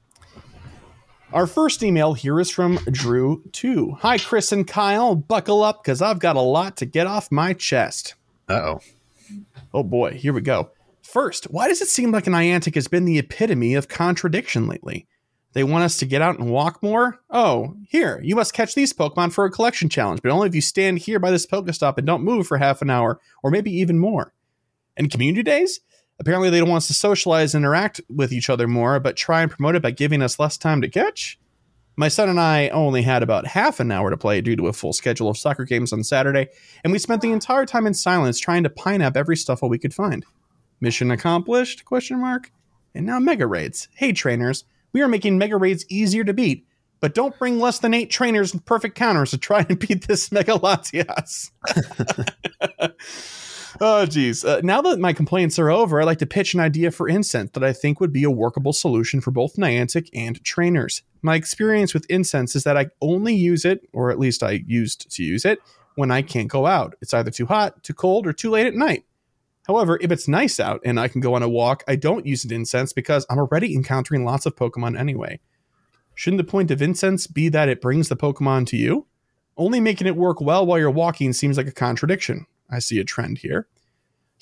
[1.33, 4.01] Our first email here is from Drew2.
[4.01, 5.15] Hi, Chris and Kyle.
[5.15, 8.17] Buckle up because I've got a lot to get off my chest.
[8.51, 8.81] Uh oh.
[9.73, 10.73] Oh boy, here we go.
[11.01, 15.07] First, why does it seem like Niantic has been the epitome of contradiction lately?
[15.55, 17.21] They want us to get out and walk more?
[17.31, 20.61] Oh, here, you must catch these Pokemon for a collection challenge, but only if you
[20.61, 23.99] stand here by this Pokestop and don't move for half an hour, or maybe even
[23.99, 24.35] more.
[24.99, 25.81] And community days?
[26.19, 29.43] Apparently, they don't want us to socialize and interact with each other more, but try
[29.43, 31.39] and promote it by giving us less time to catch?
[31.97, 34.73] My son and I only had about half an hour to play due to a
[34.73, 36.49] full schedule of soccer games on Saturday,
[36.83, 39.79] and we spent the entire time in silence trying to pine up every Stufful we
[39.79, 40.25] could find.
[40.81, 41.85] Mission accomplished?
[41.85, 42.51] Question mark.
[42.95, 43.89] And now mega raids.
[43.95, 46.67] Hey trainers, we are making mega raids easier to beat,
[47.01, 50.33] but don't bring less than eight trainers with perfect counters to try and beat this
[50.33, 51.51] Mega Latias.
[53.83, 54.45] oh, geez.
[54.45, 57.51] Uh, now that my complaints are over, I'd like to pitch an idea for incense
[57.51, 61.03] that I think would be a workable solution for both Niantic and trainers.
[61.21, 65.11] My experience with incense is that I only use it, or at least I used
[65.11, 65.59] to use it,
[65.97, 66.95] when I can't go out.
[67.03, 69.05] It's either too hot, too cold, or too late at night.
[69.67, 72.45] However, if it's nice out and I can go on a walk, I don't use
[72.45, 75.41] it incense because I'm already encountering lots of Pokemon anyway.
[76.15, 79.07] Shouldn't the point of incense be that it brings the Pokemon to you?
[79.57, 82.47] Only making it work well while you're walking seems like a contradiction.
[82.71, 83.69] I see a trend here.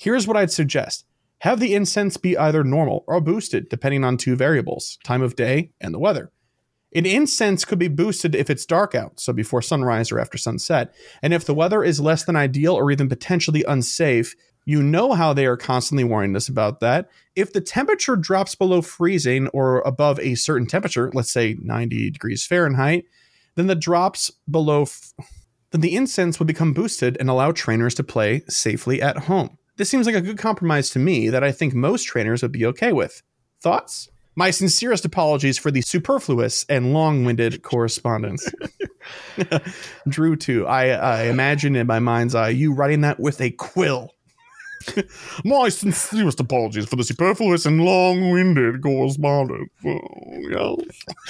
[0.01, 1.05] Here's what I'd suggest
[1.41, 5.73] have the incense be either normal or boosted, depending on two variables time of day
[5.79, 6.31] and the weather.
[6.95, 10.91] An incense could be boosted if it's dark out, so before sunrise or after sunset.
[11.21, 14.33] And if the weather is less than ideal or even potentially unsafe,
[14.65, 17.07] you know how they are constantly warning us about that.
[17.35, 22.43] If the temperature drops below freezing or above a certain temperature, let's say 90 degrees
[22.43, 23.05] Fahrenheit,
[23.53, 25.13] then the drops below f-
[25.69, 29.59] then the incense would become boosted and allow trainers to play safely at home.
[29.77, 32.65] This seems like a good compromise to me that I think most trainers would be
[32.67, 33.23] okay with.
[33.61, 34.09] Thoughts?
[34.35, 38.49] My sincerest apologies for the superfluous and long-winded correspondence.
[40.07, 40.65] Drew, too.
[40.67, 44.13] I, I imagine in my mind's eye you writing that with a quill.
[45.45, 49.69] My sincerest apologies for the superfluous and long-winded correspondence.
[49.85, 50.77] Oh,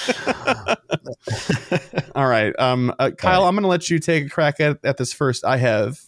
[0.07, 0.77] yes.
[2.15, 4.97] All right, um, uh, Kyle, I'm going to let you take a crack at, at
[4.97, 5.45] this first.
[5.45, 5.99] I have,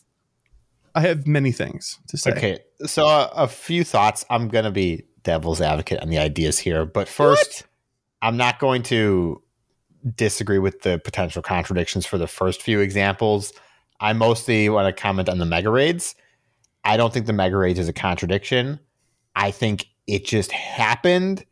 [0.95, 2.31] I have many things to say.
[2.31, 4.25] Okay, so uh, a few thoughts.
[4.29, 7.67] I'm going to be devil's advocate on the ideas here, but first, what?
[8.21, 9.41] I'm not going to
[10.15, 13.53] disagree with the potential contradictions for the first few examples.
[13.99, 16.15] I mostly want to comment on the mega raids
[16.83, 18.79] I don't think the mega raids is a contradiction.
[19.35, 21.45] I think it just happened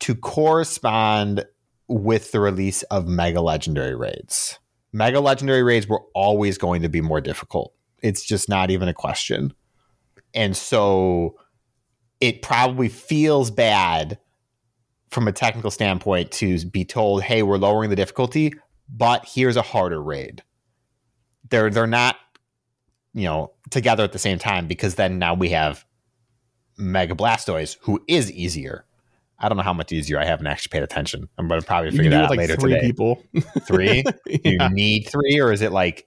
[0.00, 1.44] to correspond
[1.86, 4.58] with the release of mega legendary raids.
[4.92, 7.73] Mega legendary raids were always going to be more difficult.
[8.04, 9.52] It's just not even a question.
[10.34, 11.36] And so
[12.20, 14.18] it probably feels bad
[15.08, 18.52] from a technical standpoint to be told, "Hey, we're lowering the difficulty,
[18.88, 20.42] but here's a harder raid."
[21.50, 22.16] They're they're not
[23.14, 25.84] you know, together at the same time because then now we have
[26.76, 28.84] Mega Blastoise, who is easier.
[29.38, 30.18] I don't know how much easier.
[30.18, 31.28] I haven't actually paid attention.
[31.38, 32.86] I'm going to probably figure that out like later three today.
[32.86, 33.22] People.
[33.66, 34.04] three?
[34.26, 34.68] yeah.
[34.68, 36.06] You need three, or is it like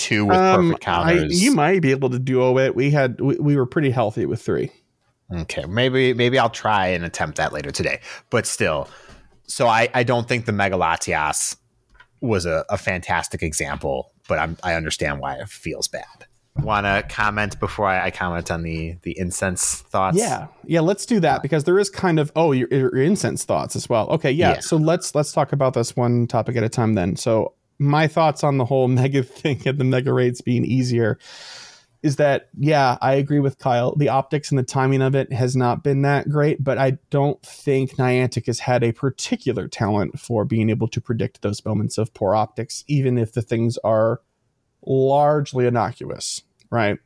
[0.00, 1.40] two with um, perfect counters?
[1.40, 2.74] I, you might be able to duo it.
[2.74, 4.72] We had we, we were pretty healthy with three.
[5.32, 8.00] Okay, maybe maybe I'll try and attempt that later today.
[8.30, 8.88] But still,
[9.46, 11.56] so I I don't think the Mega Latias
[12.20, 17.04] was a, a fantastic example, but I'm I understand why it feels bad want to
[17.14, 20.16] comment before I, I, comment on the the incense thoughts?
[20.16, 20.80] Yeah, yeah.
[20.80, 24.08] Let's do that because there is kind of oh your, your incense thoughts as well.
[24.10, 24.60] Okay, yeah, yeah.
[24.60, 27.16] So let's let's talk about this one topic at a time then.
[27.16, 31.18] So my thoughts on the whole mega thing and the mega raids being easier
[32.02, 35.54] is that yeah i agree with kyle the optics and the timing of it has
[35.56, 40.44] not been that great but i don't think niantic has had a particular talent for
[40.44, 44.20] being able to predict those moments of poor optics even if the things are
[44.86, 46.98] largely innocuous, right?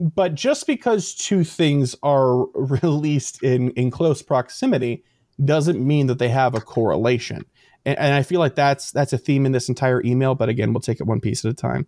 [0.00, 5.04] But just because two things are released in, in close proximity
[5.44, 7.44] doesn't mean that they have a correlation.
[7.84, 10.34] And, and I feel like that's that's a theme in this entire email.
[10.34, 11.86] But again, we'll take it one piece at a time.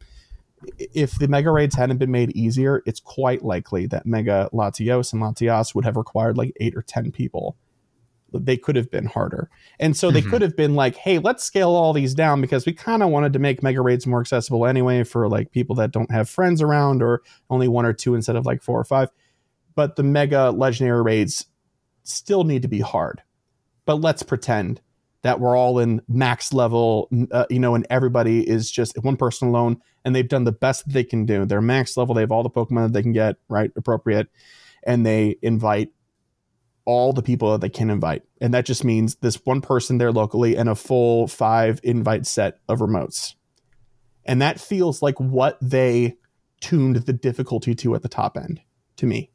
[0.79, 5.21] If the mega raids hadn't been made easier, it's quite likely that Mega Latios and
[5.21, 7.57] Latias would have required like eight or ten people
[8.41, 9.49] they could have been harder.
[9.79, 10.31] And so they mm-hmm.
[10.31, 13.33] could have been like, hey, let's scale all these down because we kind of wanted
[13.35, 17.03] to make mega raids more accessible anyway for like people that don't have friends around
[17.03, 19.11] or only one or two instead of like four or five.
[19.75, 21.47] But the mega legendary raids
[22.03, 23.23] still need to be hard.
[23.87, 24.81] But let's pretend
[25.25, 29.49] that we're all in max level, uh, you know, and everybody is just one person
[29.49, 31.47] alone and they've done the best that they can do.
[31.47, 32.15] They're max level.
[32.15, 33.71] They have all the Pokemon that they can get, right?
[33.75, 34.29] Appropriate.
[34.87, 35.93] And they invite
[36.85, 38.23] all the people that they can invite.
[38.39, 42.59] And that just means this one person there locally and a full five invite set
[42.69, 43.35] of remotes.
[44.27, 46.19] And that feels like what they
[46.61, 48.61] tuned the difficulty to at the top end
[48.97, 49.31] to me,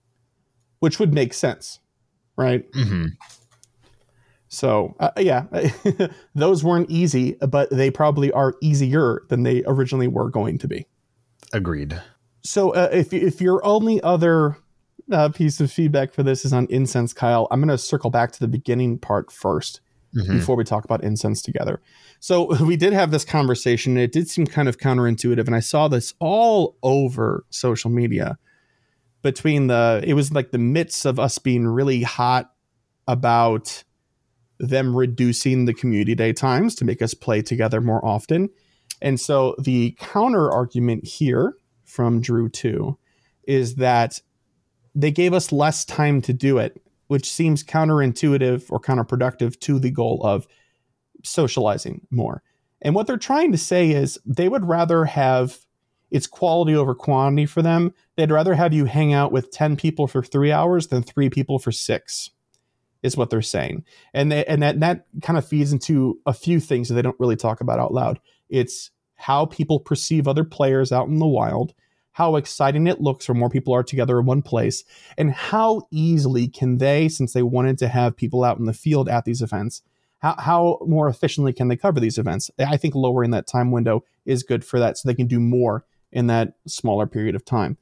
[0.77, 1.79] which would make sense,
[2.37, 2.71] right?
[2.73, 3.05] Mm-hmm.
[4.49, 5.45] So, uh, yeah,
[6.35, 10.87] those weren't easy, but they probably are easier than they originally were going to be.
[11.53, 12.01] Agreed.
[12.43, 14.57] So, uh, if, if your only other
[15.11, 17.47] uh, piece of feedback for this is on incense, Kyle.
[17.51, 19.79] I'm going to circle back to the beginning part 1st
[20.15, 20.37] mm-hmm.
[20.37, 21.81] before we talk about incense together.
[22.19, 23.93] So we did have this conversation.
[23.93, 28.37] And it did seem kind of counterintuitive, and I saw this all over social media.
[29.21, 32.51] Between the, it was like the midst of us being really hot
[33.05, 33.83] about
[34.59, 38.49] them reducing the community day times to make us play together more often.
[39.01, 41.55] And so the counter argument here
[41.85, 42.97] from Drew 2
[43.47, 44.21] is that
[44.93, 49.91] they gave us less time to do it, which seems counterintuitive or counterproductive to the
[49.91, 50.47] goal of
[51.23, 52.43] socializing more.
[52.81, 55.57] And what they're trying to say is they would rather have
[56.11, 57.93] it's quality over quantity for them.
[58.15, 61.59] They'd rather have you hang out with 10 people for three hours than three people
[61.59, 62.31] for six,
[63.03, 63.83] is what they're saying.
[64.13, 67.19] And they, and that, that kind of feeds into a few things that they don't
[67.19, 68.19] really talk about out loud.
[68.49, 71.73] It's how people perceive other players out in the wild
[72.19, 74.83] how exciting it looks when more people are together in one place,
[75.17, 79.07] and how easily can they, since they wanted to have people out in the field
[79.07, 79.81] at these events,
[80.17, 82.51] how, how more efficiently can they cover these events?
[82.59, 85.85] I think lowering that time window is good for that so they can do more
[86.11, 87.77] in that smaller period of time.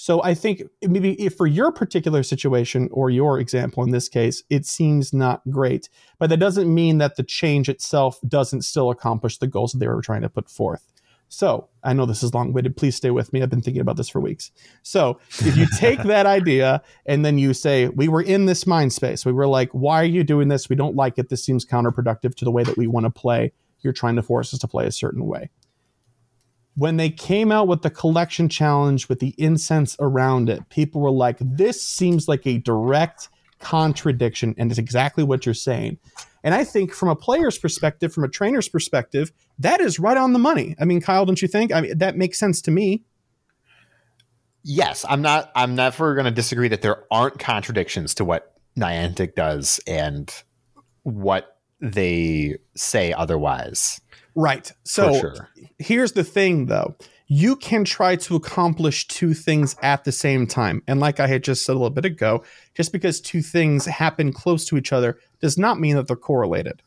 [0.00, 4.44] So I think maybe if for your particular situation or your example in this case,
[4.48, 5.88] it seems not great.
[6.20, 9.88] But that doesn't mean that the change itself doesn't still accomplish the goals that they
[9.88, 10.92] were trying to put forth.
[11.28, 12.76] So I know this is long winded.
[12.76, 13.42] Please stay with me.
[13.42, 14.52] I've been thinking about this for weeks.
[14.84, 18.92] So if you take that idea and then you say, we were in this mind
[18.92, 20.68] space, we were like, why are you doing this?
[20.68, 21.28] We don't like it.
[21.28, 23.52] This seems counterproductive to the way that we want to play.
[23.80, 25.50] You're trying to force us to play a certain way.
[26.78, 31.10] When they came out with the collection challenge with the incense around it, people were
[31.10, 33.28] like, this seems like a direct
[33.58, 34.54] contradiction.
[34.56, 35.98] And it's exactly what you're saying.
[36.44, 40.32] And I think from a player's perspective, from a trainer's perspective, that is right on
[40.32, 40.76] the money.
[40.80, 41.72] I mean, Kyle, don't you think?
[41.72, 43.02] I mean, that makes sense to me.
[44.62, 45.50] Yes, I'm not.
[45.56, 50.32] I'm never going to disagree that there aren't contradictions to what Niantic does and
[51.02, 54.00] what they say otherwise.
[54.40, 54.70] Right.
[54.84, 55.48] So sure.
[55.78, 56.96] here's the thing, though
[57.28, 60.82] you can try to accomplish two things at the same time.
[60.88, 62.42] And like I had just said a little bit ago,
[62.74, 66.82] just because two things happen close to each other does not mean that they're correlated.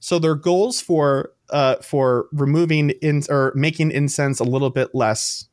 [0.00, 5.46] So their goals for uh, for removing in or making incense a little bit less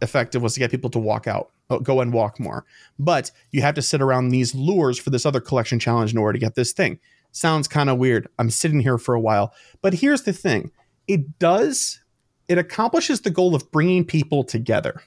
[0.00, 2.64] effective was to get people to walk out, uh, go and walk more.
[2.98, 6.34] But you have to sit around these lures for this other collection challenge in order
[6.34, 6.98] to get this thing.
[7.32, 8.28] Sounds kind of weird.
[8.38, 10.72] I'm sitting here for a while, but here's the thing:
[11.06, 12.00] it does
[12.48, 15.02] it accomplishes the goal of bringing people together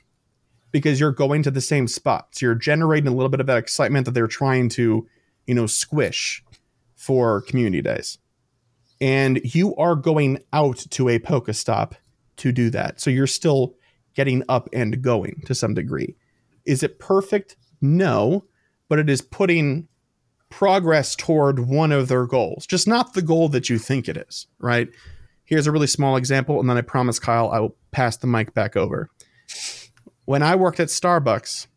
[0.72, 2.30] because you're going to the same spot.
[2.32, 5.08] So You're generating a little bit of that excitement that they're trying to,
[5.48, 6.44] you know, squish
[6.96, 8.20] for community days.
[9.02, 11.94] And you are going out to a Pokestop
[12.38, 13.02] to do that.
[13.02, 13.74] So you're still
[14.14, 16.16] getting up and going to some degree.
[16.66, 17.56] Is it perfect?
[17.82, 18.46] No,
[18.88, 19.88] but it is putting
[20.52, 24.46] progress toward one of their goals, just not the goal that you think it is,
[24.60, 24.88] right?
[25.46, 28.54] Here's a really small example, and then I promise Kyle I will pass the mic
[28.54, 29.10] back over.
[30.26, 31.68] When I worked at Starbucks,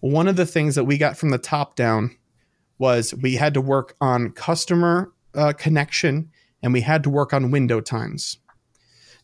[0.00, 2.16] one of the things that we got from the top down
[2.78, 6.30] was we had to work on customer uh, connection
[6.62, 8.38] and we had to work on window times.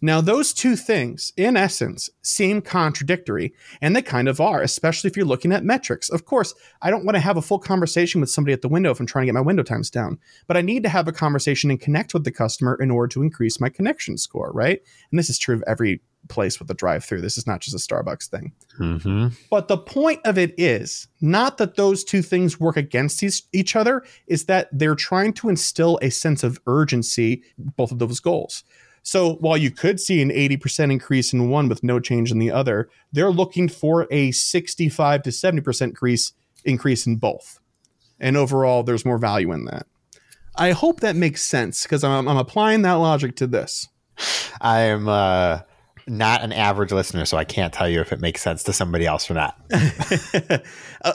[0.05, 5.17] Now, those two things, in essence, seem contradictory, and they kind of are, especially if
[5.17, 6.11] you're looking at metrics.
[6.11, 8.91] Of course, I don't want to have a full conversation with somebody at the window
[8.91, 11.13] if I'm trying to get my window times down, but I need to have a
[11.13, 14.83] conversation and connect with the customer in order to increase my connection score, right?
[15.11, 17.23] And this is true of every place with a drive through.
[17.23, 18.53] This is not just a Starbucks thing.
[18.79, 19.29] Mm-hmm.
[19.49, 23.25] But the point of it is not that those two things work against
[23.55, 28.21] each other, is that they're trying to instill a sense of urgency, both of those
[28.21, 28.65] goals.
[29.05, 32.51] So while you could see an 80% increase in one with no change in the
[32.51, 36.33] other, they're looking for a 65 to 70% increase
[36.65, 37.61] increase in both.
[38.19, 39.87] And overall, there's more value in that.
[40.57, 43.89] I hope that makes sense because I'm, I'm applying that logic to this.
[44.63, 45.61] I am uh,
[46.07, 49.05] not an average listener, so I can't tell you if it makes sense to somebody
[49.05, 49.61] else or not.
[49.71, 50.59] uh,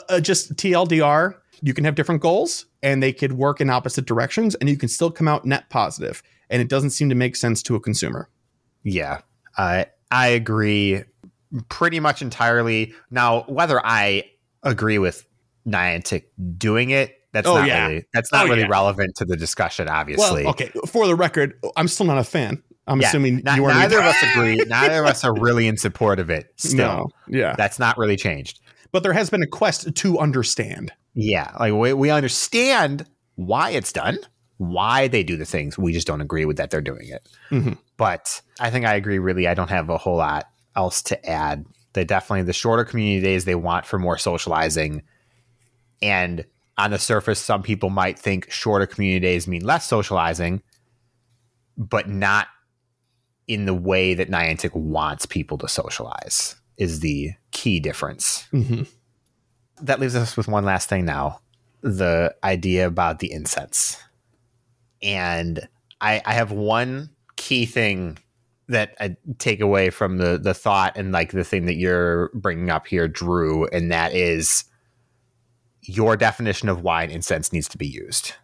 [0.08, 4.54] uh, just TLDR, you can have different goals and they could work in opposite directions
[4.56, 7.62] and you can still come out net positive and it doesn't seem to make sense
[7.64, 8.28] to a consumer.
[8.82, 9.20] Yeah,
[9.56, 11.04] I I agree
[11.68, 12.92] pretty much entirely.
[13.10, 14.24] Now, whether I
[14.62, 15.26] agree with
[15.66, 16.24] Niantic
[16.58, 17.86] doing it, that's Oh, not yeah.
[17.86, 18.68] really that's not Oh, really yeah.
[18.68, 19.88] relevant to the discussion.
[19.88, 22.62] Obviously, Well, okay, for the record, I'm still not a fan.
[22.86, 24.56] I'm Yeah, assuming Not- you are neither of us agree.
[24.66, 26.52] Neither of us are really in support of it.
[26.56, 27.54] Still, No, yeah.
[27.56, 28.58] that's not really changed.
[28.90, 30.92] But there has been a quest to understand.
[31.14, 33.06] Yeah, like we we understand
[33.36, 34.18] why it's done,
[34.60, 35.78] why they do the things.
[35.78, 37.26] We just don't agree with that they're doing it.
[37.50, 37.78] Mhm.
[37.96, 39.18] But I think I agree.
[39.18, 41.64] Really, I don't have a whole lot else to add.
[41.94, 45.02] They definitely the shorter community days they want for more socializing,
[46.02, 46.44] and
[46.76, 50.62] on the surface, some people might think shorter community days mean less socializing,
[51.78, 52.48] but not
[53.48, 56.56] in the way that Niantic wants people to socialize.
[56.76, 58.86] Is the key difference Mhm.
[59.80, 61.40] that leaves us with one last thing now
[61.82, 63.96] the idea about the incense
[65.02, 65.68] and
[66.00, 68.18] I, I have one key thing
[68.68, 72.70] that I take away from the the thought and like the thing that you're bringing
[72.70, 74.64] up here, Drew, and that is
[75.82, 78.34] your definition of why an incense needs to be used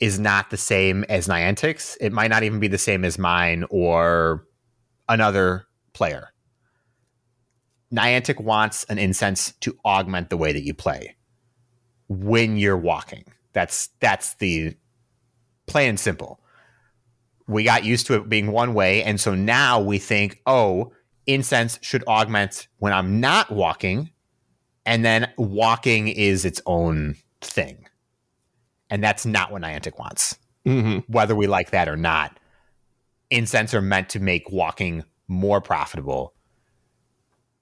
[0.00, 1.96] is not the same as Niantic's.
[2.00, 4.46] It might not even be the same as mine or
[5.08, 6.32] another player.
[7.94, 11.16] Niantic wants an incense to augment the way that you play
[12.08, 13.24] when you're walking.
[13.52, 14.76] That's that's the
[15.66, 16.40] plain and simple.
[17.46, 20.92] We got used to it being one way, and so now we think, oh,
[21.26, 24.10] incense should augment when I'm not walking,
[24.84, 27.86] and then walking is its own thing.
[28.90, 31.04] And that's not what Niantic wants Mhm.
[31.08, 32.38] whether we like that or not.
[33.30, 36.34] Incense are meant to make walking more profitable.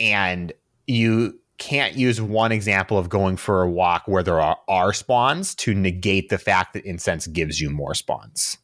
[0.00, 0.52] And
[0.86, 5.54] you can't use one example of going for a walk where there are, are spawns
[5.56, 8.58] to negate the fact that incense gives you more spawns.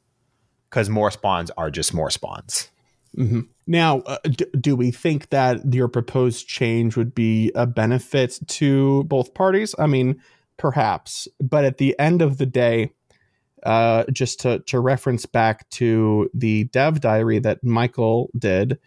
[0.68, 2.68] Because more spawns are just more spawns.
[3.16, 3.48] Mhm.
[3.66, 9.04] Now, uh, d- do we think that your proposed change would be a benefit to
[9.04, 9.74] both parties?
[9.78, 10.20] I mean,
[10.56, 12.90] perhaps, but at the end of the day,
[13.64, 18.78] uh, just to to reference back to the dev diary that Michael did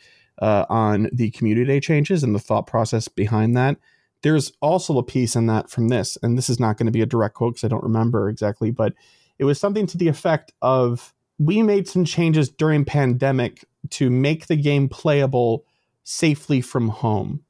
[0.42, 3.78] uh, on the community day changes and the thought process behind that.
[4.24, 7.02] There's also a piece in that from this, and this is not going to be
[7.02, 8.94] a direct quote because I don't remember exactly, but
[9.38, 14.48] it was something to the effect of we made some changes during pandemic to make
[14.48, 15.66] the game playable
[16.04, 17.44] safely from home.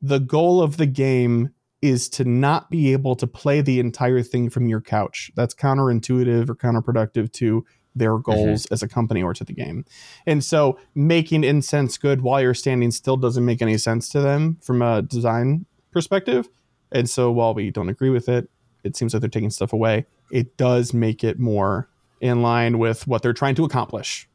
[0.00, 1.50] The goal of the game
[1.80, 5.32] is to not be able to play the entire thing from your couch.
[5.34, 8.30] That's counterintuitive or counterproductive to their mm-hmm.
[8.30, 9.84] goals as a company or to the game.
[10.26, 14.58] And so making incense good while you're standing still doesn't make any sense to them
[14.62, 16.48] from a design perspective.
[16.90, 18.48] And so while we don't agree with it,
[18.84, 20.06] it seems like they're taking stuff away.
[20.30, 21.88] It does make it more
[22.20, 24.28] in line with what they're trying to accomplish.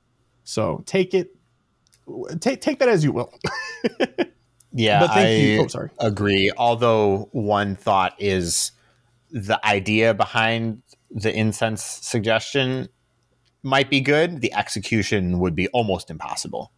[0.44, 1.36] So take it
[2.40, 3.34] take take that as you will.
[4.78, 5.64] Yeah, but thank I you.
[5.64, 5.90] Oh, sorry.
[6.00, 6.52] agree.
[6.56, 8.72] Although one thought is
[9.32, 12.88] the idea behind the incense suggestion
[13.64, 14.42] might be good.
[14.42, 16.72] The execution would be almost impossible.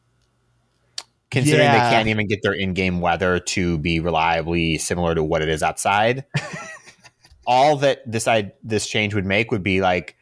[1.31, 1.89] Considering Yeah.
[1.89, 5.61] they can't even get their in-game weather to be reliably similar to what it is
[5.61, 6.25] outside,
[7.45, 10.15] all that this I this change would make would be like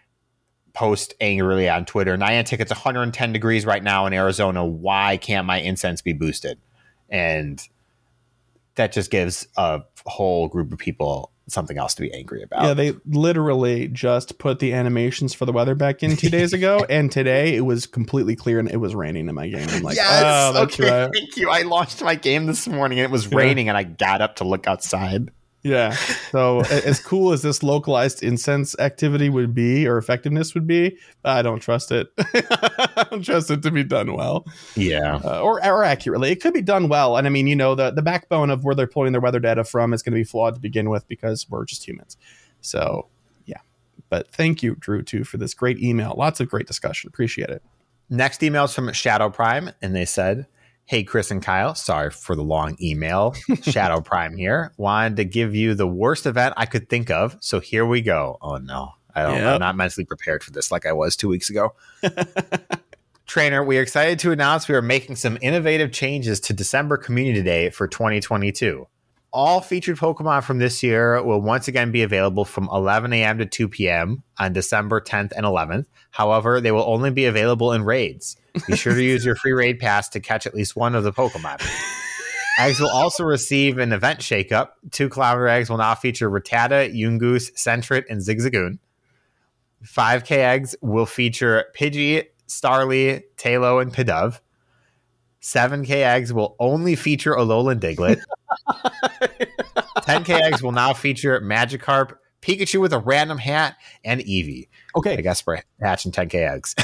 [0.73, 2.17] post angrily on Twitter.
[2.17, 4.65] Niantic, it's 110 degrees right now in Arizona.
[4.65, 6.59] Why can't my incense be boosted?
[7.09, 7.65] And
[8.77, 12.63] that just gives a whole group of people something else to be angry about.
[12.63, 16.85] Yeah, they literally just put the animations for the weather back in two days ago,
[16.89, 19.67] and today it was completely clear and it was raining in my game.
[19.69, 21.09] I'm like, oh, that's okay, right.
[21.13, 21.49] Thank you.
[21.49, 23.37] I launched my game this morning and it was Yeah.
[23.37, 25.31] raining and I got up to look outside.
[25.67, 25.91] Yeah.
[26.31, 31.41] So as cool as this localized incense activity would be or effectiveness would be, I
[31.41, 32.07] don't trust it.
[32.17, 34.45] I don't trust it to be done well.
[34.75, 35.19] Yeah.
[35.23, 36.31] uh, or or accurately.
[36.31, 38.75] It could be done well, and I mean, you know, the the backbone of where
[38.75, 41.49] they're pulling their weather data from is going to be flawed to begin with because
[41.49, 42.17] we're just humans.
[42.61, 43.07] So
[43.45, 43.59] yeah,
[44.09, 46.15] but thank you, Drew, too, for this great email.
[46.17, 47.09] Lots of great discussion.
[47.09, 47.61] Appreciate it.
[48.09, 50.47] Next email is from Shadow Prime, and they said,
[50.87, 53.35] Hey, Chris and Kyle, sorry for the long email.
[53.61, 54.71] Shadow Prime here.
[54.77, 57.35] Wanted to give you the worst event I could think of.
[57.41, 58.37] So here we go.
[58.41, 58.93] Oh, no.
[59.13, 59.53] I don't, Yep.
[59.55, 61.73] I'm not mentally prepared for this like I was two weeks ago.
[63.27, 67.41] Trainer, we are excited to announce we are making some innovative changes to December Community
[67.41, 68.87] Day for 2022.
[69.33, 73.37] All featured Pokemon from this year will once again be available from 11 a.m.
[73.39, 74.23] to 2 p.m.
[74.39, 75.85] on December 10th and 11th.
[76.11, 78.37] However, they will only be available in raids.
[78.67, 81.11] Be sure to use your free raid pass to catch at least one of the
[81.11, 81.61] Pokemon.
[82.59, 84.69] Eggs will also receive an event shakeup.
[84.89, 88.79] Two kilometer eggs will now feature Rattata, Yungoos, Sentret, and Zigzagoon.
[89.85, 94.39] 5K eggs will feature Pidgey, Starly, Taillow, and Pidove.
[95.41, 98.19] 7K eggs will only feature Alolan Diglett.
[100.01, 104.67] 10K eggs will now feature Magikarp, Pikachu with a random hat, and Eevee.
[104.95, 105.17] Okay.
[105.17, 106.75] I guess we're hatching 10K eggs.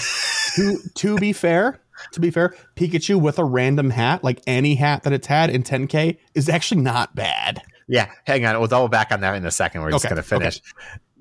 [0.56, 1.80] to to be fair,
[2.12, 5.64] to be fair, Pikachu with a random hat, like any hat that it's had in
[5.64, 7.62] 10K, is actually not bad.
[7.88, 8.58] yeah, hang on.
[8.60, 9.82] We'll double back on that in a second.
[9.82, 10.62] We're just Okay, going to finish.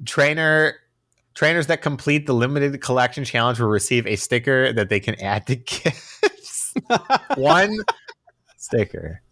[0.04, 0.74] Trainer.
[1.34, 5.46] Trainers that complete the limited collection challenge will receive a sticker that they can add
[5.46, 5.56] to.
[7.36, 7.76] One
[8.56, 9.22] sticker.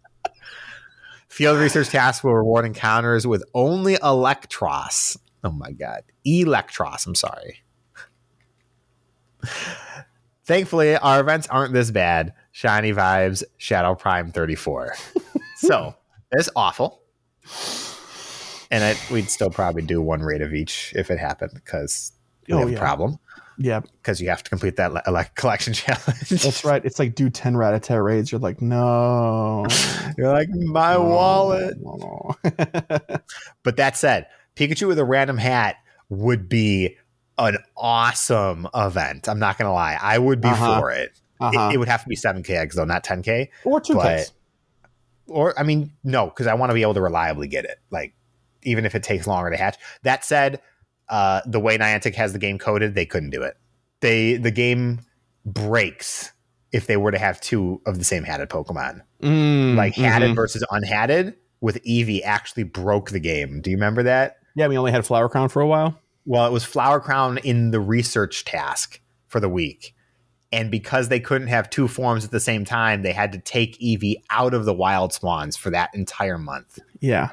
[1.27, 5.17] Field research tasks will reward encounters with only Electros.
[5.43, 6.03] Oh my god.
[6.25, 7.63] Electros, I'm sorry.
[10.43, 12.33] Thankfully, our events aren't this bad.
[12.51, 14.95] Shiny vibes, Shadow Prime 34.
[15.55, 15.95] so,
[16.31, 17.01] it's awful.
[18.69, 22.11] And it, we'd still probably do one rate of each if it happened because
[22.47, 23.19] we Oh, have a problem
[23.63, 26.29] Yeah, because you have to complete that le- collection challenge.
[26.29, 26.83] that's right.
[26.83, 28.31] It's like do 10 Rattata raids.
[28.31, 29.65] You're like, no.
[30.17, 31.75] You're like, my wallet.
[31.79, 32.35] No.
[33.63, 34.25] But that said,
[34.55, 35.75] Pikachu with a random hat
[36.09, 36.97] would be
[37.37, 39.29] an awesome event.
[39.29, 39.97] I'm not going to lie.
[40.01, 40.79] I would be Uh-huh.
[40.79, 41.11] for it.
[41.39, 41.69] uh-huh.
[41.69, 41.75] it.
[41.75, 43.49] It would have to be 7K eggs, though, not 10K.
[43.63, 43.93] or 2Ks.
[43.95, 44.31] but-
[45.27, 47.77] Or, I mean, no, because I want to be able to reliably get it.
[47.91, 48.13] Like,
[48.63, 49.77] even if it takes longer to hatch.
[50.03, 50.61] That said,
[51.11, 53.55] uh, the way Niantic has the game coded, they couldn't do it.
[53.99, 55.01] They The game
[55.45, 56.31] breaks
[56.71, 59.01] if they were to have two of the same hatted Pokemon.
[59.21, 60.35] Mm, like hatted mhm.
[60.35, 63.61] versus unhatted with Eevee actually broke the game.
[63.61, 64.37] Do you remember that?
[64.55, 65.99] Yeah, we only had Flower Crown for a while.
[66.25, 69.93] Well, it was Flower Crown in the research task for the week.
[70.51, 73.79] And because they couldn't have two forms at the same time, they had to take
[73.79, 76.79] Eevee out of the wild spawns for that entire month.
[76.99, 77.29] Yeah.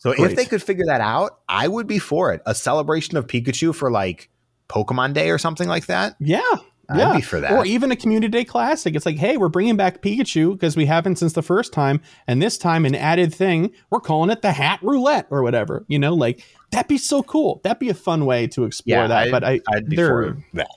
[0.00, 0.30] So Great.
[0.30, 2.40] if they could figure that out, I would be for it.
[2.46, 4.30] A celebration of Pikachu for like
[4.68, 6.16] Pokemon Day or something like that.
[6.18, 6.40] Yeah.
[6.88, 7.16] I'd yeah.
[7.16, 7.52] be for that.
[7.52, 8.96] Or even a community day classic.
[8.96, 12.42] It's like, hey, we're bringing back Pikachu because we haven't since the first time, and
[12.42, 13.72] this time an added thing.
[13.90, 15.84] We're calling it the Hat Roulette or whatever.
[15.86, 17.60] You know, like that'd be so cool.
[17.62, 19.28] That'd be a fun way to explore yeah, that.
[19.28, 20.70] I, but I, I'd be they're- for that.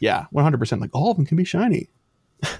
[0.00, 0.80] yeah, one hundred percent.
[0.80, 1.90] Like all of them can be shiny.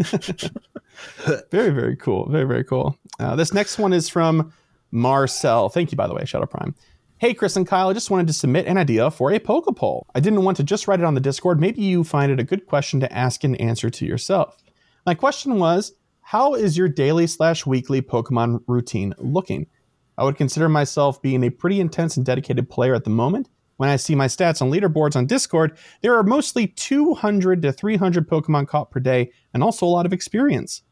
[1.51, 2.29] very, very cool.
[2.29, 2.97] Very, very cool.
[3.19, 4.53] Uh, this next one is from
[4.91, 5.69] Marcel.
[5.69, 6.75] Thank you, by the way, Shadow Prime.
[7.19, 10.07] Hey, Chris and Kyle, I just wanted to submit an idea for a Poke poll.
[10.15, 11.59] I didn't want to just write it on the Discord.
[11.59, 14.59] Maybe you find it a good question to ask and answer to yourself.
[15.07, 19.67] My question was How is your daily slash weekly Pokemon routine looking?
[20.19, 23.49] I would consider myself being a pretty intense and dedicated player at the moment.
[23.77, 28.29] When I see my stats on leaderboards on Discord, there are mostly 200 to 300
[28.29, 30.83] Pokemon caught per day and also a lot of experience.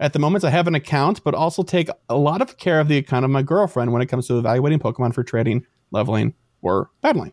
[0.00, 2.88] At the moment, I have an account, but also take a lot of care of
[2.88, 6.90] the account of my girlfriend when it comes to evaluating Pokemon for trading, leveling, or
[7.00, 7.32] battling.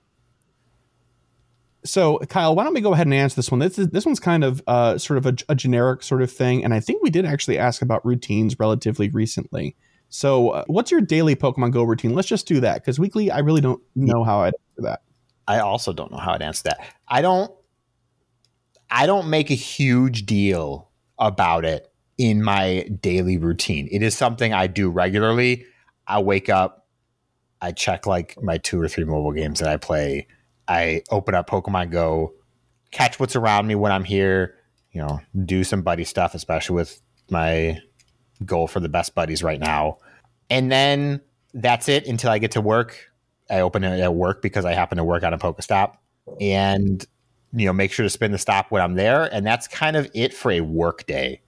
[1.84, 3.60] So, Kyle, why don't we go ahead and answer this one?
[3.60, 6.64] This is, this one's kind of uh, sort of a, a generic sort of thing,
[6.64, 9.76] and I think we did actually ask about routines relatively recently.
[10.10, 12.16] So, uh, what's your daily Pokemon Go routine?
[12.16, 15.02] Let's just do that because weekly, I really don't know how I'd answer that.
[15.48, 16.80] I also don't know how I'd answer that.
[17.08, 17.52] I don't
[18.90, 23.88] I don't make a huge deal about it in my daily routine.
[23.92, 25.66] It is something I do regularly.
[26.08, 26.88] I wake up,
[27.62, 30.28] I check like my two or three mobile games that I play.
[30.68, 32.34] I open up Pokemon Go,
[32.92, 34.56] catch what's around me when I'm here,
[34.92, 37.80] you know, do some buddy stuff, especially with my
[38.46, 39.98] goal for the best buddies right now.
[40.50, 41.22] And then
[41.54, 43.10] that's it until I get to work.
[43.50, 45.98] I open it at work because I happen to work on a Pokestop
[46.42, 47.06] and
[47.54, 49.24] you know make sure to spin the stop when I'm there.
[49.34, 51.42] And that's kind of it for a work day.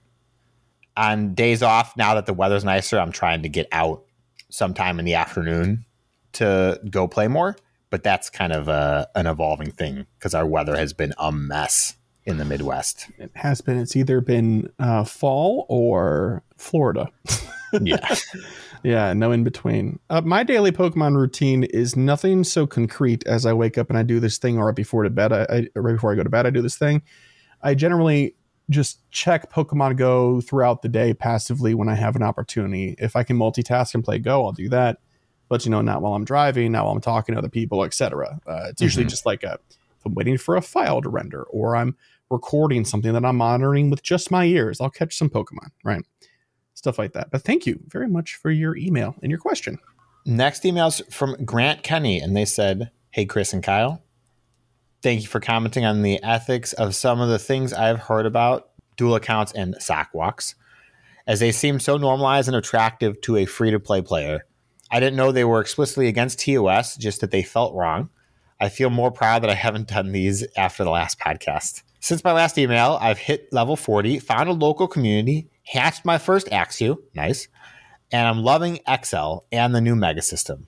[0.97, 4.03] On days off, now that the weather's nicer, I'm trying to get out
[4.49, 5.85] sometime in the afternoon
[6.33, 7.55] to go play more.
[7.89, 11.95] But that's kind of a, an evolving thing because our weather has been a mess
[12.25, 13.07] in the Midwest.
[13.17, 13.77] It has been.
[13.77, 17.09] It's either been uh, fall or Florida.
[17.81, 18.15] Yeah.
[18.83, 19.99] Yeah, no in between.
[20.09, 24.03] Uh, my daily Pokemon routine is nothing so concrete as I wake up and I
[24.03, 26.29] do this thing, or right before to bed, I, I right before I go to
[26.29, 27.01] bed, I do this thing.
[27.61, 28.35] I generally
[28.69, 32.95] just check Pokemon Go throughout the day passively when I have an opportunity.
[32.99, 34.97] If I can multitask and play Go, I'll do that.
[35.49, 38.39] But you know, not while I'm driving, not while I'm talking to other people, etc.
[38.45, 39.09] Uh, it's usually Mhm.
[39.09, 39.57] just like a,
[39.97, 41.95] if I'm waiting for a file to render, or I'm
[42.29, 44.81] recording something that I'm monitoring with just my ears.
[44.81, 46.03] I'll catch some Pokemon, right?
[46.73, 47.31] stuff like that.
[47.31, 49.79] But thank you very much for your email and your question.
[50.27, 54.03] Next email's from Grant Kenny, and they said, Hey, Chris and Kyle.
[55.01, 58.71] Thank you for commenting on the ethics of some of the things I've heard about
[58.95, 60.55] dual accounts and sock walks,
[61.27, 64.45] as they seem so normalized and attractive to a free to play player.
[64.91, 68.09] I didn't know they were explicitly against TOS, just that they felt wrong.
[68.59, 71.83] I feel more proud that I haven't done these after the last podcast.
[71.99, 76.47] Since my last email, I've hit level 40, found a local community, hatched my first
[76.47, 77.47] Axew, nice,
[78.11, 80.67] and I'm loving XL and the new Mega System.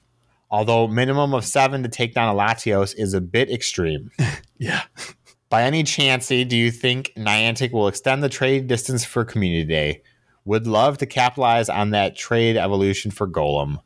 [0.52, 4.12] Although minimum of seven to take down a Latios is a bit extreme.
[4.62, 4.84] Yeah.
[5.48, 10.02] By any chancey, do you think Niantic will extend the trade distance for Community Day?
[10.44, 13.78] Would love to capitalize on that trade evolution for Golem.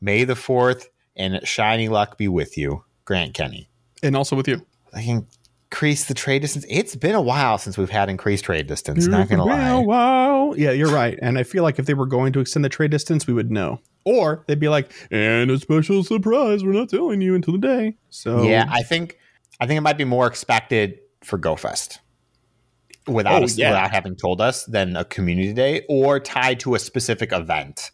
[0.00, 0.84] May the 4th
[1.16, 2.84] and shiny luck be with you.
[3.04, 3.68] Grant Kenny.
[4.00, 4.64] And also with you.
[4.94, 5.26] I can
[5.70, 6.64] increase the trade distance.
[6.68, 9.06] It's been a while since we've had increased trade distance.
[9.06, 9.74] Not gonna lie.
[9.78, 10.52] wow.
[10.56, 11.18] Yeah, you're right.
[11.20, 13.50] And I feel like if they were going to extend the trade distance, we would
[13.50, 13.80] know.
[14.04, 17.96] Or they'd be like, and a special surprise, we're not telling you until the day.
[18.10, 19.18] So Yeah, I think
[19.60, 21.98] I think it might be more expected for GoFest
[23.08, 23.70] without Oh, us, yeah.
[23.70, 27.90] without having told us than a community day or tied to a specific event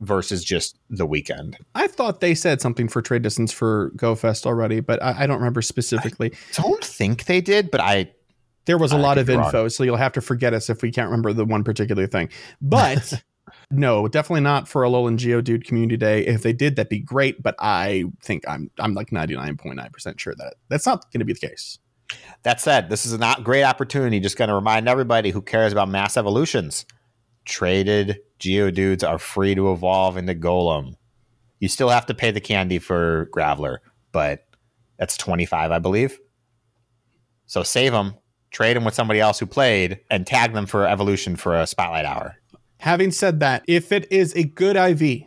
[0.00, 1.56] versus just the weekend.
[1.74, 5.38] I thought they said something for trade distance for GoFest already, but I, I don't
[5.38, 6.32] remember specifically.
[6.54, 8.12] Don't think they did, but I
[8.66, 9.46] there was a I lot of be wrong.
[9.46, 12.28] info, so you'll have to forget us if we can't remember the one particular thing.
[12.60, 13.22] But
[13.70, 16.26] no, definitely not for a Alolan Geodude Community Day.
[16.26, 17.42] If they did, that'd be great.
[17.42, 21.48] But I think I'm I'm like 99.9% sure that that's not going to be the
[21.48, 21.78] case.
[22.42, 24.20] That said, this is a not great opportunity.
[24.20, 26.86] Just going to remind everybody who cares about mass evolutions.
[27.48, 30.96] Traded Geodudes are free to evolve into Golem.
[31.58, 33.78] You still have to pay the candy for Graveler,
[34.12, 34.46] but
[34.98, 36.20] that's 25, I believe.
[37.46, 38.14] So save them,
[38.50, 42.04] trade them with somebody else who played, and tag them for evolution for a spotlight
[42.04, 42.36] hour.
[42.80, 45.22] Having said that, if it is a good IV,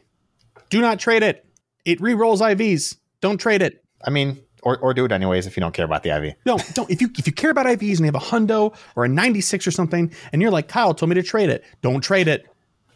[0.69, 1.45] do not trade it.
[1.85, 2.97] It re-rolls IVs.
[3.19, 3.83] Don't trade it.
[4.05, 6.35] I mean, or, or do it anyways if you don't care about the IV.
[6.45, 6.89] No, don't.
[6.89, 9.67] If you if you care about IVs and you have a hundo or a 96
[9.67, 12.45] or something, and you're like Kyle told me to trade it, don't trade it.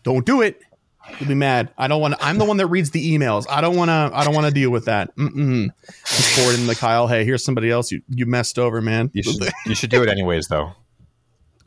[0.04, 0.62] Don't do it.
[1.20, 1.72] You'll be mad.
[1.78, 2.16] I don't want.
[2.16, 3.46] to I'm the one that reads the emails.
[3.50, 4.12] I don't want to.
[4.14, 5.16] I don't want to deal with that.
[5.16, 5.70] Mm-mm.
[5.86, 7.08] Just forwarding the Kyle.
[7.08, 9.12] Hey, here's somebody else you you messed over, man.
[9.14, 10.74] You should, you should do it anyways, though.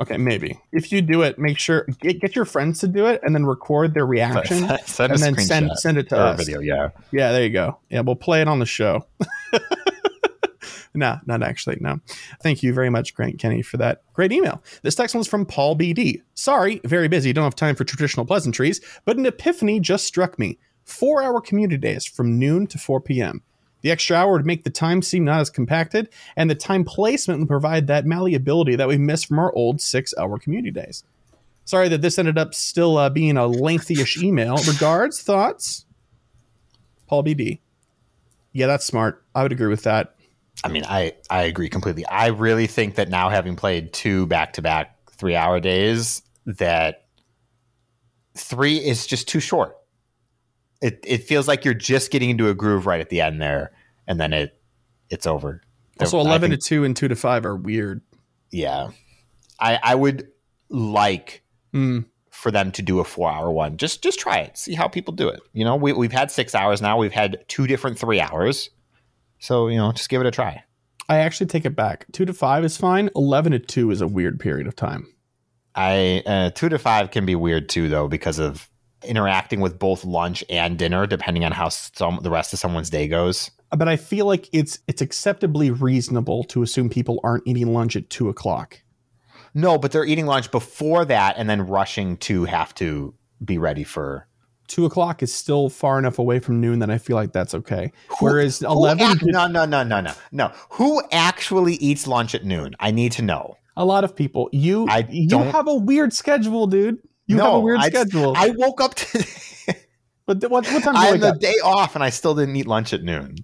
[0.00, 3.20] Okay, maybe if you do it, make sure get, get your friends to do it
[3.24, 6.38] and then record their reaction send a and then send send it to us.
[6.38, 6.60] video.
[6.60, 6.90] Yeah.
[7.10, 7.78] Yeah, there you go.
[7.90, 9.04] Yeah, we'll play it on the show.
[10.94, 11.78] no, not actually.
[11.80, 12.00] No.
[12.42, 14.62] Thank you very much, Grant Kenny, for that great email.
[14.82, 16.22] This next one's from Paul BD.
[16.34, 17.32] Sorry, very busy.
[17.32, 20.58] Don't have time for traditional pleasantries, but an epiphany just struck me.
[20.84, 23.42] Four hour community days from noon to 4 p.m.
[23.82, 27.40] The extra hour would make the time seem not as compacted, and the time placement
[27.40, 31.04] would provide that malleability that we missed from our old six hour community days.
[31.64, 34.56] Sorry that this ended up still uh, being a lengthy-ish email.
[34.66, 35.84] Regards, thoughts?
[37.06, 37.60] Paul BD.
[38.52, 39.22] Yeah, that's smart.
[39.38, 40.14] I would agree with that.
[40.64, 42.04] I mean, I I agree completely.
[42.06, 47.06] I really think that now having played two back to back three hour days, that
[48.34, 49.76] three is just too short.
[50.80, 53.72] It it feels like you're just getting into a groove right at the end there,
[54.06, 54.60] and then it
[55.10, 55.62] it's over.
[56.00, 58.02] Also, 11 think- to 2 and 2 to 5 are weird.
[58.52, 58.88] yeah.
[59.60, 60.28] I I would
[60.68, 61.42] like
[61.74, 62.04] Mm.
[62.30, 63.76] for them to do a four hour one.
[63.76, 64.56] Just just try it.
[64.56, 65.40] See how people do it.
[65.52, 66.96] You know, we we've had six hours now.
[66.96, 68.70] We've had two different three hours.
[69.38, 70.64] So, you know, just give it a try.
[71.08, 72.06] I actually take it back.
[72.12, 73.10] 2 to 5 is fine.
[73.16, 75.06] 11 to 2 is a weird period of time.
[75.78, 78.68] I uh, two to five can be weird too, though, because of
[79.04, 83.06] interacting with both lunch and dinner, depending on how some the rest of someone's day
[83.06, 83.52] goes.
[83.70, 88.10] But I feel like it's it's acceptably reasonable to assume people aren't eating lunch at
[88.10, 88.82] 2 o'clock.
[89.54, 93.84] No, but they're eating lunch before that, and then rushing to have to be ready
[93.84, 94.26] for.
[94.68, 97.90] 2 o'clock is still far enough away from noon that I feel like that's okay.
[98.20, 100.52] Whereas 11 Who ac- no, no, no, no, no, no.
[100.70, 102.74] Who actually eats lunch at noon?
[102.78, 103.56] I need to know.
[103.76, 106.98] a lot of people you I you don't- have a weird schedule, dude.
[107.26, 108.34] You no, have a weird I, schedule.
[108.36, 109.26] I woke up to.
[110.26, 111.38] but what, what time I had the up?
[111.40, 113.36] day off, and I still didn't eat lunch at noon.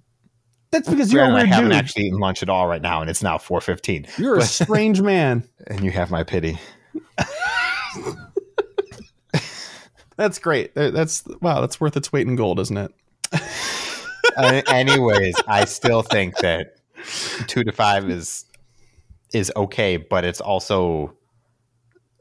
[0.70, 1.78] That's because you're a Granted, I haven't dude.
[1.78, 4.06] actually eaten lunch at all right now, and it's now four fifteen.
[4.18, 5.46] You're a strange man.
[5.68, 6.59] And you have my pity.
[10.16, 10.74] That's great.
[10.74, 11.60] That's wow.
[11.60, 12.92] That's worth its weight in gold, isn't it?
[14.36, 16.76] uh, anyways, I still think that
[17.46, 18.44] two to five is
[19.32, 21.16] is okay, but it's also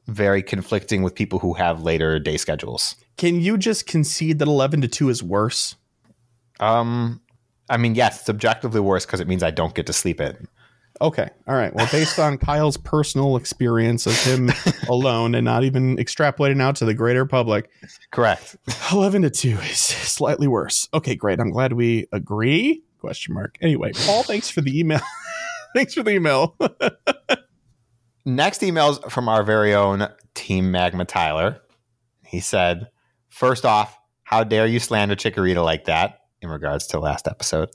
[0.08, 2.96] very conflicting with people who have later day schedules.
[3.18, 5.76] Can you just concede that eleven to two is worse?
[6.60, 7.22] Um,
[7.70, 10.48] I mean, yes, it's objectively worse because it means I don't get to sleep in.
[11.02, 11.30] Okay.
[11.48, 11.74] All right.
[11.74, 14.52] Well, based on Kyle's personal experience of him
[14.90, 17.70] alone and not even extrapolating out to the greater public,
[18.12, 18.56] Correct.
[18.92, 20.88] 11 to 2 is slightly worse.
[20.94, 21.40] Okay, great.
[21.40, 22.84] I'm glad we agree.
[23.00, 23.58] Question mark.
[23.62, 25.02] Anyway, Paul, thanks for the email.
[25.76, 26.56] thanks for the email.
[28.26, 31.60] Next emails from our very own Team Magma Tyler.
[32.26, 32.88] He said,
[33.30, 37.70] First off, how dare you slander Chikorita like that in regards to last episode?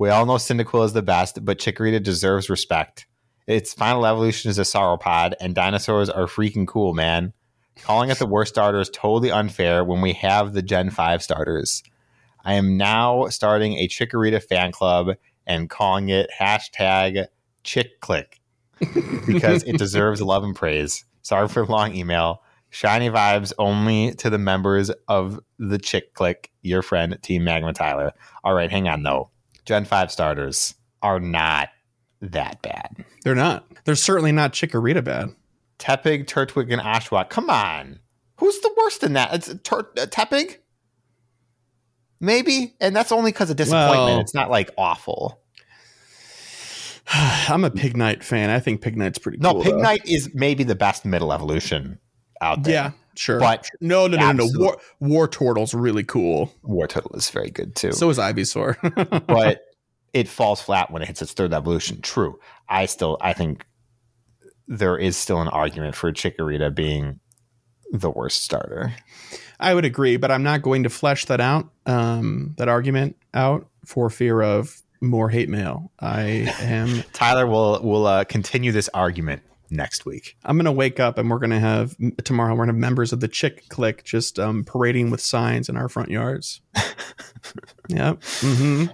[0.00, 3.06] We all know Cyndaquil is the best, but Chikorita deserves respect.
[3.46, 7.34] Its final evolution is a sauropod, and dinosaurs are freaking cool, man.
[7.82, 11.82] Calling it the worst starter is totally unfair when we have the Gen 5 starters.
[12.46, 15.16] I am now starting a Chikorita fan club
[15.46, 17.26] and calling it hashtag
[17.62, 18.40] ChickClick
[19.26, 21.04] because it deserves love and praise.
[21.20, 22.42] Sorry for the long email.
[22.70, 28.14] Shiny vibes only to the members of the Chick Click, your friend, Team Magma Tyler.
[28.42, 29.28] All right, hang on though.
[29.64, 31.68] Gen 5 starters are not
[32.20, 33.04] that bad.
[33.24, 33.64] They're not.
[33.84, 35.34] They're certainly not Chikorita bad.
[35.78, 37.30] Tepig, Turtwig, and Oshawott.
[37.30, 38.00] Come on.
[38.38, 39.32] Who's the worst in that?
[39.34, 40.56] It's Tur- uh, Tepig?
[42.20, 42.74] Maybe.
[42.80, 43.98] And that's only because of disappointment.
[44.06, 45.40] Well- it's not like awful.
[47.48, 48.50] I'm a Pignite fan.
[48.50, 49.62] I think Pignite's pretty No, cool.
[49.62, 49.70] though.
[49.72, 51.98] Pignite is maybe the best middle evolution
[52.40, 52.72] out there.
[52.72, 53.38] Yeah, sure.
[53.38, 54.60] But no, no, no, no, no.
[54.60, 56.52] War, Wartortle's really cool.
[56.62, 57.92] War Turtle is very good too.
[57.92, 59.26] So is Ivysaur.
[59.26, 59.62] but
[60.12, 62.00] it falls flat when it hits its third evolution.
[62.00, 62.38] True.
[62.68, 63.64] I still I think
[64.68, 67.20] there is still an argument for Chikorita being
[67.92, 68.92] the worst starter.
[69.58, 73.68] I would agree, but I'm not going to flesh that out, um, that argument out
[73.84, 75.90] for fear of more hate mail.
[75.98, 77.02] I am.
[77.12, 80.36] Tyler will will uh, continue this argument next week.
[80.44, 82.52] I'm gonna wake up and we're gonna have tomorrow.
[82.54, 85.88] We're gonna have members of the Chick Click just um, parading with signs in our
[85.88, 86.60] front yards.
[87.88, 88.22] yep.
[88.22, 88.86] hmm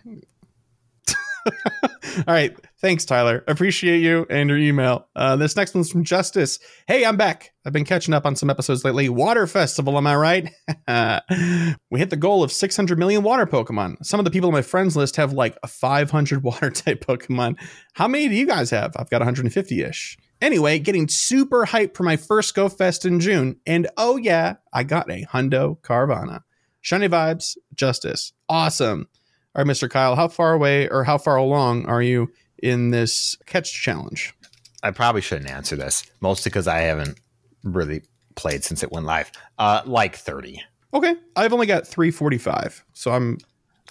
[2.27, 2.57] All right.
[2.81, 3.44] Thanks, Tyler.
[3.47, 5.07] Appreciate you and your email.
[5.16, 6.59] Uh, this next one's from Justice.
[6.86, 7.53] Hey, I'm back.
[7.65, 9.09] I've been catching up on some episodes lately.
[9.09, 10.53] Water Festival, am I right?
[11.90, 14.05] we hit the goal of 600 million water Pokemon.
[14.05, 17.59] Some of the people on my friends list have like a 500 water type Pokemon.
[17.94, 18.93] How many do you guys have?
[18.97, 20.19] I've got 150 ish.
[20.41, 23.57] Anyway, getting super hyped for my first Go Fest in June.
[23.67, 26.43] And oh, yeah, I got a Hundo Carvanha.
[26.83, 28.33] Shiny vibes, justice.
[28.49, 29.09] Awesome.
[29.55, 29.89] All right, Mr.
[29.89, 32.31] Kyle, how far away or how far along are you
[32.63, 34.35] in this catch challenge?
[34.83, 37.19] I probably shouldn't answer this, mostly because I haven't
[37.65, 38.03] really
[38.35, 39.33] played since it went live.
[39.59, 40.63] Uh, like thirty.
[40.95, 43.39] Okay, I've only got 345, so I'm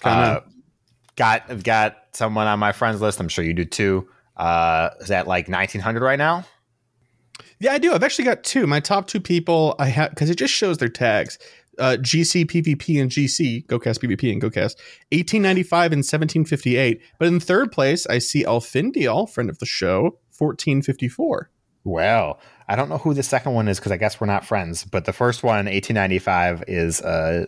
[0.00, 0.52] kind Uh, of.
[1.16, 3.20] got I've got someone on my friends list.
[3.20, 4.08] I'm sure you do too.
[4.36, 6.44] Uh, is that like 1900 right now?
[7.58, 7.92] yeah, I do.
[7.94, 8.66] I've actually got two.
[8.66, 11.38] My top two people I have because it just shows their tags.
[11.78, 14.76] Uh, GC PvP and GC GoCast PvP and GoCast
[15.12, 17.00] 1895 and 1758.
[17.18, 21.50] But in third place, I see Alfindial, friend of the show, 1454.
[21.84, 24.84] Well, I don't know who the second one is because I guess we're not friends.
[24.84, 27.44] But the first one, 1895, is uh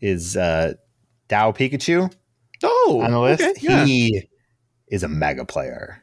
[0.00, 0.74] is uh
[1.28, 2.12] Dow Pikachu
[2.62, 3.42] Oh, on the list.
[3.42, 3.84] okay, yeah.
[3.84, 4.28] He
[4.88, 6.02] is a mega player.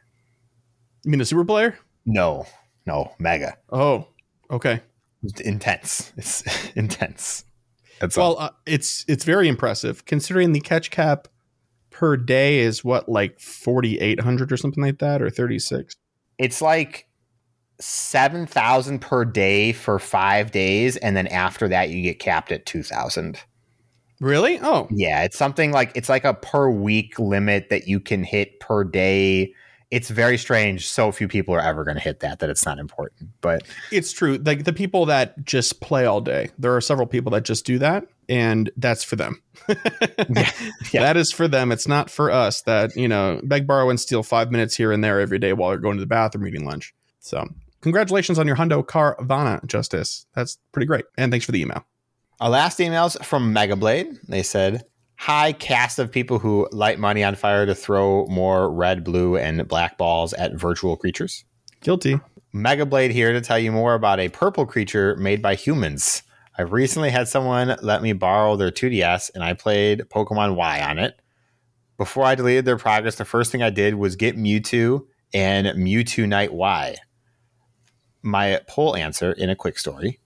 [1.04, 1.78] You mean a super player?
[2.06, 2.46] No,
[2.86, 3.56] no, mega.
[3.70, 4.08] Oh,
[4.50, 4.80] okay.
[5.22, 6.12] It's intense.
[6.16, 6.42] It's
[6.76, 7.44] intense.
[8.00, 8.40] That's Well, all.
[8.46, 11.28] uh, it's it's very impressive considering the catch cap
[11.90, 15.94] per day is what like 4800 or something like that or 36.
[16.38, 17.06] It's like
[17.80, 22.66] seven thousand per day for five days, and then after that, you get capped at
[22.66, 23.38] two thousand.
[24.20, 24.58] Really?
[24.62, 28.58] Oh, Yeah, it's something like it's like a per week limit that you can hit
[28.60, 29.52] per day.
[29.90, 30.88] It's very strange.
[30.88, 33.30] So few people are ever going to hit that that it's not important.
[33.40, 34.38] But it's true.
[34.38, 36.50] Like the people that just play all day.
[36.58, 39.42] There are several people that just do that and that's for them.
[39.68, 40.50] yeah.
[40.92, 41.72] That is for them.
[41.72, 45.02] It's not for us that, you know, beg, borrow, and steal five minutes here and
[45.02, 46.94] there every day while you're going to the bathroom eating lunch.
[47.20, 47.46] So,
[47.80, 50.26] congratulations on your Hundo Carvanha, Justice.
[50.34, 51.04] That's pretty great.
[51.16, 51.84] And thanks for the email.
[52.40, 54.18] Our last emails from Megablade.
[54.26, 54.84] They said,
[55.26, 59.66] Hi, cast of people who light money on fire to throw more red, blue, and
[59.66, 61.46] black balls at virtual creatures.
[61.80, 62.20] Guilty.
[62.54, 66.24] Megablade here to tell you more about a purple creature made by humans.
[66.58, 70.98] I've recently had someone let me borrow their 2DS and I played Pokemon Y on
[70.98, 71.18] it.
[71.96, 76.50] Before I deleted their progress, the first thing I did was get Mewtwo and Mewtwonite
[76.50, 76.96] Y.
[78.20, 80.20] My poll answer in a quick story.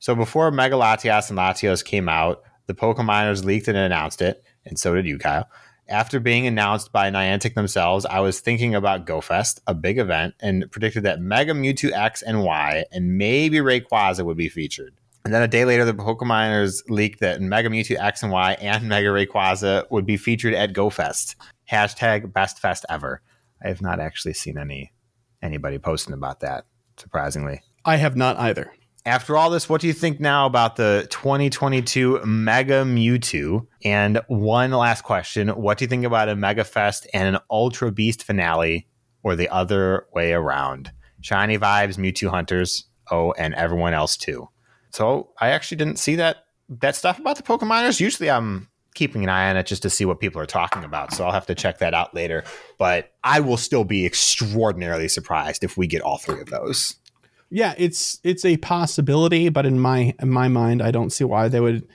[0.00, 4.44] So before Mega Latias and Latios came out, the PokeMiners leaked it and announced it,
[4.64, 5.50] and so did you, Kyle.
[5.88, 10.70] After being announced by Niantic themselves, I was thinking about GoFest, a big event, and
[10.70, 14.94] predicted that Mega Mewtwo X and Y and maybe Rayquaza would be featured.
[15.24, 18.88] And then a day later, the PokeMiners leaked that Mega Mewtwo X and Y and
[18.88, 21.34] Mega Rayquaza would be featured at GoFest.
[21.68, 23.20] Hashtag best fest ever.
[23.62, 24.92] I have not actually seen any
[25.42, 26.66] anybody posting about that.
[26.96, 28.72] Surprisingly, I have not either.
[29.06, 33.66] After all this, what do you think now about the 2022 Mega Mewtwo?
[33.82, 37.92] And one last question: What do you think about a Mega Fest and an Ultra
[37.92, 38.86] Beast finale,
[39.22, 40.92] or the other way around?
[41.22, 44.48] Shiny vibes, Mewtwo hunters, oh, and everyone else too.
[44.90, 48.00] So I actually didn't see that that stuff about the PokeMiners.
[48.00, 51.12] Usually, I'm keeping an eye on it just to see what people are talking about.
[51.14, 52.44] So I'll have to check that out later.
[52.78, 56.96] But I will still be extraordinarily surprised if we get all three of those.
[57.50, 61.48] Yeah, it's it's a possibility, but in my in my mind, I don't see why
[61.48, 61.86] they would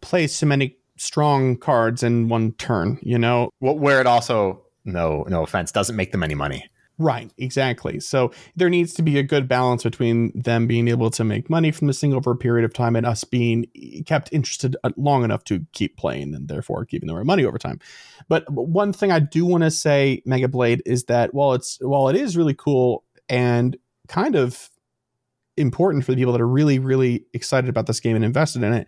[0.00, 2.98] play so many strong cards in one turn.
[3.02, 6.68] You know, where it also no no offense doesn't make them any money.
[6.98, 8.00] Right, exactly.
[8.00, 11.70] So there needs to be a good balance between them being able to make money
[11.70, 13.66] from the single for a period of time and us being
[14.06, 17.58] kept interested uh, long enough to keep playing and therefore keeping the right money over
[17.58, 17.80] time.
[18.28, 22.08] But one thing I do want to say, Mega Blade, is that while it's while
[22.08, 23.76] it is really cool and
[24.08, 24.70] kind of
[25.56, 28.72] important for the people that are really, really excited about this game and invested in
[28.72, 28.86] it,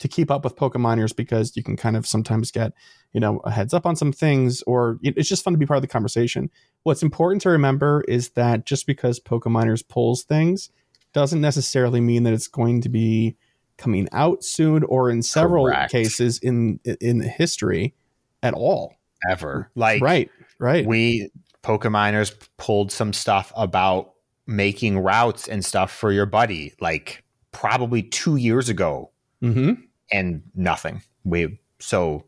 [0.00, 2.72] to keep up with PokeMiners because you can kind of sometimes get,
[3.12, 5.76] you know, a heads up on some things or it's just fun to be part
[5.76, 6.50] of the conversation.
[6.82, 10.70] What's important to remember is that just because PokeMiners pulls things
[11.12, 13.36] doesn't necessarily mean that it's going to be
[13.76, 15.92] coming out soon or in several Correct.
[15.92, 17.94] cases in in history
[18.42, 18.94] at all.
[19.30, 19.70] Ever.
[19.74, 20.84] Like Right, right.
[20.84, 21.30] We
[21.62, 24.13] PokeMiners pulled some stuff about
[24.46, 29.10] making routes and stuff for your buddy like probably 2 years ago
[29.42, 29.72] mm-hmm.
[30.12, 31.02] and nothing.
[31.24, 32.26] We so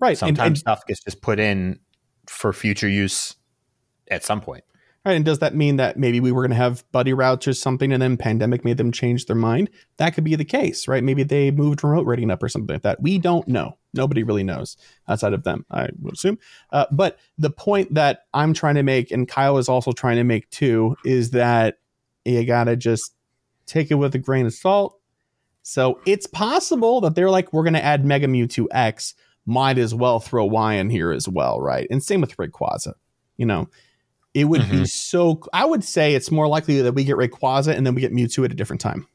[0.00, 0.16] right.
[0.16, 1.78] Sometimes and, and, stuff gets just put in
[2.26, 3.36] for future use
[4.10, 4.64] at some point.
[5.04, 7.54] Right, and does that mean that maybe we were going to have buddy routes or
[7.54, 9.68] something, and then pandemic made them change their mind?
[9.96, 11.02] That could be the case, right?
[11.02, 13.02] Maybe they moved remote rating up or something like that.
[13.02, 13.78] We don't know.
[13.94, 14.76] Nobody really knows
[15.08, 16.38] outside of them, I would assume.
[16.70, 20.24] Uh, but the point that I'm trying to make, and Kyle is also trying to
[20.24, 21.78] make too, is that
[22.24, 23.12] you got to just
[23.66, 25.00] take it with a grain of salt.
[25.62, 29.14] So it's possible that they're like, we're going to add Mega Mewtwo X.
[29.46, 31.88] Might as well throw Y in here as well, right?
[31.90, 32.94] And same with Rayquaza.
[33.36, 33.68] You know,
[34.34, 34.80] it would mm-hmm.
[34.80, 35.40] be so.
[35.52, 38.44] I would say it's more likely that we get Rayquaza and then we get Mewtwo
[38.44, 39.06] at a different time.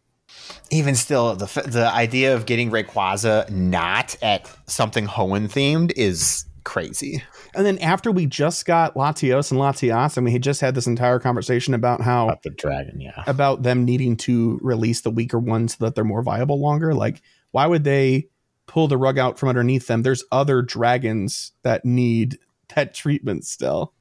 [0.70, 7.24] Even still, the the idea of getting Rayquaza not at something Hoenn themed is crazy.
[7.56, 10.86] And then after we just got Latios and Latias, and we had just had this
[10.86, 15.40] entire conversation about how about the dragon, yeah, about them needing to release the weaker
[15.40, 16.94] ones so that they're more viable longer.
[16.94, 17.22] Like,
[17.52, 18.28] why would they
[18.68, 20.04] pull the rug out from underneath them?
[20.04, 22.38] There's other dragons that need
[22.76, 23.94] that treatment still.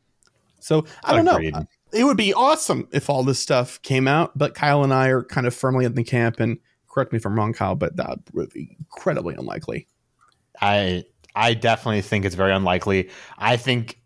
[0.61, 1.55] So I don't Agreed.
[1.55, 1.67] know.
[1.93, 5.23] It would be awesome if all this stuff came out, but Kyle and I are
[5.23, 6.41] kind of firmly in the camp.
[6.41, 6.59] And
[6.89, 9.87] correct me if I'm wrong, Kyle, but that would be incredibly unlikely.
[10.61, 11.05] I
[11.35, 13.11] I definitely think it's very unlikely.
[13.39, 14.01] I think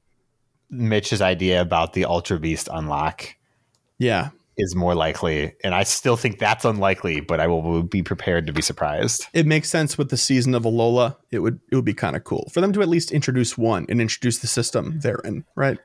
[0.69, 3.35] Mitch's idea about the Ultra Beast unlock,
[3.99, 7.21] yeah, is more likely, and I still think that's unlikely.
[7.21, 9.27] But I will be prepared to be surprised.
[9.33, 11.17] It makes sense with the season of Alola.
[11.31, 13.87] It would it would be kind of cool for them to at least introduce one
[13.89, 15.79] and introduce the system therein, right?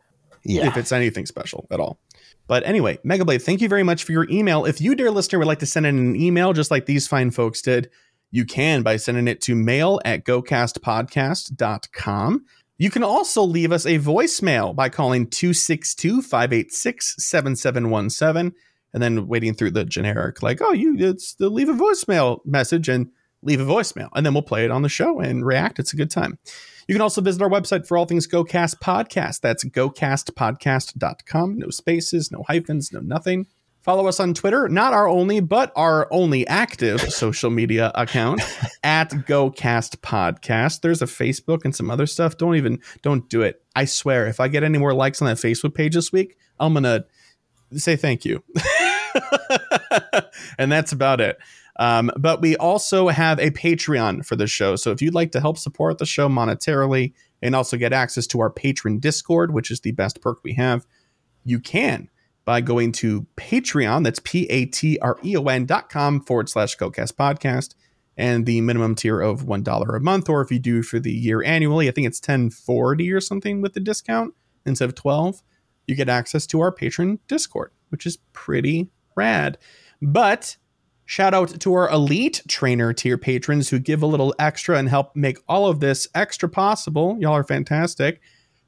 [0.46, 2.00] Yeah, if it's anything special at all.
[2.48, 4.66] But anyway, Megablade, thank you very much for your email.
[4.66, 7.32] If you, dear listener, would like to send in an email just like these fine
[7.32, 7.90] folks did,
[8.32, 12.46] you can by sending it to mail at gocastpodcast.com.
[12.78, 18.54] You can also leave us a voicemail by calling 262 586 7717
[18.94, 22.90] and then waiting through the generic, like, oh, you it's the leave a voicemail message
[22.90, 23.10] and
[23.42, 24.10] leave a voicemail.
[24.16, 25.80] And then we'll play it on the show and react.
[25.80, 26.38] It's a good time.
[26.88, 29.42] You can also visit our website for all things GoCast Podcast.
[29.42, 31.58] That's gocastpodcast.com.
[31.58, 33.48] No spaces, no hyphens, no nothing.
[33.82, 38.42] Follow us on Twitter, not our only, but our only active social media account
[38.84, 40.82] at GoCast Podcast.
[40.82, 42.38] There's a Facebook and some other stuff.
[42.38, 43.62] Don't even don't do it.
[43.76, 46.74] I swear, if I get any more likes on that Facebook page this week, I'm
[46.74, 47.06] gonna
[47.74, 48.44] say thank you.
[50.58, 51.38] and that's about it.
[51.78, 54.76] Um, but we also have a Patreon for the show.
[54.76, 58.40] So if you'd like to help support the show monetarily and also get access to
[58.40, 60.86] our patron Discord, which is the best perk we have,
[61.44, 62.10] you can
[62.46, 64.04] by going to Patreon.
[64.04, 67.76] That's P A T R E O N dot com forward slash GoCast podcast.
[68.18, 71.44] And the minimum tier of $1 a month, or if you do for the year
[71.44, 74.34] annually, I think it's 1040 or something with the discount
[74.66, 75.44] instead of 12,
[75.86, 79.58] you get access to our patron Discord, which is pretty rad.
[80.02, 80.56] But
[81.06, 85.16] shout out to our elite trainer tier patrons who give a little extra and help
[85.16, 87.18] make all of this extra possible.
[87.20, 88.22] Y'all are fantastic.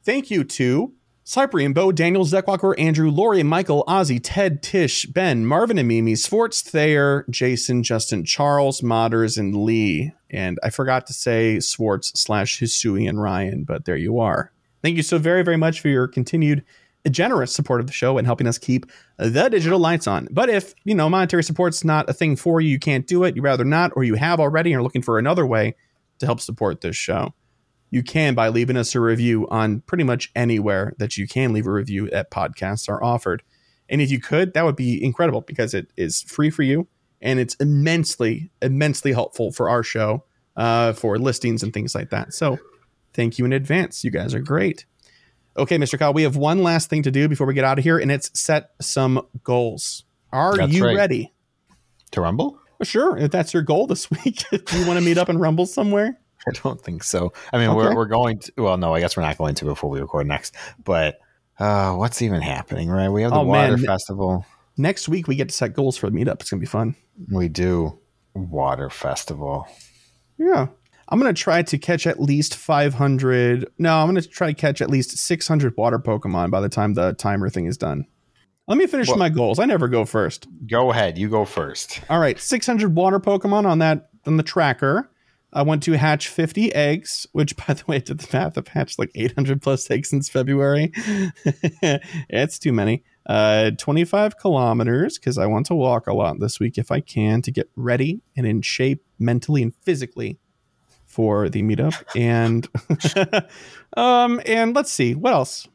[0.03, 0.93] Thank you to
[1.23, 6.61] Cyprian, Bo, Daniel, Zekwalker, Andrew, Lori, Michael, Ozzy, Ted, Tish, Ben, Marvin and Mimi, Swartz,
[6.61, 10.13] Thayer, Jason, Justin, Charles, Modders, and Lee.
[10.29, 14.53] And I forgot to say Swartz slash Hisui and Ryan, but there you are.
[14.81, 16.63] Thank you so very, very much for your continued
[17.09, 18.85] generous support of the show and helping us keep
[19.17, 20.27] the digital lights on.
[20.31, 23.35] But if, you know, monetary support's not a thing for you, you can't do it,
[23.35, 25.75] you rather not, or you have already and are looking for another way
[26.19, 27.33] to help support this show,
[27.89, 31.67] you can by leaving us a review on pretty much anywhere that you can leave
[31.67, 33.43] a review that podcasts are offered.
[33.89, 36.87] And if you could, that would be incredible because it is free for you
[37.21, 40.25] and it's immensely, immensely helpful for our show,
[40.55, 42.33] uh, for listings and things like that.
[42.33, 42.59] So
[43.13, 44.03] thank you in advance.
[44.03, 44.85] You guys are great.
[45.57, 45.97] Okay, Mr.
[45.97, 48.11] Kyle, we have one last thing to do before we get out of here, and
[48.11, 50.03] it's set some goals.
[50.31, 50.95] Are That's you right.
[50.95, 51.33] ready?
[52.11, 52.59] To Rumble?
[52.83, 53.17] Sure.
[53.17, 56.19] If that's your goal this week, do you want to meet up and rumble somewhere?
[56.47, 57.33] I don't think so.
[57.51, 57.75] I mean, Okay.
[57.77, 60.27] we're, we're going to, well, no, I guess we're not going to before we record
[60.27, 60.55] next.
[60.83, 61.17] But
[61.59, 63.09] uh, what's even happening, right?
[63.09, 63.85] We have the Oh, Water man.
[63.85, 64.45] Festival.
[64.77, 66.39] Next week, we get to set goals for the meetup.
[66.39, 66.95] It's going to be fun.
[67.31, 67.99] We do.
[68.35, 69.67] Water Festival.
[70.37, 70.67] Yeah.
[71.09, 73.71] I'm going to try to catch at least 500.
[73.77, 76.93] No, I'm going to try to catch at least 600 water Pokemon by the time
[76.95, 78.05] the timer thing is done.
[78.67, 79.59] Let me finish Well- my goals.
[79.59, 80.47] I never go first.
[80.67, 81.17] Go ahead.
[81.17, 82.01] You go first.
[82.09, 85.09] All right, 600 water Pokemon on that on the tracker.
[85.53, 88.57] I want to hatch 50 eggs, which, by the way, I did the math.
[88.57, 90.91] I've hatched like 800 plus eggs since February.
[91.45, 93.03] it's too many.
[93.25, 97.41] Uh, 25 kilometers because I want to walk a lot this week if I can
[97.43, 100.37] to get ready and in shape mentally and physically
[101.17, 101.95] for the meetup.
[102.15, 102.67] And
[103.97, 105.67] um, and let's see what else.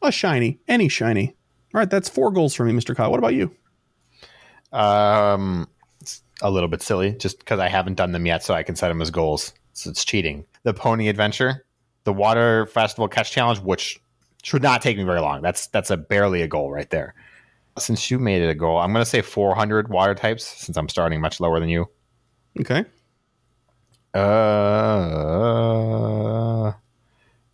[0.00, 1.34] A shiny, any shiny.
[1.74, 2.94] All right, that's four goals for me, Mr.
[2.94, 3.10] Kyle.
[3.10, 3.52] What about you?
[4.70, 5.68] Um,
[6.00, 8.76] it's a little bit silly just because I haven't done them yet, so I can
[8.76, 9.52] set them as goals.
[9.72, 10.46] So it's cheating.
[10.62, 11.66] The Pony Adventure,
[12.04, 13.98] the Water Festival Catch Challenge, which
[14.44, 15.42] should not take me very long.
[15.42, 17.16] That's that's a barely a goal right there.
[17.76, 20.88] Since you made it a goal, I'm going to say 400 water types since I'm
[20.88, 21.86] starting much lower than you.
[22.60, 22.84] Okay.
[24.14, 24.22] Uh,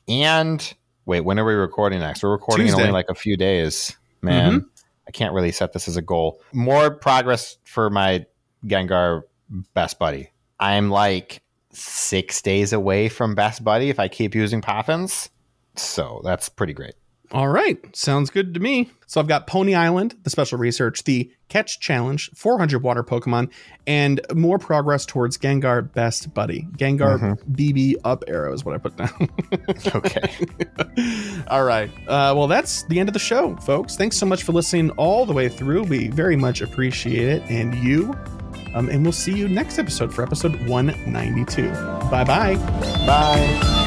[0.09, 0.75] and
[1.07, 2.23] wait, when are we recording next?
[2.23, 3.97] We're recording in only like a few days.
[4.23, 4.67] Man,
[5.09, 6.43] I can't really set this as a goal.
[6.53, 8.27] More progress for my
[8.67, 9.23] Gengar
[9.75, 10.31] best buddy.
[10.59, 11.43] I'm like
[11.73, 15.31] six days away from best buddy if I keep using Poffins.
[15.77, 16.95] So that's pretty great.
[17.33, 17.79] All right.
[17.95, 18.91] Sounds good to me.
[19.07, 23.51] So I've got Pony Island, the special research, the Catch Challenge, 400 water Pokemon,
[23.87, 26.67] and more progress towards Gengar Best Buddy.
[26.77, 29.29] Gengar BB Up Arrow is what I put down.
[29.95, 30.35] Okay.
[31.49, 31.91] all right.
[32.09, 33.97] Uh, well, that's the end of the show, folks.
[33.97, 35.85] Thanks so much for listening all the way through.
[35.85, 37.43] We very much appreciate it.
[37.49, 38.15] And you.
[38.75, 41.71] Um, and we'll see you next episode for episode 192.
[42.11, 42.55] Bye bye.
[43.07, 43.87] Bye.